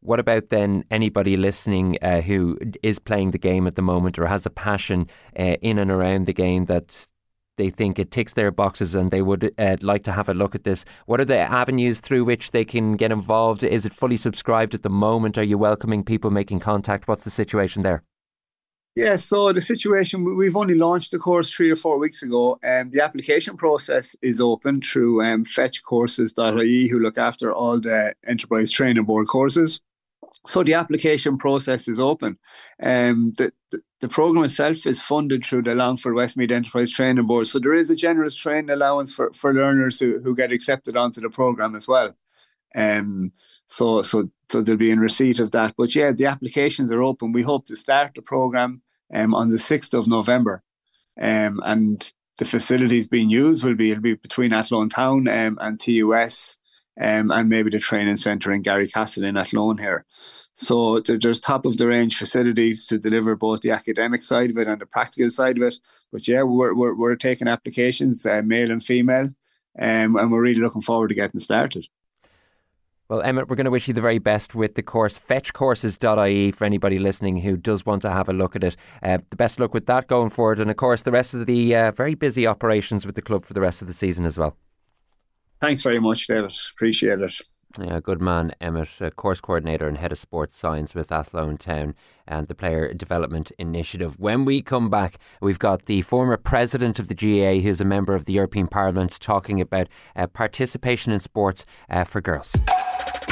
What 0.00 0.20
about 0.20 0.50
then 0.50 0.84
anybody 0.90 1.38
listening 1.38 1.96
uh, 2.02 2.20
who 2.20 2.58
is 2.82 2.98
playing 2.98 3.30
the 3.30 3.38
game 3.38 3.66
at 3.66 3.74
the 3.74 3.80
moment 3.80 4.18
or 4.18 4.26
has 4.26 4.44
a 4.44 4.50
passion 4.50 5.08
uh, 5.38 5.56
in 5.62 5.78
and 5.78 5.90
around 5.90 6.26
the 6.26 6.34
game 6.34 6.66
that 6.66 7.08
they 7.56 7.70
think 7.70 7.98
it 7.98 8.10
ticks 8.10 8.34
their 8.34 8.50
boxes 8.50 8.94
and 8.94 9.10
they 9.10 9.22
would 9.22 9.54
uh, 9.58 9.76
like 9.80 10.02
to 10.04 10.12
have 10.12 10.28
a 10.28 10.34
look 10.34 10.54
at 10.54 10.64
this? 10.64 10.84
What 11.06 11.20
are 11.20 11.24
the 11.24 11.38
avenues 11.38 12.00
through 12.00 12.24
which 12.24 12.50
they 12.50 12.64
can 12.64 12.92
get 12.92 13.12
involved? 13.12 13.62
Is 13.62 13.86
it 13.86 13.92
fully 13.92 14.16
subscribed 14.16 14.74
at 14.74 14.82
the 14.82 14.90
moment? 14.90 15.38
Are 15.38 15.42
you 15.42 15.58
welcoming 15.58 16.04
people 16.04 16.30
making 16.30 16.60
contact? 16.60 17.08
What's 17.08 17.24
the 17.24 17.30
situation 17.30 17.82
there? 17.82 18.02
Yeah, 18.96 19.16
so 19.16 19.52
the 19.52 19.60
situation 19.60 20.36
we've 20.36 20.54
only 20.54 20.76
launched 20.76 21.10
the 21.10 21.18
course 21.18 21.50
three 21.50 21.68
or 21.68 21.74
four 21.74 21.98
weeks 21.98 22.22
ago, 22.22 22.60
and 22.62 22.92
the 22.92 23.02
application 23.02 23.56
process 23.56 24.14
is 24.22 24.40
open 24.40 24.80
through 24.80 25.20
um, 25.20 25.44
fetchcourses.ie, 25.44 26.86
who 26.86 27.00
look 27.00 27.18
after 27.18 27.52
all 27.52 27.80
the 27.80 28.14
enterprise 28.24 28.70
training 28.70 29.02
board 29.02 29.26
courses 29.26 29.80
so 30.46 30.62
the 30.62 30.74
application 30.74 31.38
process 31.38 31.88
is 31.88 31.98
open. 31.98 32.38
Um, 32.82 33.32
the, 33.36 33.52
the, 33.70 33.80
the 34.00 34.08
program 34.08 34.44
itself 34.44 34.86
is 34.86 35.00
funded 35.00 35.44
through 35.44 35.62
the 35.62 35.74
Longford 35.74 36.14
Westmeath 36.14 36.50
Enterprise 36.50 36.90
Training 36.90 37.26
Board. 37.26 37.46
So 37.46 37.58
there 37.58 37.72
is 37.72 37.90
a 37.90 37.96
generous 37.96 38.34
training 38.34 38.70
allowance 38.70 39.12
for, 39.12 39.32
for 39.32 39.54
learners 39.54 39.98
who, 39.98 40.20
who 40.20 40.36
get 40.36 40.52
accepted 40.52 40.96
onto 40.96 41.20
the 41.20 41.30
program 41.30 41.74
as 41.74 41.88
well. 41.88 42.14
Um, 42.74 43.32
so 43.66 44.02
so 44.02 44.30
so 44.50 44.60
they'll 44.60 44.76
be 44.76 44.90
in 44.90 45.00
receipt 45.00 45.40
of 45.40 45.52
that. 45.52 45.74
But 45.76 45.94
yeah, 45.94 46.12
the 46.12 46.26
applications 46.26 46.92
are 46.92 47.02
open. 47.02 47.32
We 47.32 47.42
hope 47.42 47.66
to 47.66 47.76
start 47.76 48.14
the 48.14 48.22
program 48.22 48.82
um, 49.14 49.34
on 49.34 49.50
the 49.50 49.58
sixth 49.58 49.94
of 49.94 50.06
November, 50.06 50.62
um, 51.20 51.60
and 51.64 52.12
the 52.38 52.44
facilities 52.44 53.06
being 53.06 53.30
used 53.30 53.64
will 53.64 53.76
be 53.76 53.92
it'll 53.92 54.02
be 54.02 54.14
between 54.14 54.52
Athlone 54.52 54.88
Town 54.88 55.28
um, 55.28 55.56
and 55.60 55.80
TUS 55.80 56.58
um, 57.00 57.30
and 57.30 57.48
maybe 57.48 57.70
the 57.70 57.78
training 57.78 58.16
centre 58.16 58.52
in 58.52 58.62
Garrycastle 58.62 59.24
in 59.24 59.36
Athlone 59.36 59.78
here. 59.78 60.04
So 60.54 61.00
there's 61.00 61.40
top 61.40 61.66
of 61.66 61.76
the 61.76 61.88
range 61.88 62.16
facilities 62.16 62.86
to 62.86 62.98
deliver 62.98 63.34
both 63.34 63.60
the 63.60 63.72
academic 63.72 64.22
side 64.22 64.50
of 64.50 64.58
it 64.58 64.68
and 64.68 64.80
the 64.80 64.86
practical 64.86 65.30
side 65.30 65.56
of 65.56 65.64
it. 65.64 65.74
But 66.12 66.28
yeah, 66.28 66.42
we're 66.42 66.74
we're, 66.74 66.94
we're 66.94 67.16
taking 67.16 67.48
applications, 67.48 68.24
uh, 68.24 68.42
male 68.44 68.70
and 68.70 68.82
female, 68.82 69.30
um, 69.78 70.16
and 70.16 70.30
we're 70.30 70.42
really 70.42 70.60
looking 70.60 70.82
forward 70.82 71.08
to 71.08 71.14
getting 71.14 71.40
started. 71.40 71.86
Well, 73.08 73.20
Emmett, 73.20 73.48
we're 73.48 73.56
going 73.56 73.66
to 73.66 73.70
wish 73.70 73.86
you 73.86 73.92
the 73.92 74.00
very 74.00 74.18
best 74.18 74.54
with 74.54 74.76
the 74.76 74.82
course, 74.82 75.18
fetchcourses.ie, 75.18 76.52
for 76.52 76.64
anybody 76.64 76.98
listening 76.98 77.36
who 77.36 77.54
does 77.54 77.84
want 77.84 78.00
to 78.02 78.10
have 78.10 78.30
a 78.30 78.32
look 78.32 78.56
at 78.56 78.64
it. 78.64 78.76
Uh, 79.02 79.18
the 79.28 79.36
best 79.36 79.60
luck 79.60 79.74
with 79.74 79.84
that 79.86 80.06
going 80.06 80.30
forward, 80.30 80.58
and 80.58 80.70
of 80.70 80.76
course, 80.76 81.02
the 81.02 81.12
rest 81.12 81.34
of 81.34 81.44
the 81.44 81.76
uh, 81.76 81.90
very 81.90 82.14
busy 82.14 82.46
operations 82.46 83.04
with 83.04 83.14
the 83.14 83.22
club 83.22 83.44
for 83.44 83.52
the 83.52 83.60
rest 83.60 83.82
of 83.82 83.88
the 83.88 83.94
season 83.94 84.24
as 84.24 84.38
well. 84.38 84.56
Thanks 85.64 85.80
very 85.80 85.98
much, 85.98 86.26
David. 86.26 86.54
Appreciate 86.74 87.20
it. 87.22 87.40
Yeah, 87.80 87.98
good 87.98 88.20
man, 88.20 88.52
Emmett, 88.60 89.16
course 89.16 89.40
coordinator 89.40 89.88
and 89.88 89.96
head 89.96 90.12
of 90.12 90.18
sports 90.18 90.58
science 90.58 90.94
with 90.94 91.10
Athlone 91.10 91.56
Town 91.56 91.94
and 92.28 92.48
the 92.48 92.54
Player 92.54 92.92
Development 92.92 93.50
Initiative. 93.58 94.20
When 94.20 94.44
we 94.44 94.60
come 94.60 94.90
back, 94.90 95.16
we've 95.40 95.58
got 95.58 95.86
the 95.86 96.02
former 96.02 96.36
president 96.36 96.98
of 96.98 97.08
the 97.08 97.14
GAA, 97.14 97.62
who's 97.62 97.80
a 97.80 97.86
member 97.86 98.14
of 98.14 98.26
the 98.26 98.34
European 98.34 98.66
Parliament, 98.66 99.18
talking 99.20 99.58
about 99.58 99.88
uh, 100.14 100.26
participation 100.26 101.14
in 101.14 101.18
sports 101.18 101.64
uh, 101.88 102.04
for 102.04 102.20
girls. 102.20 102.54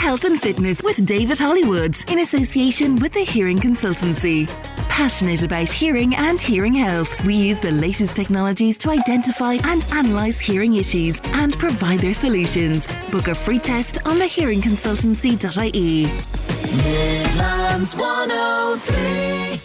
Health 0.03 0.25
and 0.25 0.39
Fitness 0.41 0.83
with 0.83 1.07
David 1.07 1.39
Hollywood 1.39 1.95
in 2.11 2.19
association 2.19 2.97
with 2.97 3.13
the 3.13 3.21
Hearing 3.21 3.61
Consultancy. 3.61 4.49
Passionate 4.89 5.45
about 5.45 5.69
hearing 5.69 6.17
and 6.17 6.41
hearing 6.41 6.75
health, 6.75 7.25
we 7.25 7.35
use 7.35 7.61
the 7.61 7.71
latest 7.71 8.17
technologies 8.17 8.77
to 8.79 8.91
identify 8.91 9.59
and 9.63 9.87
analyse 9.93 10.41
hearing 10.41 10.75
issues 10.75 11.21
and 11.27 11.57
provide 11.57 12.01
their 12.01 12.15
solutions. 12.15 12.89
Book 13.13 13.29
a 13.29 13.35
free 13.35 13.61
test 13.61 14.05
on 14.05 14.17
thehearingconsultancy.ie. 14.17 16.03
Midlands 16.83 17.95
103. 17.95 19.61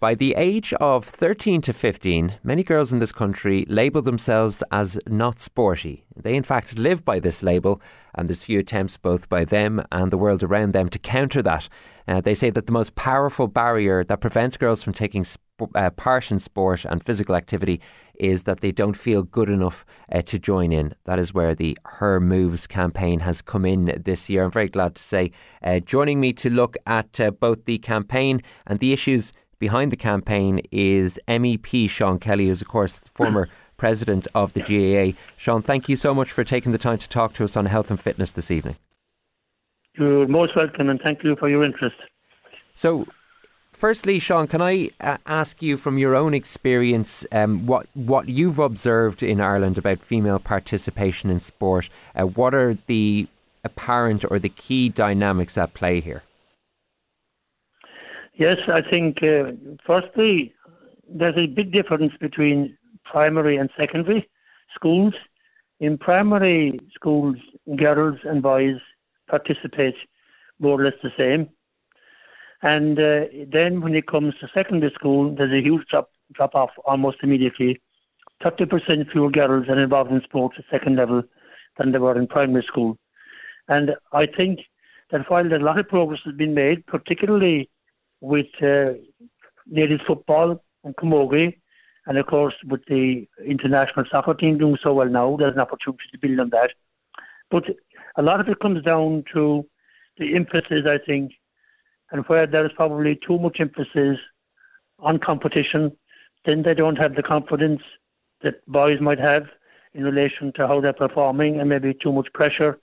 By 0.00 0.14
the 0.14 0.34
age 0.36 0.72
of 0.74 1.04
13 1.04 1.60
to 1.62 1.74
15, 1.74 2.34
many 2.42 2.62
girls 2.62 2.94
in 2.94 2.98
this 2.98 3.12
country 3.12 3.66
label 3.68 4.00
themselves 4.00 4.62
as 4.70 4.98
not 5.06 5.38
sporty. 5.38 6.04
They, 6.16 6.34
in 6.34 6.44
fact, 6.44 6.78
live 6.78 7.04
by 7.04 7.20
this 7.20 7.42
label, 7.42 7.82
and 8.14 8.28
there's 8.28 8.42
few 8.42 8.58
attempts 8.58 8.96
both 8.96 9.28
by 9.28 9.44
them 9.44 9.84
and 9.92 10.10
the 10.10 10.18
world 10.18 10.42
around 10.42 10.72
them 10.72 10.88
to 10.88 10.98
counter 10.98 11.42
that. 11.42 11.68
Uh, 12.06 12.20
they 12.20 12.34
say 12.34 12.50
that 12.50 12.66
the 12.66 12.72
most 12.72 12.94
powerful 12.94 13.46
barrier 13.46 14.04
that 14.04 14.20
prevents 14.20 14.56
girls 14.56 14.82
from 14.82 14.92
taking 14.92 15.24
sp- 15.24 15.40
uh, 15.74 15.90
part 15.90 16.30
in 16.30 16.38
sport 16.38 16.84
and 16.84 17.04
physical 17.04 17.34
activity 17.34 17.80
is 18.18 18.44
that 18.44 18.60
they 18.60 18.70
don't 18.70 18.96
feel 18.96 19.22
good 19.22 19.48
enough 19.48 19.84
uh, 20.12 20.22
to 20.22 20.38
join 20.38 20.72
in. 20.72 20.94
That 21.04 21.18
is 21.18 21.34
where 21.34 21.54
the 21.54 21.76
Her 21.84 22.20
Moves 22.20 22.66
campaign 22.66 23.20
has 23.20 23.42
come 23.42 23.64
in 23.64 24.02
this 24.04 24.28
year. 24.28 24.44
I'm 24.44 24.50
very 24.50 24.68
glad 24.68 24.94
to 24.96 25.02
say, 25.02 25.32
uh, 25.62 25.80
joining 25.80 26.20
me 26.20 26.32
to 26.34 26.50
look 26.50 26.76
at 26.86 27.20
uh, 27.20 27.30
both 27.30 27.64
the 27.64 27.78
campaign 27.78 28.42
and 28.66 28.78
the 28.78 28.92
issues 28.92 29.32
behind 29.58 29.90
the 29.90 29.96
campaign 29.96 30.60
is 30.70 31.18
MEP 31.26 31.88
Sean 31.88 32.18
Kelly, 32.18 32.48
who's, 32.48 32.60
of 32.60 32.68
course, 32.68 33.00
former 33.14 33.48
president 33.84 34.26
of 34.34 34.54
the 34.54 34.62
GAA. 34.62 35.14
Sean, 35.36 35.60
thank 35.60 35.90
you 35.90 35.96
so 35.96 36.14
much 36.14 36.32
for 36.32 36.42
taking 36.42 36.72
the 36.72 36.78
time 36.78 36.96
to 36.96 37.06
talk 37.06 37.34
to 37.34 37.44
us 37.44 37.54
on 37.54 37.66
health 37.66 37.90
and 37.90 38.00
fitness 38.00 38.32
this 38.32 38.50
evening. 38.50 38.76
You're 39.98 40.26
most 40.26 40.56
welcome, 40.56 40.88
and 40.88 40.98
thank 41.02 41.22
you 41.22 41.36
for 41.36 41.50
your 41.50 41.62
interest. 41.62 41.96
So, 42.74 43.06
firstly, 43.72 44.18
Sean, 44.18 44.46
can 44.46 44.62
I 44.62 44.88
uh, 45.02 45.18
ask 45.26 45.62
you 45.62 45.76
from 45.76 45.98
your 45.98 46.14
own 46.16 46.32
experience 46.32 47.26
um, 47.30 47.66
what 47.66 47.86
what 47.92 48.26
you've 48.26 48.58
observed 48.58 49.22
in 49.22 49.38
Ireland 49.38 49.76
about 49.76 50.00
female 50.00 50.38
participation 50.38 51.28
in 51.28 51.38
sport? 51.38 51.90
Uh, 52.18 52.22
what 52.22 52.54
are 52.54 52.78
the 52.86 53.28
apparent 53.64 54.24
or 54.30 54.38
the 54.38 54.48
key 54.48 54.88
dynamics 54.88 55.58
at 55.58 55.74
play 55.74 56.00
here? 56.00 56.22
Yes, 58.32 58.56
I 58.66 58.80
think 58.80 59.22
uh, 59.22 59.52
firstly, 59.86 60.54
there's 61.06 61.36
a 61.36 61.48
big 61.48 61.70
difference 61.70 62.14
between 62.18 62.78
primary 63.04 63.56
and 63.56 63.70
secondary 63.76 64.28
schools. 64.74 65.14
In 65.80 65.98
primary 65.98 66.80
schools, 66.94 67.36
girls 67.76 68.18
and 68.24 68.42
boys 68.42 68.78
participate 69.28 69.96
more 70.58 70.80
or 70.80 70.84
less 70.84 70.94
the 71.02 71.12
same. 71.16 71.48
And 72.62 72.98
uh, 72.98 73.26
then 73.48 73.80
when 73.80 73.94
it 73.94 74.06
comes 74.06 74.34
to 74.40 74.48
secondary 74.54 74.92
school, 74.92 75.34
there's 75.34 75.52
a 75.52 75.62
huge 75.62 75.86
drop, 75.88 76.10
drop 76.32 76.54
off 76.54 76.70
almost 76.84 77.18
immediately. 77.22 77.80
30% 78.42 79.10
fewer 79.10 79.30
girls 79.30 79.68
are 79.68 79.78
involved 79.78 80.10
in 80.10 80.22
sports 80.22 80.56
at 80.58 80.64
second 80.70 80.96
level 80.96 81.22
than 81.78 81.92
they 81.92 81.98
were 81.98 82.16
in 82.16 82.26
primary 82.26 82.64
school. 82.64 82.96
And 83.68 83.94
I 84.12 84.26
think 84.26 84.60
that 85.10 85.28
while 85.30 85.52
a 85.52 85.58
lot 85.58 85.78
of 85.78 85.88
progress 85.88 86.20
has 86.24 86.34
been 86.34 86.54
made, 86.54 86.86
particularly 86.86 87.70
with 88.20 88.46
uh, 88.62 88.92
ladies 89.70 90.00
football 90.06 90.62
and 90.84 90.96
camogie, 90.96 91.56
and 92.06 92.18
of 92.18 92.26
course 92.26 92.54
with 92.66 92.84
the 92.86 93.26
international 93.44 94.04
soccer 94.10 94.34
team 94.34 94.58
doing 94.58 94.78
so 94.82 94.92
well 94.94 95.08
now, 95.08 95.36
there's 95.36 95.54
an 95.54 95.60
opportunity 95.60 96.04
to 96.12 96.18
build 96.18 96.40
on 96.40 96.50
that. 96.50 96.70
But 97.50 97.64
a 98.16 98.22
lot 98.22 98.40
of 98.40 98.48
it 98.48 98.60
comes 98.60 98.82
down 98.82 99.24
to 99.32 99.66
the 100.18 100.34
emphasis, 100.34 100.86
I 100.86 100.98
think, 100.98 101.32
and 102.10 102.24
where 102.26 102.46
there 102.46 102.64
is 102.64 102.72
probably 102.74 103.18
too 103.26 103.38
much 103.38 103.58
emphasis 103.60 104.18
on 104.98 105.18
competition, 105.18 105.96
then 106.44 106.62
they 106.62 106.74
don't 106.74 106.96
have 106.96 107.16
the 107.16 107.22
confidence 107.22 107.82
that 108.42 108.64
boys 108.66 109.00
might 109.00 109.18
have 109.18 109.46
in 109.94 110.04
relation 110.04 110.52
to 110.52 110.66
how 110.66 110.80
they're 110.80 110.92
performing, 110.92 111.60
and 111.60 111.68
maybe 111.68 111.94
too 111.94 112.12
much 112.12 112.32
pressure 112.32 112.78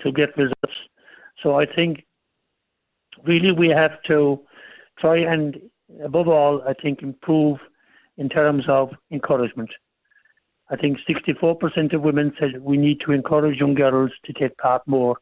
to 0.00 0.12
get 0.12 0.36
results. 0.36 0.78
So 1.42 1.58
I 1.58 1.66
think 1.66 2.04
really 3.24 3.52
we 3.52 3.68
have 3.68 4.02
to 4.04 4.40
try 4.98 5.16
and, 5.18 5.60
above 6.02 6.28
all, 6.28 6.62
I 6.62 6.74
think, 6.74 7.02
improve 7.02 7.58
in 8.20 8.28
terms 8.28 8.64
of 8.68 8.90
encouragement. 9.10 9.70
I 10.70 10.76
think 10.76 10.98
64% 11.08 11.92
of 11.92 12.02
women 12.02 12.32
said 12.38 12.62
we 12.62 12.76
need 12.76 13.00
to 13.00 13.10
encourage 13.10 13.58
young 13.58 13.74
girls 13.74 14.12
to 14.24 14.32
take 14.32 14.56
part 14.58 14.86
more, 14.86 15.16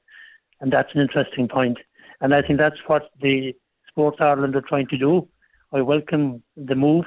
and 0.60 0.70
that's 0.70 0.94
an 0.94 1.00
interesting 1.00 1.48
point. 1.48 1.78
And 2.20 2.34
I 2.34 2.42
think 2.42 2.58
that's 2.58 2.82
what 2.86 3.08
the 3.22 3.56
Sports 3.88 4.18
Ireland 4.20 4.54
are 4.56 4.68
trying 4.72 4.88
to 4.88 4.98
do. 4.98 5.26
I 5.72 5.80
welcome 5.80 6.42
the 6.56 6.74
move 6.74 7.06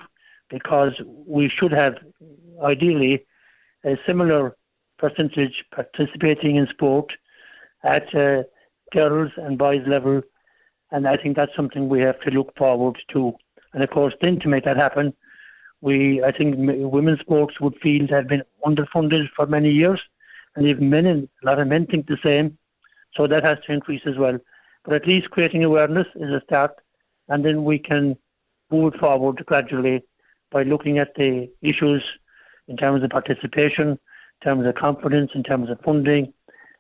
because 0.50 0.94
we 1.06 1.50
should 1.50 1.72
have, 1.72 1.96
ideally, 2.64 3.26
a 3.86 3.96
similar 4.08 4.58
percentage 4.98 5.64
participating 5.76 6.56
in 6.56 6.68
sport 6.68 7.12
at 7.84 8.14
uh, 8.16 8.44
girls 8.92 9.32
and 9.38 9.58
boys 9.58 9.84
level 9.88 10.22
and 10.92 11.08
I 11.08 11.18
think 11.18 11.36
that's 11.36 11.56
something 11.56 11.88
we 11.88 12.02
have 12.02 12.20
to 12.22 12.32
look 12.32 12.56
forward 12.58 12.98
to. 13.14 13.34
And 13.74 13.84
of 13.84 13.90
course, 13.90 14.14
then 14.22 14.40
to 14.42 14.50
make 14.50 14.66
that 14.66 14.78
happen, 14.78 15.14
we 15.82 16.24
I 16.24 16.32
think 16.32 16.56
women's 16.58 17.20
sports 17.20 17.60
would 17.60 17.76
feel 17.82 18.08
have 18.08 18.28
been 18.28 18.44
underfunded 18.66 19.30
for 19.36 19.46
many 19.46 19.72
years, 19.72 20.00
and 20.56 20.68
even 20.68 20.90
men, 20.90 21.06
a 21.06 21.46
lot 21.46 21.60
of 21.60 21.68
men 21.68 21.86
think 21.88 22.08
the 22.08 22.18
same. 22.24 22.58
So 23.16 23.28
that 23.28 23.44
has 23.44 23.58
to 23.66 23.74
increase 23.74 24.04
as 24.06 24.18
well. 24.18 24.40
But 24.86 24.94
at 24.94 25.08
least 25.08 25.32
creating 25.32 25.64
awareness 25.64 26.08
is 26.16 26.32
a 26.32 26.42
start, 26.46 26.72
and 27.28 27.44
then 27.44 27.64
we 27.64 27.78
can 27.78 28.18
move 28.72 28.94
forward 28.96 29.44
gradually 29.46 30.04
by 30.50 30.64
looking 30.64 30.98
at 30.98 31.16
the 31.16 31.50
issues 31.62 32.04
in 32.68 32.78
terms 32.78 33.04
of 33.04 33.10
participation, 33.10 33.90
in 33.90 33.98
terms 34.44 34.66
of 34.66 34.76
confidence, 34.76 35.32
in 35.36 35.44
terms 35.44 35.70
of 35.70 35.80
funding, 35.82 36.34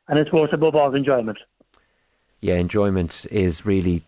and 0.07 0.19
it's 0.19 0.31
worth 0.31 0.53
above 0.53 0.75
all 0.75 0.95
enjoyment. 0.95 1.37
Yeah, 2.39 2.55
enjoyment 2.55 3.25
is 3.29 3.65
really 3.65 4.03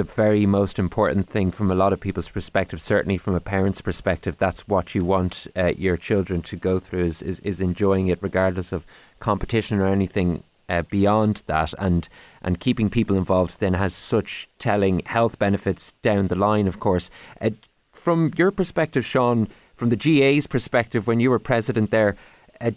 the 0.00 0.04
very 0.04 0.46
most 0.46 0.78
important 0.78 1.28
thing 1.28 1.50
from 1.50 1.70
a 1.70 1.74
lot 1.74 1.92
of 1.92 2.00
people's 2.00 2.30
perspective. 2.30 2.80
Certainly, 2.80 3.18
from 3.18 3.34
a 3.34 3.40
parent's 3.40 3.82
perspective, 3.82 4.38
that's 4.38 4.66
what 4.66 4.94
you 4.94 5.04
want 5.04 5.46
uh, 5.54 5.72
your 5.76 5.98
children 5.98 6.40
to 6.42 6.56
go 6.56 6.78
through 6.78 7.04
is, 7.04 7.20
is, 7.20 7.38
is 7.40 7.60
enjoying 7.60 8.08
it, 8.08 8.18
regardless 8.22 8.72
of 8.72 8.86
competition 9.18 9.78
or 9.78 9.88
anything 9.88 10.42
uh, 10.70 10.80
beyond 10.88 11.42
that, 11.48 11.74
and 11.78 12.08
and 12.40 12.60
keeping 12.60 12.88
people 12.88 13.14
involved 13.14 13.60
then 13.60 13.74
has 13.74 13.94
such 13.94 14.48
telling 14.58 15.02
health 15.04 15.38
benefits 15.38 15.92
down 16.00 16.28
the 16.28 16.38
line. 16.38 16.66
Of 16.66 16.80
course, 16.80 17.10
uh, 17.42 17.50
from 17.92 18.30
your 18.38 18.50
perspective, 18.50 19.04
Sean, 19.04 19.48
from 19.76 19.90
the 19.90 19.96
GAA's 19.96 20.46
perspective, 20.46 21.06
when 21.06 21.20
you 21.20 21.28
were 21.28 21.38
president 21.38 21.90
there, 21.90 22.16
uh, 22.62 22.70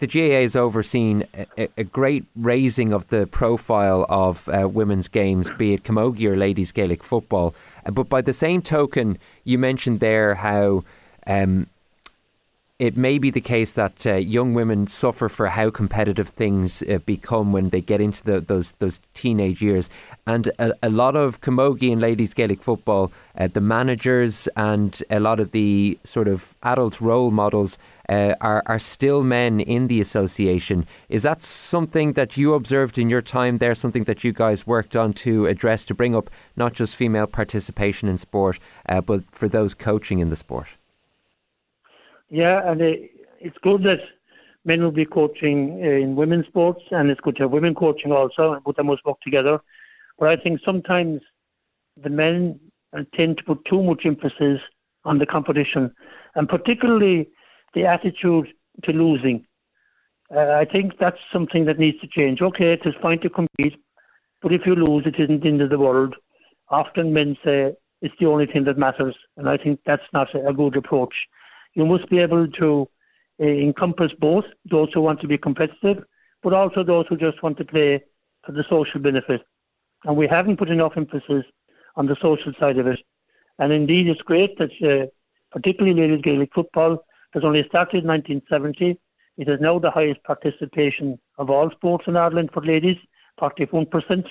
the 0.00 0.06
GAA 0.06 0.40
has 0.40 0.56
overseen 0.56 1.26
a, 1.56 1.68
a, 1.76 1.84
great 1.84 2.24
raising 2.34 2.92
of 2.92 3.08
the 3.08 3.26
profile 3.26 4.06
of 4.08 4.48
uh, 4.48 4.66
women's 4.66 5.08
games, 5.08 5.50
be 5.58 5.74
it 5.74 5.84
camogie 5.84 6.24
or 6.24 6.36
ladies 6.36 6.72
Gaelic 6.72 7.04
football. 7.04 7.54
Uh, 7.84 7.90
but 7.90 8.08
by 8.08 8.22
the 8.22 8.32
same 8.32 8.62
token, 8.62 9.18
you 9.44 9.58
mentioned 9.58 10.00
there 10.00 10.34
how 10.34 10.84
um, 11.26 11.68
it 12.80 12.96
may 12.96 13.18
be 13.18 13.30
the 13.30 13.42
case 13.42 13.74
that 13.74 14.06
uh, 14.06 14.14
young 14.14 14.54
women 14.54 14.86
suffer 14.86 15.28
for 15.28 15.48
how 15.48 15.68
competitive 15.68 16.28
things 16.28 16.82
uh, 16.84 16.98
become 17.04 17.52
when 17.52 17.68
they 17.68 17.82
get 17.82 18.00
into 18.00 18.24
the, 18.24 18.40
those 18.40 18.72
those 18.78 18.98
teenage 19.12 19.60
years, 19.60 19.90
and 20.26 20.46
a, 20.58 20.72
a, 20.82 20.88
lot 20.88 21.14
of 21.14 21.42
camogie 21.42 21.92
and 21.92 22.00
ladies 22.00 22.32
Gaelic 22.32 22.62
football, 22.62 23.12
uh, 23.36 23.48
the 23.48 23.60
managers 23.60 24.48
and 24.56 25.02
a 25.10 25.20
lot 25.20 25.40
of 25.40 25.50
the 25.50 25.98
sort 26.04 26.26
of 26.26 26.56
adult 26.62 27.02
role 27.02 27.30
models 27.30 27.76
uh, 28.08 28.34
are 28.40 28.62
are 28.64 28.78
still 28.78 29.22
men 29.24 29.60
in 29.60 29.88
the 29.88 30.00
association. 30.00 30.86
Is 31.10 31.22
that 31.24 31.42
something 31.42 32.14
that 32.14 32.38
you 32.38 32.54
observed 32.54 32.96
in 32.96 33.10
your 33.10 33.22
time 33.22 33.58
there? 33.58 33.74
Something 33.74 34.04
that 34.04 34.24
you 34.24 34.32
guys 34.32 34.66
worked 34.66 34.96
on 34.96 35.12
to 35.24 35.44
address 35.44 35.84
to 35.84 35.94
bring 35.94 36.16
up 36.16 36.30
not 36.56 36.72
just 36.72 36.96
female 36.96 37.26
participation 37.26 38.08
in 38.08 38.16
sport, 38.16 38.58
uh, 38.88 39.02
but 39.02 39.22
for 39.30 39.50
those 39.50 39.74
coaching 39.74 40.20
in 40.20 40.30
the 40.30 40.36
sport. 40.36 40.79
Yeah, 42.30 42.70
and 42.70 42.80
it, 42.80 43.10
it's 43.40 43.58
good 43.62 43.82
that 43.84 44.00
men 44.64 44.82
will 44.82 44.92
be 44.92 45.04
coaching 45.04 45.80
uh, 45.82 45.88
in 45.88 46.14
women's 46.14 46.46
sports, 46.46 46.80
and 46.92 47.10
it's 47.10 47.20
good 47.20 47.36
to 47.36 47.42
have 47.44 47.50
women 47.50 47.74
coaching 47.74 48.12
also, 48.12 48.60
but 48.64 48.76
they 48.76 48.84
must 48.84 49.04
work 49.04 49.20
together. 49.20 49.60
But 50.18 50.28
I 50.28 50.36
think 50.36 50.60
sometimes 50.64 51.20
the 52.00 52.10
men 52.10 52.60
tend 53.14 53.38
to 53.38 53.44
put 53.44 53.64
too 53.64 53.82
much 53.82 54.02
emphasis 54.04 54.60
on 55.04 55.18
the 55.18 55.26
competition, 55.26 55.92
and 56.36 56.48
particularly 56.48 57.28
the 57.74 57.86
attitude 57.86 58.48
to 58.84 58.92
losing. 58.92 59.44
Uh, 60.34 60.52
I 60.52 60.64
think 60.64 60.98
that's 60.98 61.18
something 61.32 61.64
that 61.64 61.78
needs 61.78 61.98
to 62.00 62.06
change. 62.06 62.40
Okay, 62.40 62.72
it 62.72 62.82
is 62.84 62.94
fine 63.02 63.18
to 63.20 63.30
compete, 63.30 63.76
but 64.40 64.52
if 64.52 64.66
you 64.66 64.76
lose, 64.76 65.04
it 65.04 65.18
isn't 65.18 65.42
the 65.42 65.48
end 65.48 65.62
of 65.62 65.70
the 65.70 65.78
world. 65.78 66.14
Often 66.68 67.12
men 67.12 67.36
say 67.44 67.72
it's 68.02 68.14
the 68.20 68.26
only 68.26 68.46
thing 68.46 68.64
that 68.64 68.78
matters, 68.78 69.16
and 69.36 69.48
I 69.48 69.56
think 69.56 69.80
that's 69.84 70.06
not 70.12 70.32
a 70.34 70.52
good 70.52 70.76
approach 70.76 71.14
you 71.74 71.86
must 71.86 72.08
be 72.08 72.18
able 72.18 72.48
to 72.48 72.88
uh, 73.40 73.46
encompass 73.46 74.12
both 74.18 74.44
those 74.70 74.88
who 74.92 75.00
want 75.00 75.20
to 75.20 75.28
be 75.28 75.38
competitive, 75.38 76.04
but 76.42 76.52
also 76.52 76.82
those 76.82 77.06
who 77.08 77.16
just 77.16 77.42
want 77.42 77.56
to 77.58 77.64
play 77.64 78.02
for 78.44 78.52
the 78.52 78.64
social 78.68 79.00
benefit. 79.00 79.42
And 80.04 80.16
we 80.16 80.26
haven't 80.26 80.58
put 80.58 80.70
enough 80.70 80.92
emphasis 80.96 81.44
on 81.96 82.06
the 82.06 82.16
social 82.22 82.52
side 82.58 82.78
of 82.78 82.86
it. 82.86 83.00
And 83.58 83.72
indeed, 83.72 84.08
it's 84.08 84.22
great 84.22 84.58
that, 84.58 84.70
uh, 84.82 85.06
particularly 85.50 86.00
ladies 86.00 86.22
Gaelic 86.22 86.50
football, 86.54 87.04
has 87.32 87.44
only 87.44 87.64
started 87.68 88.04
in 88.04 88.08
1970. 88.08 88.98
It 89.36 89.48
is 89.48 89.60
now 89.60 89.78
the 89.78 89.90
highest 89.90 90.22
participation 90.24 91.18
of 91.38 91.50
all 91.50 91.70
sports 91.70 92.04
in 92.06 92.16
Ireland 92.16 92.50
for 92.52 92.64
ladies, 92.64 92.96
41%, 93.40 94.24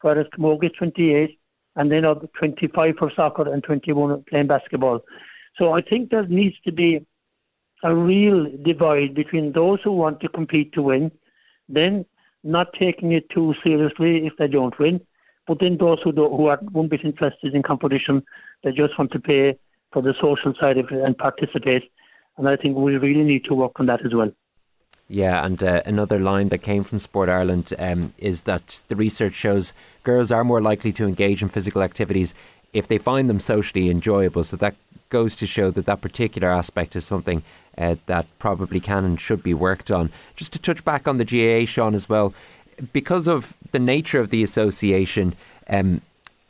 whereas 0.00 0.26
Camogie 0.36 0.66
is 0.66 0.72
28, 0.78 1.38
and 1.76 1.90
then 1.90 2.02
25 2.02 2.94
for 2.98 3.12
soccer 3.14 3.52
and 3.52 3.62
21 3.62 4.24
playing 4.28 4.46
basketball. 4.46 5.00
So 5.58 5.72
I 5.72 5.80
think 5.80 6.10
there 6.10 6.26
needs 6.26 6.56
to 6.64 6.72
be 6.72 7.06
a 7.82 7.94
real 7.94 8.46
divide 8.62 9.14
between 9.14 9.52
those 9.52 9.78
who 9.84 9.92
want 9.92 10.20
to 10.20 10.28
compete 10.28 10.72
to 10.72 10.82
win, 10.82 11.12
then 11.68 12.04
not 12.42 12.68
taking 12.78 13.12
it 13.12 13.28
too 13.30 13.54
seriously 13.64 14.26
if 14.26 14.32
they 14.38 14.48
don't 14.48 14.78
win, 14.78 15.00
but 15.46 15.60
then 15.60 15.76
those 15.78 15.98
who, 16.02 16.12
do, 16.12 16.28
who 16.28 16.46
are 16.46 16.56
bit 16.56 17.04
interested 17.04 17.54
in 17.54 17.62
competition, 17.62 18.22
they 18.62 18.72
just 18.72 18.98
want 18.98 19.12
to 19.12 19.20
pay 19.20 19.58
for 19.92 20.02
the 20.02 20.14
social 20.20 20.54
side 20.60 20.78
of 20.78 20.90
it 20.90 21.04
and 21.04 21.16
participate. 21.16 21.90
And 22.36 22.48
I 22.48 22.56
think 22.56 22.76
we 22.76 22.96
really 22.96 23.22
need 23.22 23.44
to 23.44 23.54
work 23.54 23.78
on 23.78 23.86
that 23.86 24.04
as 24.04 24.14
well. 24.14 24.32
Yeah, 25.08 25.44
and 25.44 25.62
uh, 25.62 25.82
another 25.84 26.18
line 26.18 26.48
that 26.48 26.58
came 26.58 26.82
from 26.82 26.98
Sport 26.98 27.28
Ireland 27.28 27.74
um, 27.78 28.14
is 28.16 28.42
that 28.42 28.82
the 28.88 28.96
research 28.96 29.34
shows 29.34 29.74
girls 30.02 30.32
are 30.32 30.44
more 30.44 30.62
likely 30.62 30.92
to 30.92 31.04
engage 31.04 31.42
in 31.42 31.50
physical 31.50 31.82
activities 31.82 32.34
if 32.74 32.88
they 32.88 32.98
find 32.98 33.30
them 33.30 33.40
socially 33.40 33.88
enjoyable. 33.88 34.44
So 34.44 34.56
that 34.58 34.74
goes 35.08 35.36
to 35.36 35.46
show 35.46 35.70
that 35.70 35.86
that 35.86 36.00
particular 36.00 36.50
aspect 36.50 36.96
is 36.96 37.04
something 37.04 37.42
uh, 37.78 37.94
that 38.06 38.26
probably 38.38 38.80
can 38.80 39.04
and 39.04 39.20
should 39.20 39.42
be 39.42 39.54
worked 39.54 39.90
on. 39.90 40.10
Just 40.36 40.52
to 40.52 40.58
touch 40.58 40.84
back 40.84 41.08
on 41.08 41.16
the 41.16 41.24
GAA, 41.24 41.66
Sean, 41.66 41.94
as 41.94 42.08
well, 42.08 42.34
because 42.92 43.28
of 43.28 43.54
the 43.70 43.78
nature 43.78 44.18
of 44.18 44.30
the 44.30 44.42
association, 44.42 45.34
um, 45.68 46.02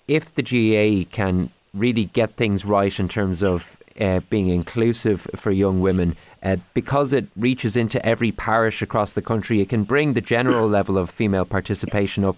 if 0.08 0.34
the 0.34 0.42
GAA 0.42 1.08
can 1.10 1.50
really 1.74 2.06
get 2.06 2.36
things 2.36 2.64
right 2.64 2.98
in 2.98 3.08
terms 3.08 3.42
of 3.42 3.76
uh, 4.00 4.20
being 4.30 4.48
inclusive 4.48 5.26
for 5.36 5.50
young 5.50 5.80
women, 5.80 6.16
uh, 6.42 6.56
because 6.72 7.12
it 7.12 7.26
reaches 7.36 7.76
into 7.76 8.04
every 8.04 8.32
parish 8.32 8.82
across 8.82 9.12
the 9.12 9.22
country, 9.22 9.60
it 9.60 9.68
can 9.68 9.84
bring 9.84 10.14
the 10.14 10.20
general 10.20 10.68
level 10.68 10.98
of 10.98 11.10
female 11.10 11.44
participation 11.44 12.24
up 12.24 12.36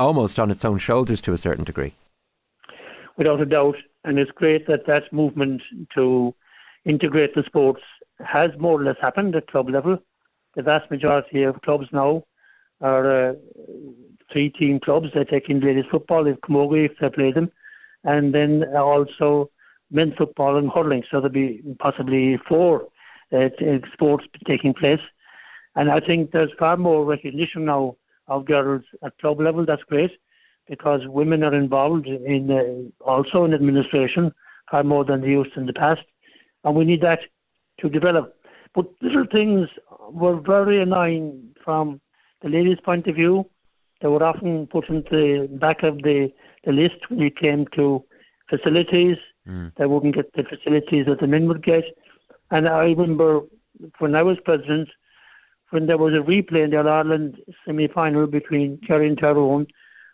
almost 0.00 0.38
on 0.38 0.50
its 0.50 0.64
own 0.64 0.78
shoulders 0.78 1.20
to 1.20 1.32
a 1.32 1.38
certain 1.38 1.64
degree. 1.64 1.92
Without 3.16 3.40
a 3.40 3.46
doubt, 3.46 3.76
and 4.04 4.18
it's 4.18 4.30
great 4.30 4.66
that 4.66 4.86
that 4.86 5.12
movement 5.12 5.62
to 5.94 6.34
integrate 6.84 7.34
the 7.34 7.42
sports 7.44 7.80
has 8.24 8.50
more 8.58 8.80
or 8.80 8.84
less 8.84 8.96
happened 9.00 9.34
at 9.34 9.46
club 9.46 9.70
level. 9.70 9.98
The 10.54 10.62
vast 10.62 10.90
majority 10.90 11.42
of 11.42 11.60
clubs 11.62 11.88
now 11.92 12.24
are 12.80 13.30
uh, 13.30 13.34
three 14.30 14.50
team 14.50 14.80
clubs. 14.80 15.08
They 15.14 15.24
take 15.24 15.48
in 15.48 15.60
ladies 15.60 15.86
football 15.90 16.26
if 16.26 16.38
Camogie 16.40 16.86
if 16.86 16.98
they 16.98 17.08
play 17.08 17.32
them, 17.32 17.50
and 18.04 18.34
then 18.34 18.64
also 18.76 19.50
men's 19.90 20.14
football 20.16 20.56
and 20.56 20.70
hurling. 20.70 21.04
So 21.10 21.20
there'll 21.20 21.30
be 21.30 21.62
possibly 21.78 22.38
four 22.48 22.88
uh, 23.32 23.48
sports 23.92 24.26
taking 24.46 24.74
place. 24.74 25.00
And 25.74 25.90
I 25.90 26.00
think 26.00 26.32
there's 26.32 26.52
far 26.58 26.76
more 26.76 27.04
recognition 27.04 27.64
now 27.64 27.96
of 28.28 28.44
girls 28.44 28.82
at 29.02 29.18
club 29.18 29.40
level. 29.40 29.64
That's 29.64 29.82
great 29.84 30.12
because 30.68 31.00
women 31.06 31.42
are 31.42 31.54
involved 31.54 32.06
in 32.06 32.50
uh, 32.50 33.04
also 33.04 33.44
in 33.44 33.54
administration 33.54 34.32
far 34.70 34.82
more 34.82 35.04
than 35.04 35.20
they 35.20 35.28
used 35.28 35.56
in 35.56 35.66
the 35.66 35.72
past, 35.72 36.02
and 36.64 36.74
we 36.74 36.84
need 36.84 37.02
that 37.02 37.20
to 37.80 37.88
develop. 37.88 38.36
But 38.74 38.86
little 39.00 39.26
things 39.32 39.68
were 40.10 40.40
very 40.40 40.80
annoying 40.82 41.54
from 41.64 42.00
the 42.42 42.48
ladies' 42.48 42.80
point 42.84 43.06
of 43.06 43.16
view. 43.16 43.48
They 44.00 44.08
were 44.08 44.22
often 44.22 44.66
put 44.66 44.88
in 44.88 45.02
the 45.10 45.48
back 45.52 45.82
of 45.82 46.02
the, 46.02 46.32
the 46.64 46.72
list 46.72 47.08
when 47.08 47.22
it 47.22 47.36
came 47.36 47.66
to 47.76 48.04
facilities. 48.50 49.16
Mm. 49.48 49.72
They 49.76 49.86
wouldn't 49.86 50.14
get 50.14 50.32
the 50.34 50.44
facilities 50.44 51.06
that 51.06 51.20
the 51.20 51.26
men 51.26 51.48
would 51.48 51.64
get. 51.64 51.84
And 52.50 52.68
I 52.68 52.84
remember 52.84 53.40
when 53.98 54.14
I 54.14 54.22
was 54.22 54.38
president, 54.44 54.88
when 55.70 55.86
there 55.86 55.98
was 55.98 56.14
a 56.14 56.18
replay 56.18 56.64
in 56.64 56.70
the 56.70 56.78
All 56.78 56.88
Ireland 56.88 57.38
semi 57.64 57.88
final 57.88 58.26
between 58.26 58.78
Kerry 58.86 59.08
and 59.08 59.18
Tyrone, 59.18 59.66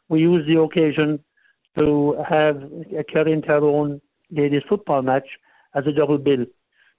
we 0.08 0.20
used 0.20 0.48
the 0.48 0.60
occasion 0.60 1.20
to 1.78 2.22
have 2.28 2.62
a 2.96 3.04
Kerry 3.04 3.32
and 3.32 3.44
Tyrone 3.44 4.00
ladies 4.30 4.62
football 4.68 5.02
match 5.02 5.26
as 5.74 5.86
a 5.86 5.92
double 5.92 6.18
bill. 6.18 6.44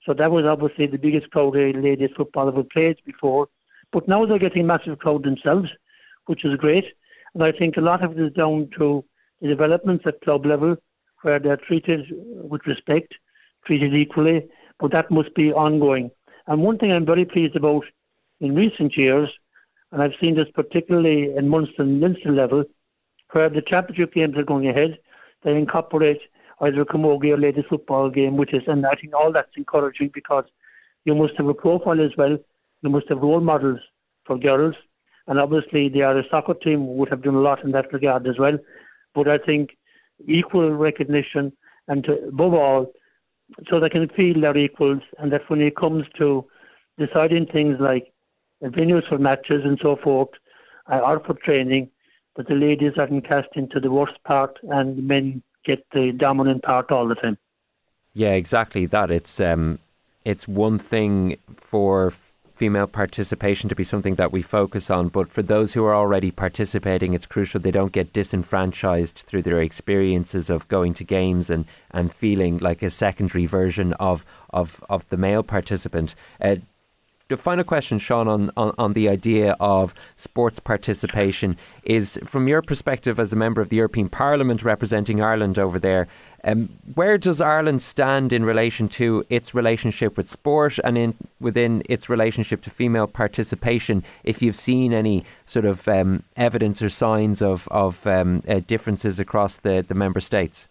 So 0.05 0.13
that 0.13 0.31
was 0.31 0.45
obviously 0.45 0.87
the 0.87 0.97
biggest 0.97 1.29
crowd 1.31 1.55
ladies 1.55 2.09
football 2.15 2.47
ever 2.47 2.63
played 2.63 2.97
before. 3.05 3.47
But 3.91 4.07
now 4.07 4.25
they're 4.25 4.39
getting 4.39 4.67
massive 4.67 4.99
crowd 4.99 5.23
themselves, 5.23 5.69
which 6.25 6.43
is 6.43 6.55
great. 6.57 6.85
And 7.33 7.43
I 7.43 7.51
think 7.51 7.77
a 7.77 7.81
lot 7.81 8.03
of 8.03 8.17
it 8.17 8.19
is 8.19 8.33
down 8.33 8.69
to 8.77 9.05
the 9.41 9.47
developments 9.47 10.05
at 10.07 10.21
club 10.21 10.45
level 10.45 10.75
where 11.21 11.39
they're 11.39 11.57
treated 11.57 12.05
with 12.11 12.65
respect, 12.65 13.13
treated 13.65 13.95
equally, 13.95 14.47
but 14.79 14.91
that 14.91 15.09
must 15.09 15.33
be 15.35 15.53
ongoing. 15.53 16.11
And 16.47 16.61
one 16.61 16.77
thing 16.77 16.91
I'm 16.91 17.05
very 17.05 17.25
pleased 17.25 17.55
about 17.55 17.85
in 18.41 18.55
recent 18.55 18.97
years, 18.97 19.29
and 19.91 20.01
I've 20.01 20.15
seen 20.21 20.35
this 20.35 20.49
particularly 20.53 21.33
in 21.35 21.47
Munster 21.47 21.83
and 21.83 22.01
Leinster 22.01 22.31
level, 22.31 22.65
where 23.33 23.49
the 23.49 23.61
championship 23.61 24.13
games 24.13 24.37
are 24.37 24.43
going 24.43 24.67
ahead, 24.67 24.99
they 25.43 25.55
incorporate 25.55 26.21
either 26.61 26.81
a 26.81 26.85
camogie 26.85 27.33
or 27.33 27.37
ladies 27.37 27.65
football 27.69 28.09
game, 28.09 28.37
which 28.37 28.53
is, 28.53 28.63
and 28.67 28.85
I 28.85 28.93
think 28.93 29.13
all 29.13 29.31
that's 29.31 29.57
encouraging 29.57 30.11
because 30.13 30.45
you 31.05 31.15
must 31.15 31.35
have 31.37 31.47
a 31.47 31.53
profile 31.53 31.99
as 32.01 32.11
well. 32.17 32.37
You 32.81 32.89
must 32.89 33.09
have 33.09 33.19
role 33.19 33.41
models 33.41 33.79
for 34.25 34.37
girls. 34.37 34.75
And 35.27 35.39
obviously, 35.39 35.89
the 35.89 36.03
Irish 36.03 36.29
soccer 36.29 36.53
team 36.53 36.95
would 36.97 37.09
have 37.09 37.23
done 37.23 37.35
a 37.35 37.41
lot 37.41 37.63
in 37.63 37.71
that 37.71 37.91
regard 37.93 38.27
as 38.27 38.37
well. 38.37 38.57
But 39.13 39.27
I 39.27 39.37
think 39.37 39.77
equal 40.27 40.71
recognition 40.71 41.53
and 41.87 42.03
to, 42.05 42.27
above 42.27 42.53
all, 42.53 42.91
so 43.69 43.79
they 43.79 43.89
can 43.89 44.07
feel 44.09 44.39
they're 44.39 44.57
equals 44.57 45.01
and 45.19 45.31
that 45.31 45.49
when 45.49 45.61
it 45.61 45.75
comes 45.75 46.05
to 46.17 46.45
deciding 46.97 47.47
things 47.47 47.77
like 47.79 48.11
venues 48.63 49.07
for 49.07 49.17
matches 49.17 49.63
and 49.65 49.79
so 49.81 49.95
forth, 49.97 50.29
uh, 50.91 50.99
or 50.99 51.19
for 51.19 51.33
training, 51.33 51.89
that 52.35 52.47
the 52.47 52.55
ladies 52.55 52.93
aren't 52.97 53.27
cast 53.27 53.49
into 53.55 53.79
the 53.79 53.91
worst 53.91 54.21
part 54.23 54.57
and 54.63 54.97
the 54.97 55.01
men 55.01 55.43
get 55.65 55.85
the 55.93 56.11
dominant 56.11 56.63
part 56.63 56.91
all 56.91 57.07
the 57.07 57.15
time. 57.15 57.37
Yeah, 58.13 58.33
exactly 58.33 58.85
that. 58.87 59.11
It's 59.11 59.39
um, 59.39 59.79
it's 60.25 60.47
one 60.47 60.77
thing 60.77 61.37
for 61.57 62.13
female 62.53 62.87
participation 62.87 63.67
to 63.67 63.75
be 63.75 63.83
something 63.83 64.15
that 64.15 64.31
we 64.31 64.41
focus 64.41 64.89
on. 64.89 65.07
But 65.09 65.31
for 65.33 65.41
those 65.41 65.73
who 65.73 65.83
are 65.85 65.95
already 65.95 66.31
participating, 66.31 67.13
it's 67.13 67.25
crucial 67.25 67.59
they 67.59 67.71
don't 67.71 67.91
get 67.91 68.13
disenfranchised 68.13 69.15
through 69.15 69.41
their 69.41 69.59
experiences 69.59 70.49
of 70.49 70.67
going 70.67 70.93
to 70.93 71.03
games 71.03 71.49
and, 71.49 71.65
and 71.91 72.13
feeling 72.13 72.59
like 72.59 72.83
a 72.83 72.89
secondary 72.89 73.45
version 73.45 73.93
of 73.93 74.25
of, 74.51 74.83
of 74.89 75.07
the 75.09 75.17
male 75.17 75.43
participant. 75.43 76.13
Uh, 76.39 76.57
the 77.29 77.37
final 77.37 77.63
question, 77.63 77.99
Sean, 77.99 78.27
on, 78.27 78.51
on, 78.57 78.73
on 78.77 78.93
the 78.93 79.07
idea 79.07 79.55
of 79.59 79.93
sports 80.15 80.59
participation 80.59 81.57
is 81.83 82.19
from 82.25 82.47
your 82.47 82.61
perspective 82.61 83.19
as 83.19 83.31
a 83.31 83.35
member 83.35 83.61
of 83.61 83.69
the 83.69 83.77
European 83.77 84.09
Parliament 84.09 84.63
representing 84.63 85.21
Ireland 85.21 85.57
over 85.57 85.79
there, 85.79 86.07
um, 86.43 86.69
where 86.95 87.17
does 87.17 87.39
Ireland 87.39 87.81
stand 87.81 88.33
in 88.33 88.43
relation 88.43 88.89
to 88.89 89.23
its 89.29 89.55
relationship 89.55 90.17
with 90.17 90.27
sport 90.27 90.77
and 90.83 90.97
in 90.97 91.15
within 91.39 91.81
its 91.87 92.09
relationship 92.09 92.61
to 92.63 92.69
female 92.69 93.07
participation? 93.07 94.03
If 94.25 94.41
you've 94.41 94.55
seen 94.55 94.91
any 94.91 95.23
sort 95.45 95.65
of 95.65 95.87
um, 95.87 96.23
evidence 96.35 96.81
or 96.81 96.89
signs 96.89 97.41
of, 97.41 97.67
of 97.71 98.05
um, 98.05 98.41
uh, 98.49 98.59
differences 98.67 99.21
across 99.21 99.57
the, 99.57 99.85
the 99.87 99.95
member 99.95 100.19
states? 100.19 100.67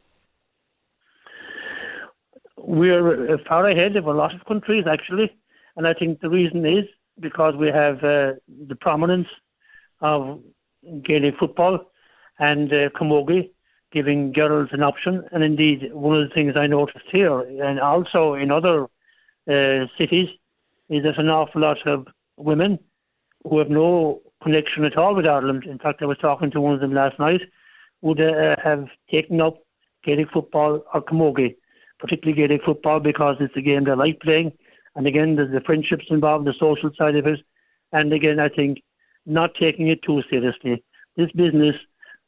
We're 2.58 3.38
far 3.48 3.66
ahead 3.66 3.96
of 3.96 4.06
a 4.06 4.12
lot 4.12 4.34
of 4.34 4.44
countries, 4.44 4.84
actually. 4.86 5.34
And 5.76 5.86
I 5.86 5.94
think 5.94 6.20
the 6.20 6.30
reason 6.30 6.64
is 6.66 6.84
because 7.20 7.54
we 7.56 7.68
have 7.68 8.02
uh, 8.04 8.32
the 8.68 8.76
prominence 8.76 9.28
of 10.00 10.40
Gaelic 11.02 11.38
football 11.38 11.92
and 12.38 12.72
uh, 12.72 12.90
camogie 12.90 13.50
giving 13.92 14.32
girls 14.32 14.70
an 14.72 14.82
option. 14.82 15.24
And 15.32 15.44
indeed, 15.44 15.92
one 15.92 16.16
of 16.16 16.28
the 16.28 16.34
things 16.34 16.54
I 16.56 16.66
noticed 16.66 17.06
here 17.10 17.40
and 17.40 17.78
also 17.78 18.34
in 18.34 18.50
other 18.50 18.84
uh, 19.48 19.86
cities 19.98 20.28
is 20.88 21.02
there's 21.02 21.18
an 21.18 21.28
awful 21.28 21.60
lot 21.60 21.86
of 21.86 22.06
women 22.36 22.78
who 23.44 23.58
have 23.58 23.70
no 23.70 24.22
connection 24.42 24.84
at 24.84 24.96
all 24.96 25.14
with 25.14 25.26
Ireland. 25.26 25.64
In 25.64 25.78
fact, 25.78 26.02
I 26.02 26.06
was 26.06 26.18
talking 26.18 26.50
to 26.52 26.60
one 26.60 26.74
of 26.74 26.80
them 26.80 26.94
last 26.94 27.18
night, 27.18 27.42
would 28.00 28.20
uh, 28.20 28.56
have 28.62 28.88
taken 29.10 29.40
up 29.40 29.58
Gaelic 30.04 30.30
football 30.32 30.82
or 30.92 31.02
camogie, 31.02 31.56
particularly 31.98 32.40
Gaelic 32.40 32.64
football 32.64 32.98
because 32.98 33.36
it's 33.40 33.56
a 33.56 33.62
game 33.62 33.84
they 33.84 33.94
like 33.94 34.20
playing 34.20 34.52
and 34.94 35.06
again, 35.06 35.36
the 35.36 35.62
friendships 35.64 36.06
involved, 36.10 36.46
the 36.46 36.54
social 36.58 36.90
side 36.96 37.16
of 37.16 37.26
it. 37.26 37.40
And 37.92 38.12
again, 38.12 38.38
I 38.38 38.48
think 38.48 38.82
not 39.26 39.54
taking 39.54 39.88
it 39.88 40.02
too 40.02 40.22
seriously. 40.30 40.84
This 41.16 41.30
business 41.32 41.76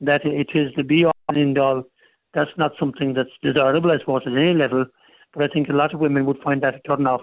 that 0.01 0.25
it 0.25 0.51
is 0.55 0.73
the 0.77 0.85
be 0.85 1.05
all 1.05 1.15
and 1.29 1.39
end 1.39 1.59
all, 1.59 1.85
that's 2.33 2.51
not 2.57 2.73
something 2.79 3.15
that's 3.15 3.31
desirable, 3.43 3.91
I 3.91 3.99
suppose, 3.99 4.23
at 4.27 4.33
any 4.33 4.55
level. 4.55 4.87
But 5.33 5.45
I 5.45 5.49
think 5.49 5.69
a 5.69 5.73
lot 5.73 5.95
of 5.95 6.01
women 6.01 6.27
would 6.27 6.41
find 6.43 6.63
that 6.63 6.77
a 6.77 6.81
turn 6.81 7.07
off. 7.07 7.23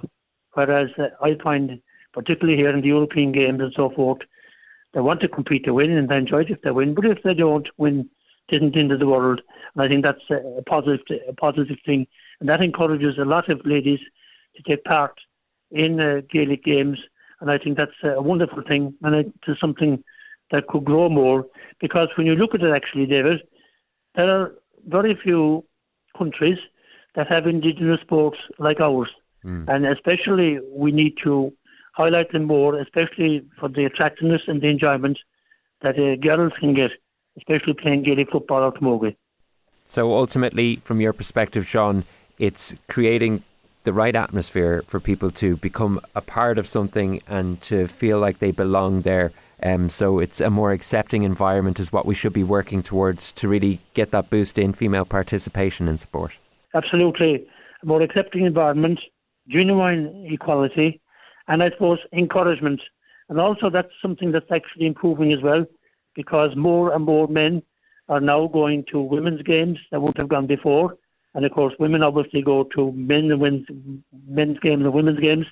Whereas 0.53 0.89
uh, 0.97 1.07
I 1.21 1.37
find, 1.43 1.81
particularly 2.13 2.57
here 2.57 2.69
in 2.69 2.81
the 2.81 2.87
European 2.87 3.31
games 3.31 3.61
and 3.61 3.73
so 3.75 3.89
forth, 3.89 4.19
they 4.93 4.99
want 4.99 5.21
to 5.21 5.27
compete 5.27 5.65
to 5.65 5.73
win 5.73 5.91
and 5.91 6.09
they 6.09 6.17
enjoy 6.17 6.41
it 6.41 6.49
if 6.49 6.61
they 6.61 6.71
win. 6.71 6.93
But 6.93 7.05
if 7.05 7.23
they 7.23 7.33
don't 7.33 7.67
win, 7.77 8.09
it 8.49 8.55
isn't 8.55 8.75
into 8.75 8.97
the 8.97 9.07
world. 9.07 9.41
And 9.73 9.83
I 9.83 9.87
think 9.87 10.03
that's 10.03 10.29
a 10.29 10.61
positive, 10.65 11.05
a 11.27 11.33
positive 11.33 11.77
thing. 11.85 12.07
And 12.39 12.49
that 12.49 12.61
encourages 12.61 13.17
a 13.17 13.25
lot 13.25 13.49
of 13.49 13.65
ladies 13.65 13.99
to 14.55 14.63
take 14.63 14.83
part 14.83 15.13
in 15.71 15.99
uh, 15.99 16.21
Gaelic 16.29 16.63
games, 16.63 16.99
and 17.39 17.49
I 17.51 17.57
think 17.57 17.77
that's 17.77 17.91
a 18.03 18.21
wonderful 18.21 18.63
thing, 18.67 18.93
and 19.01 19.15
it 19.15 19.33
is 19.47 19.57
something 19.59 20.03
that 20.51 20.67
could 20.67 20.85
grow 20.85 21.09
more. 21.09 21.45
Because 21.79 22.09
when 22.15 22.27
you 22.27 22.35
look 22.35 22.53
at 22.53 22.61
it, 22.61 22.73
actually, 22.73 23.05
David, 23.05 23.41
there 24.15 24.29
are 24.29 24.53
very 24.87 25.15
few 25.15 25.65
countries 26.17 26.57
that 27.15 27.27
have 27.27 27.47
indigenous 27.47 28.01
sports 28.01 28.37
like 28.59 28.79
ours, 28.79 29.09
mm. 29.43 29.67
and 29.67 29.85
especially 29.85 30.59
we 30.69 30.91
need 30.91 31.15
to 31.23 31.53
highlight 31.93 32.31
them 32.31 32.45
more, 32.45 32.79
especially 32.79 33.43
for 33.59 33.69
the 33.69 33.85
attractiveness 33.85 34.41
and 34.47 34.61
the 34.61 34.67
enjoyment 34.67 35.17
that 35.81 35.99
uh, 35.99 36.15
girls 36.15 36.53
can 36.59 36.73
get, 36.73 36.91
especially 37.37 37.73
playing 37.73 38.03
Gaelic 38.03 38.31
football 38.31 38.63
or 38.63 38.71
camogie. 38.71 39.15
So 39.85 40.13
ultimately, 40.13 40.77
from 40.83 41.01
your 41.01 41.11
perspective, 41.11 41.67
Sean, 41.67 42.05
it's 42.39 42.73
creating 42.87 43.43
the 43.83 43.93
right 43.93 44.15
atmosphere 44.15 44.83
for 44.87 44.99
people 44.99 45.31
to 45.31 45.57
become 45.57 45.99
a 46.15 46.21
part 46.21 46.57
of 46.57 46.67
something 46.67 47.21
and 47.27 47.61
to 47.61 47.87
feel 47.87 48.19
like 48.19 48.39
they 48.39 48.51
belong 48.51 49.01
there. 49.01 49.31
Um, 49.63 49.89
so 49.89 50.19
it's 50.19 50.41
a 50.41 50.49
more 50.49 50.71
accepting 50.71 51.23
environment 51.23 51.79
is 51.79 51.91
what 51.91 52.05
we 52.05 52.15
should 52.15 52.33
be 52.33 52.43
working 52.43 52.81
towards 52.83 53.31
to 53.33 53.47
really 53.47 53.79
get 53.93 54.11
that 54.11 54.29
boost 54.29 54.57
in 54.57 54.73
female 54.73 55.05
participation 55.05 55.87
in 55.87 55.97
sport. 55.97 56.37
Absolutely, 56.73 57.47
a 57.83 57.85
more 57.85 58.01
accepting 58.01 58.45
environment, 58.45 58.99
genuine 59.47 60.25
equality, 60.29 61.01
and 61.47 61.61
I 61.61 61.69
suppose 61.69 61.99
encouragement. 62.13 62.81
And 63.29 63.39
also 63.39 63.69
that's 63.69 63.91
something 64.01 64.31
that's 64.31 64.51
actually 64.51 64.87
improving 64.87 65.31
as 65.31 65.41
well, 65.41 65.65
because 66.15 66.55
more 66.55 66.93
and 66.93 67.05
more 67.05 67.27
men 67.27 67.61
are 68.09 68.19
now 68.19 68.47
going 68.47 68.83
to 68.91 68.99
women's 68.99 69.41
games 69.43 69.79
that 69.91 70.01
would 70.01 70.15
not 70.15 70.21
have 70.23 70.29
gone 70.29 70.47
before 70.47 70.97
and 71.33 71.45
of 71.45 71.51
course, 71.51 71.73
women 71.79 72.03
obviously 72.03 72.41
go 72.41 72.63
to 72.75 72.91
men 72.91 73.31
and 73.31 73.39
women's, 73.39 73.67
men's 74.27 74.59
games 74.59 74.83
and 74.83 74.93
women's 74.93 75.19
games. 75.19 75.45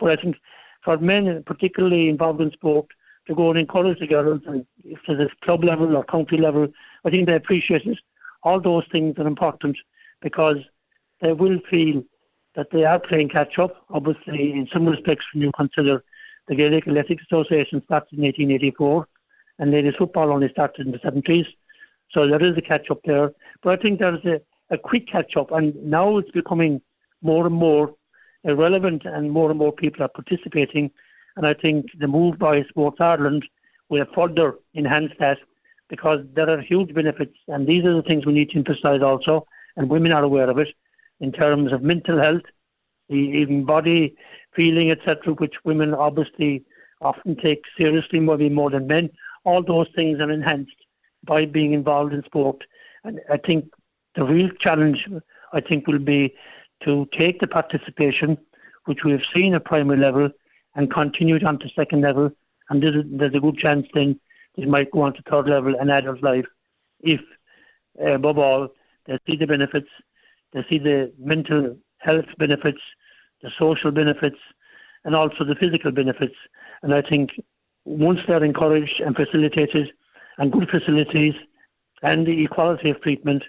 But 0.00 0.18
I 0.18 0.22
think 0.22 0.36
for 0.84 0.96
men, 0.98 1.42
particularly 1.44 2.08
involved 2.08 2.40
in 2.40 2.50
sport, 2.52 2.86
to 3.26 3.34
go 3.34 3.50
and 3.50 3.58
encourage 3.58 3.98
the 3.98 4.06
girls, 4.06 4.40
and 4.46 4.64
if 4.84 4.98
there's 5.06 5.28
a 5.28 5.44
club 5.44 5.64
level 5.64 5.96
or 5.96 6.04
county 6.04 6.36
level, 6.36 6.68
I 7.04 7.10
think 7.10 7.28
they 7.28 7.34
appreciate 7.34 7.84
it. 7.84 7.98
All 8.44 8.60
those 8.60 8.84
things 8.92 9.16
are 9.18 9.26
important 9.26 9.76
because 10.22 10.58
they 11.20 11.32
will 11.32 11.58
feel 11.68 12.04
that 12.54 12.68
they 12.72 12.84
are 12.84 13.00
playing 13.00 13.30
catch 13.30 13.58
up. 13.58 13.84
Obviously, 13.90 14.52
in 14.52 14.68
some 14.72 14.86
respects, 14.86 15.24
when 15.34 15.42
you 15.42 15.50
consider 15.56 16.04
the 16.48 16.54
Gaelic 16.54 16.86
Athletics 16.86 17.24
Association 17.30 17.82
started 17.84 18.18
in 18.18 18.24
1884 18.24 19.08
and 19.58 19.70
ladies 19.70 19.94
football 19.98 20.32
only 20.32 20.48
started 20.50 20.86
in 20.86 20.92
the 20.92 20.98
70s. 20.98 21.46
So 22.12 22.26
there 22.26 22.42
is 22.42 22.56
a 22.56 22.62
catch 22.62 22.90
up 22.90 23.00
there. 23.04 23.32
But 23.62 23.78
I 23.78 23.82
think 23.82 23.98
there's 23.98 24.24
a, 24.24 24.40
a 24.70 24.78
quick 24.78 25.08
catch 25.08 25.36
up, 25.36 25.52
and 25.52 25.74
now 25.82 26.18
it's 26.18 26.30
becoming 26.30 26.80
more 27.22 27.46
and 27.46 27.54
more 27.54 27.94
uh, 28.46 28.52
irrelevant, 28.52 29.02
and 29.04 29.30
more 29.30 29.50
and 29.50 29.58
more 29.58 29.72
people 29.72 30.02
are 30.02 30.08
participating. 30.08 30.90
And 31.36 31.46
I 31.46 31.54
think 31.54 31.86
the 31.98 32.08
move 32.08 32.38
by 32.38 32.62
Sports 32.64 32.98
Ireland 33.00 33.44
will 33.88 34.06
further 34.14 34.54
enhance 34.74 35.12
that 35.18 35.38
because 35.88 36.20
there 36.34 36.48
are 36.50 36.60
huge 36.60 36.92
benefits, 36.94 37.36
and 37.48 37.66
these 37.66 37.84
are 37.84 37.94
the 37.94 38.02
things 38.02 38.26
we 38.26 38.32
need 38.32 38.50
to 38.50 38.58
emphasise 38.58 39.02
also, 39.02 39.46
and 39.76 39.88
women 39.88 40.12
are 40.12 40.24
aware 40.24 40.50
of 40.50 40.58
it 40.58 40.68
in 41.20 41.32
terms 41.32 41.72
of 41.72 41.82
mental 41.82 42.20
health, 42.20 42.42
even 43.08 43.64
body 43.64 44.16
feeling, 44.54 44.90
etc., 44.90 45.34
which 45.34 45.54
women 45.64 45.94
obviously 45.94 46.64
often 47.00 47.36
take 47.36 47.62
seriously, 47.78 48.18
maybe 48.18 48.48
more 48.48 48.70
than 48.70 48.86
men. 48.86 49.10
All 49.44 49.62
those 49.62 49.86
things 49.94 50.18
are 50.18 50.30
enhanced 50.30 50.76
by 51.24 51.46
being 51.46 51.72
involved 51.72 52.12
in 52.12 52.24
sport, 52.24 52.62
and 53.04 53.20
I 53.30 53.36
think 53.36 53.66
the 54.16 54.24
real 54.24 54.48
challenge, 54.60 55.06
I 55.52 55.60
think, 55.60 55.86
will 55.86 55.98
be 55.98 56.34
to 56.84 57.06
take 57.18 57.40
the 57.40 57.46
participation, 57.46 58.38
which 58.86 59.04
we 59.04 59.12
have 59.12 59.22
seen 59.34 59.54
at 59.54 59.64
primary 59.64 59.98
level, 59.98 60.30
and 60.74 60.92
continue 60.92 61.36
it 61.36 61.44
on 61.44 61.58
to 61.60 61.68
second 61.74 62.02
level. 62.02 62.30
And 62.68 62.82
there's 62.82 62.96
a, 62.96 63.02
there's 63.06 63.34
a 63.34 63.40
good 63.40 63.58
chance 63.58 63.86
then 63.94 64.18
it 64.56 64.68
might 64.68 64.90
go 64.90 65.02
on 65.02 65.14
to 65.14 65.22
third 65.22 65.48
level 65.48 65.74
and 65.78 65.90
adult 65.90 66.22
life 66.22 66.46
if, 67.00 67.20
uh, 68.00 68.14
above 68.14 68.38
all, 68.38 68.68
they 69.06 69.18
see 69.28 69.36
the 69.36 69.46
benefits, 69.46 69.88
they 70.52 70.64
see 70.68 70.78
the 70.78 71.12
mental 71.18 71.76
health 71.98 72.26
benefits, 72.38 72.80
the 73.42 73.50
social 73.58 73.90
benefits, 73.90 74.38
and 75.04 75.14
also 75.14 75.44
the 75.44 75.54
physical 75.54 75.92
benefits. 75.92 76.34
And 76.82 76.94
I 76.94 77.02
think 77.02 77.30
once 77.84 78.20
they're 78.26 78.44
encouraged 78.44 79.00
and 79.00 79.14
facilitated, 79.14 79.92
and 80.38 80.52
good 80.52 80.68
facilities, 80.68 81.34
and 82.02 82.26
the 82.26 82.44
equality 82.44 82.90
of 82.90 83.00
treatment, 83.00 83.42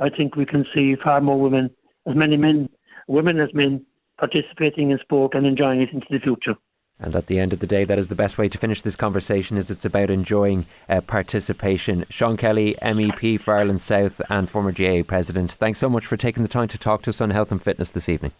I 0.00 0.08
think 0.08 0.34
we 0.34 0.46
can 0.46 0.64
see 0.74 0.96
far 0.96 1.20
more 1.20 1.38
women, 1.38 1.70
as 2.06 2.16
many 2.16 2.36
men, 2.36 2.68
women 3.06 3.38
as 3.38 3.52
men, 3.52 3.84
participating 4.18 4.90
in 4.90 4.98
sport 4.98 5.34
and 5.34 5.46
enjoying 5.46 5.82
it 5.82 5.90
into 5.92 6.06
the 6.10 6.18
future. 6.18 6.56
And 6.98 7.16
at 7.16 7.28
the 7.28 7.38
end 7.38 7.54
of 7.54 7.60
the 7.60 7.66
day, 7.66 7.84
that 7.84 7.98
is 7.98 8.08
the 8.08 8.14
best 8.14 8.36
way 8.36 8.48
to 8.50 8.58
finish 8.58 8.82
this 8.82 8.96
conversation. 8.96 9.56
Is 9.56 9.70
it's 9.70 9.86
about 9.86 10.10
enjoying 10.10 10.66
uh, 10.88 11.00
participation. 11.00 12.04
Sean 12.10 12.36
Kelly, 12.36 12.76
MEP 12.82 13.40
for 13.40 13.54
Ireland 13.54 13.80
South 13.80 14.20
and 14.28 14.50
former 14.50 14.72
GAA 14.72 15.02
president. 15.02 15.52
Thanks 15.52 15.78
so 15.78 15.88
much 15.88 16.04
for 16.04 16.18
taking 16.18 16.42
the 16.42 16.48
time 16.48 16.68
to 16.68 16.78
talk 16.78 17.02
to 17.02 17.10
us 17.10 17.22
on 17.22 17.30
health 17.30 17.52
and 17.52 17.62
fitness 17.62 17.90
this 17.90 18.08
evening. 18.08 18.32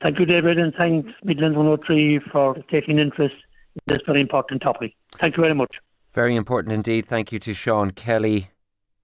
Thank 0.00 0.20
you, 0.20 0.26
David, 0.26 0.58
and 0.58 0.72
thanks 0.74 1.10
Midland 1.24 1.56
103 1.56 2.20
for 2.30 2.54
taking 2.70 2.98
interest 3.00 3.34
in 3.74 3.80
this 3.86 4.02
very 4.06 4.20
important 4.20 4.62
topic. 4.62 4.94
Thank 5.18 5.36
you 5.36 5.42
very 5.42 5.54
much. 5.54 5.74
Very 6.12 6.36
important 6.36 6.72
indeed. 6.72 7.06
Thank 7.06 7.32
you 7.32 7.40
to 7.40 7.52
Sean 7.52 7.90
Kelly. 7.90 8.50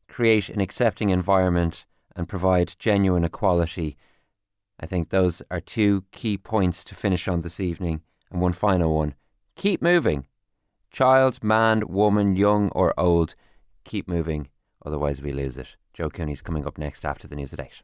Create 0.09 0.49
an 0.49 0.61
accepting 0.61 1.09
environment 1.09 1.85
and 2.17 2.29
provide 2.29 2.75
genuine 2.79 3.25
equality. 3.25 3.97
I 4.79 4.87
think 4.87 5.09
those 5.09 5.43
are 5.51 5.61
two 5.61 6.05
key 6.13 6.39
points 6.39 6.85
to 6.85 6.95
finish 6.95 7.29
on 7.29 7.43
this 7.43 7.61
evening. 7.61 8.03
And 8.31 8.41
one 8.41 8.53
final 8.53 8.95
one 8.95 9.15
keep 9.57 9.83
moving. 9.83 10.27
Child, 10.91 11.45
man, 11.45 11.83
woman, 11.87 12.35
young 12.35 12.71
or 12.71 12.99
old, 12.99 13.35
keep 13.85 14.09
moving. 14.09 14.49
Otherwise, 14.85 15.21
we 15.21 15.33
lose 15.33 15.59
it. 15.59 15.77
Joe 15.93 16.09
Cooney's 16.09 16.43
coming 16.43 16.67
up 16.67 16.79
next 16.79 17.05
after 17.05 17.29
the 17.29 17.37
news 17.37 17.53
at 17.53 17.61
8. 17.61 17.71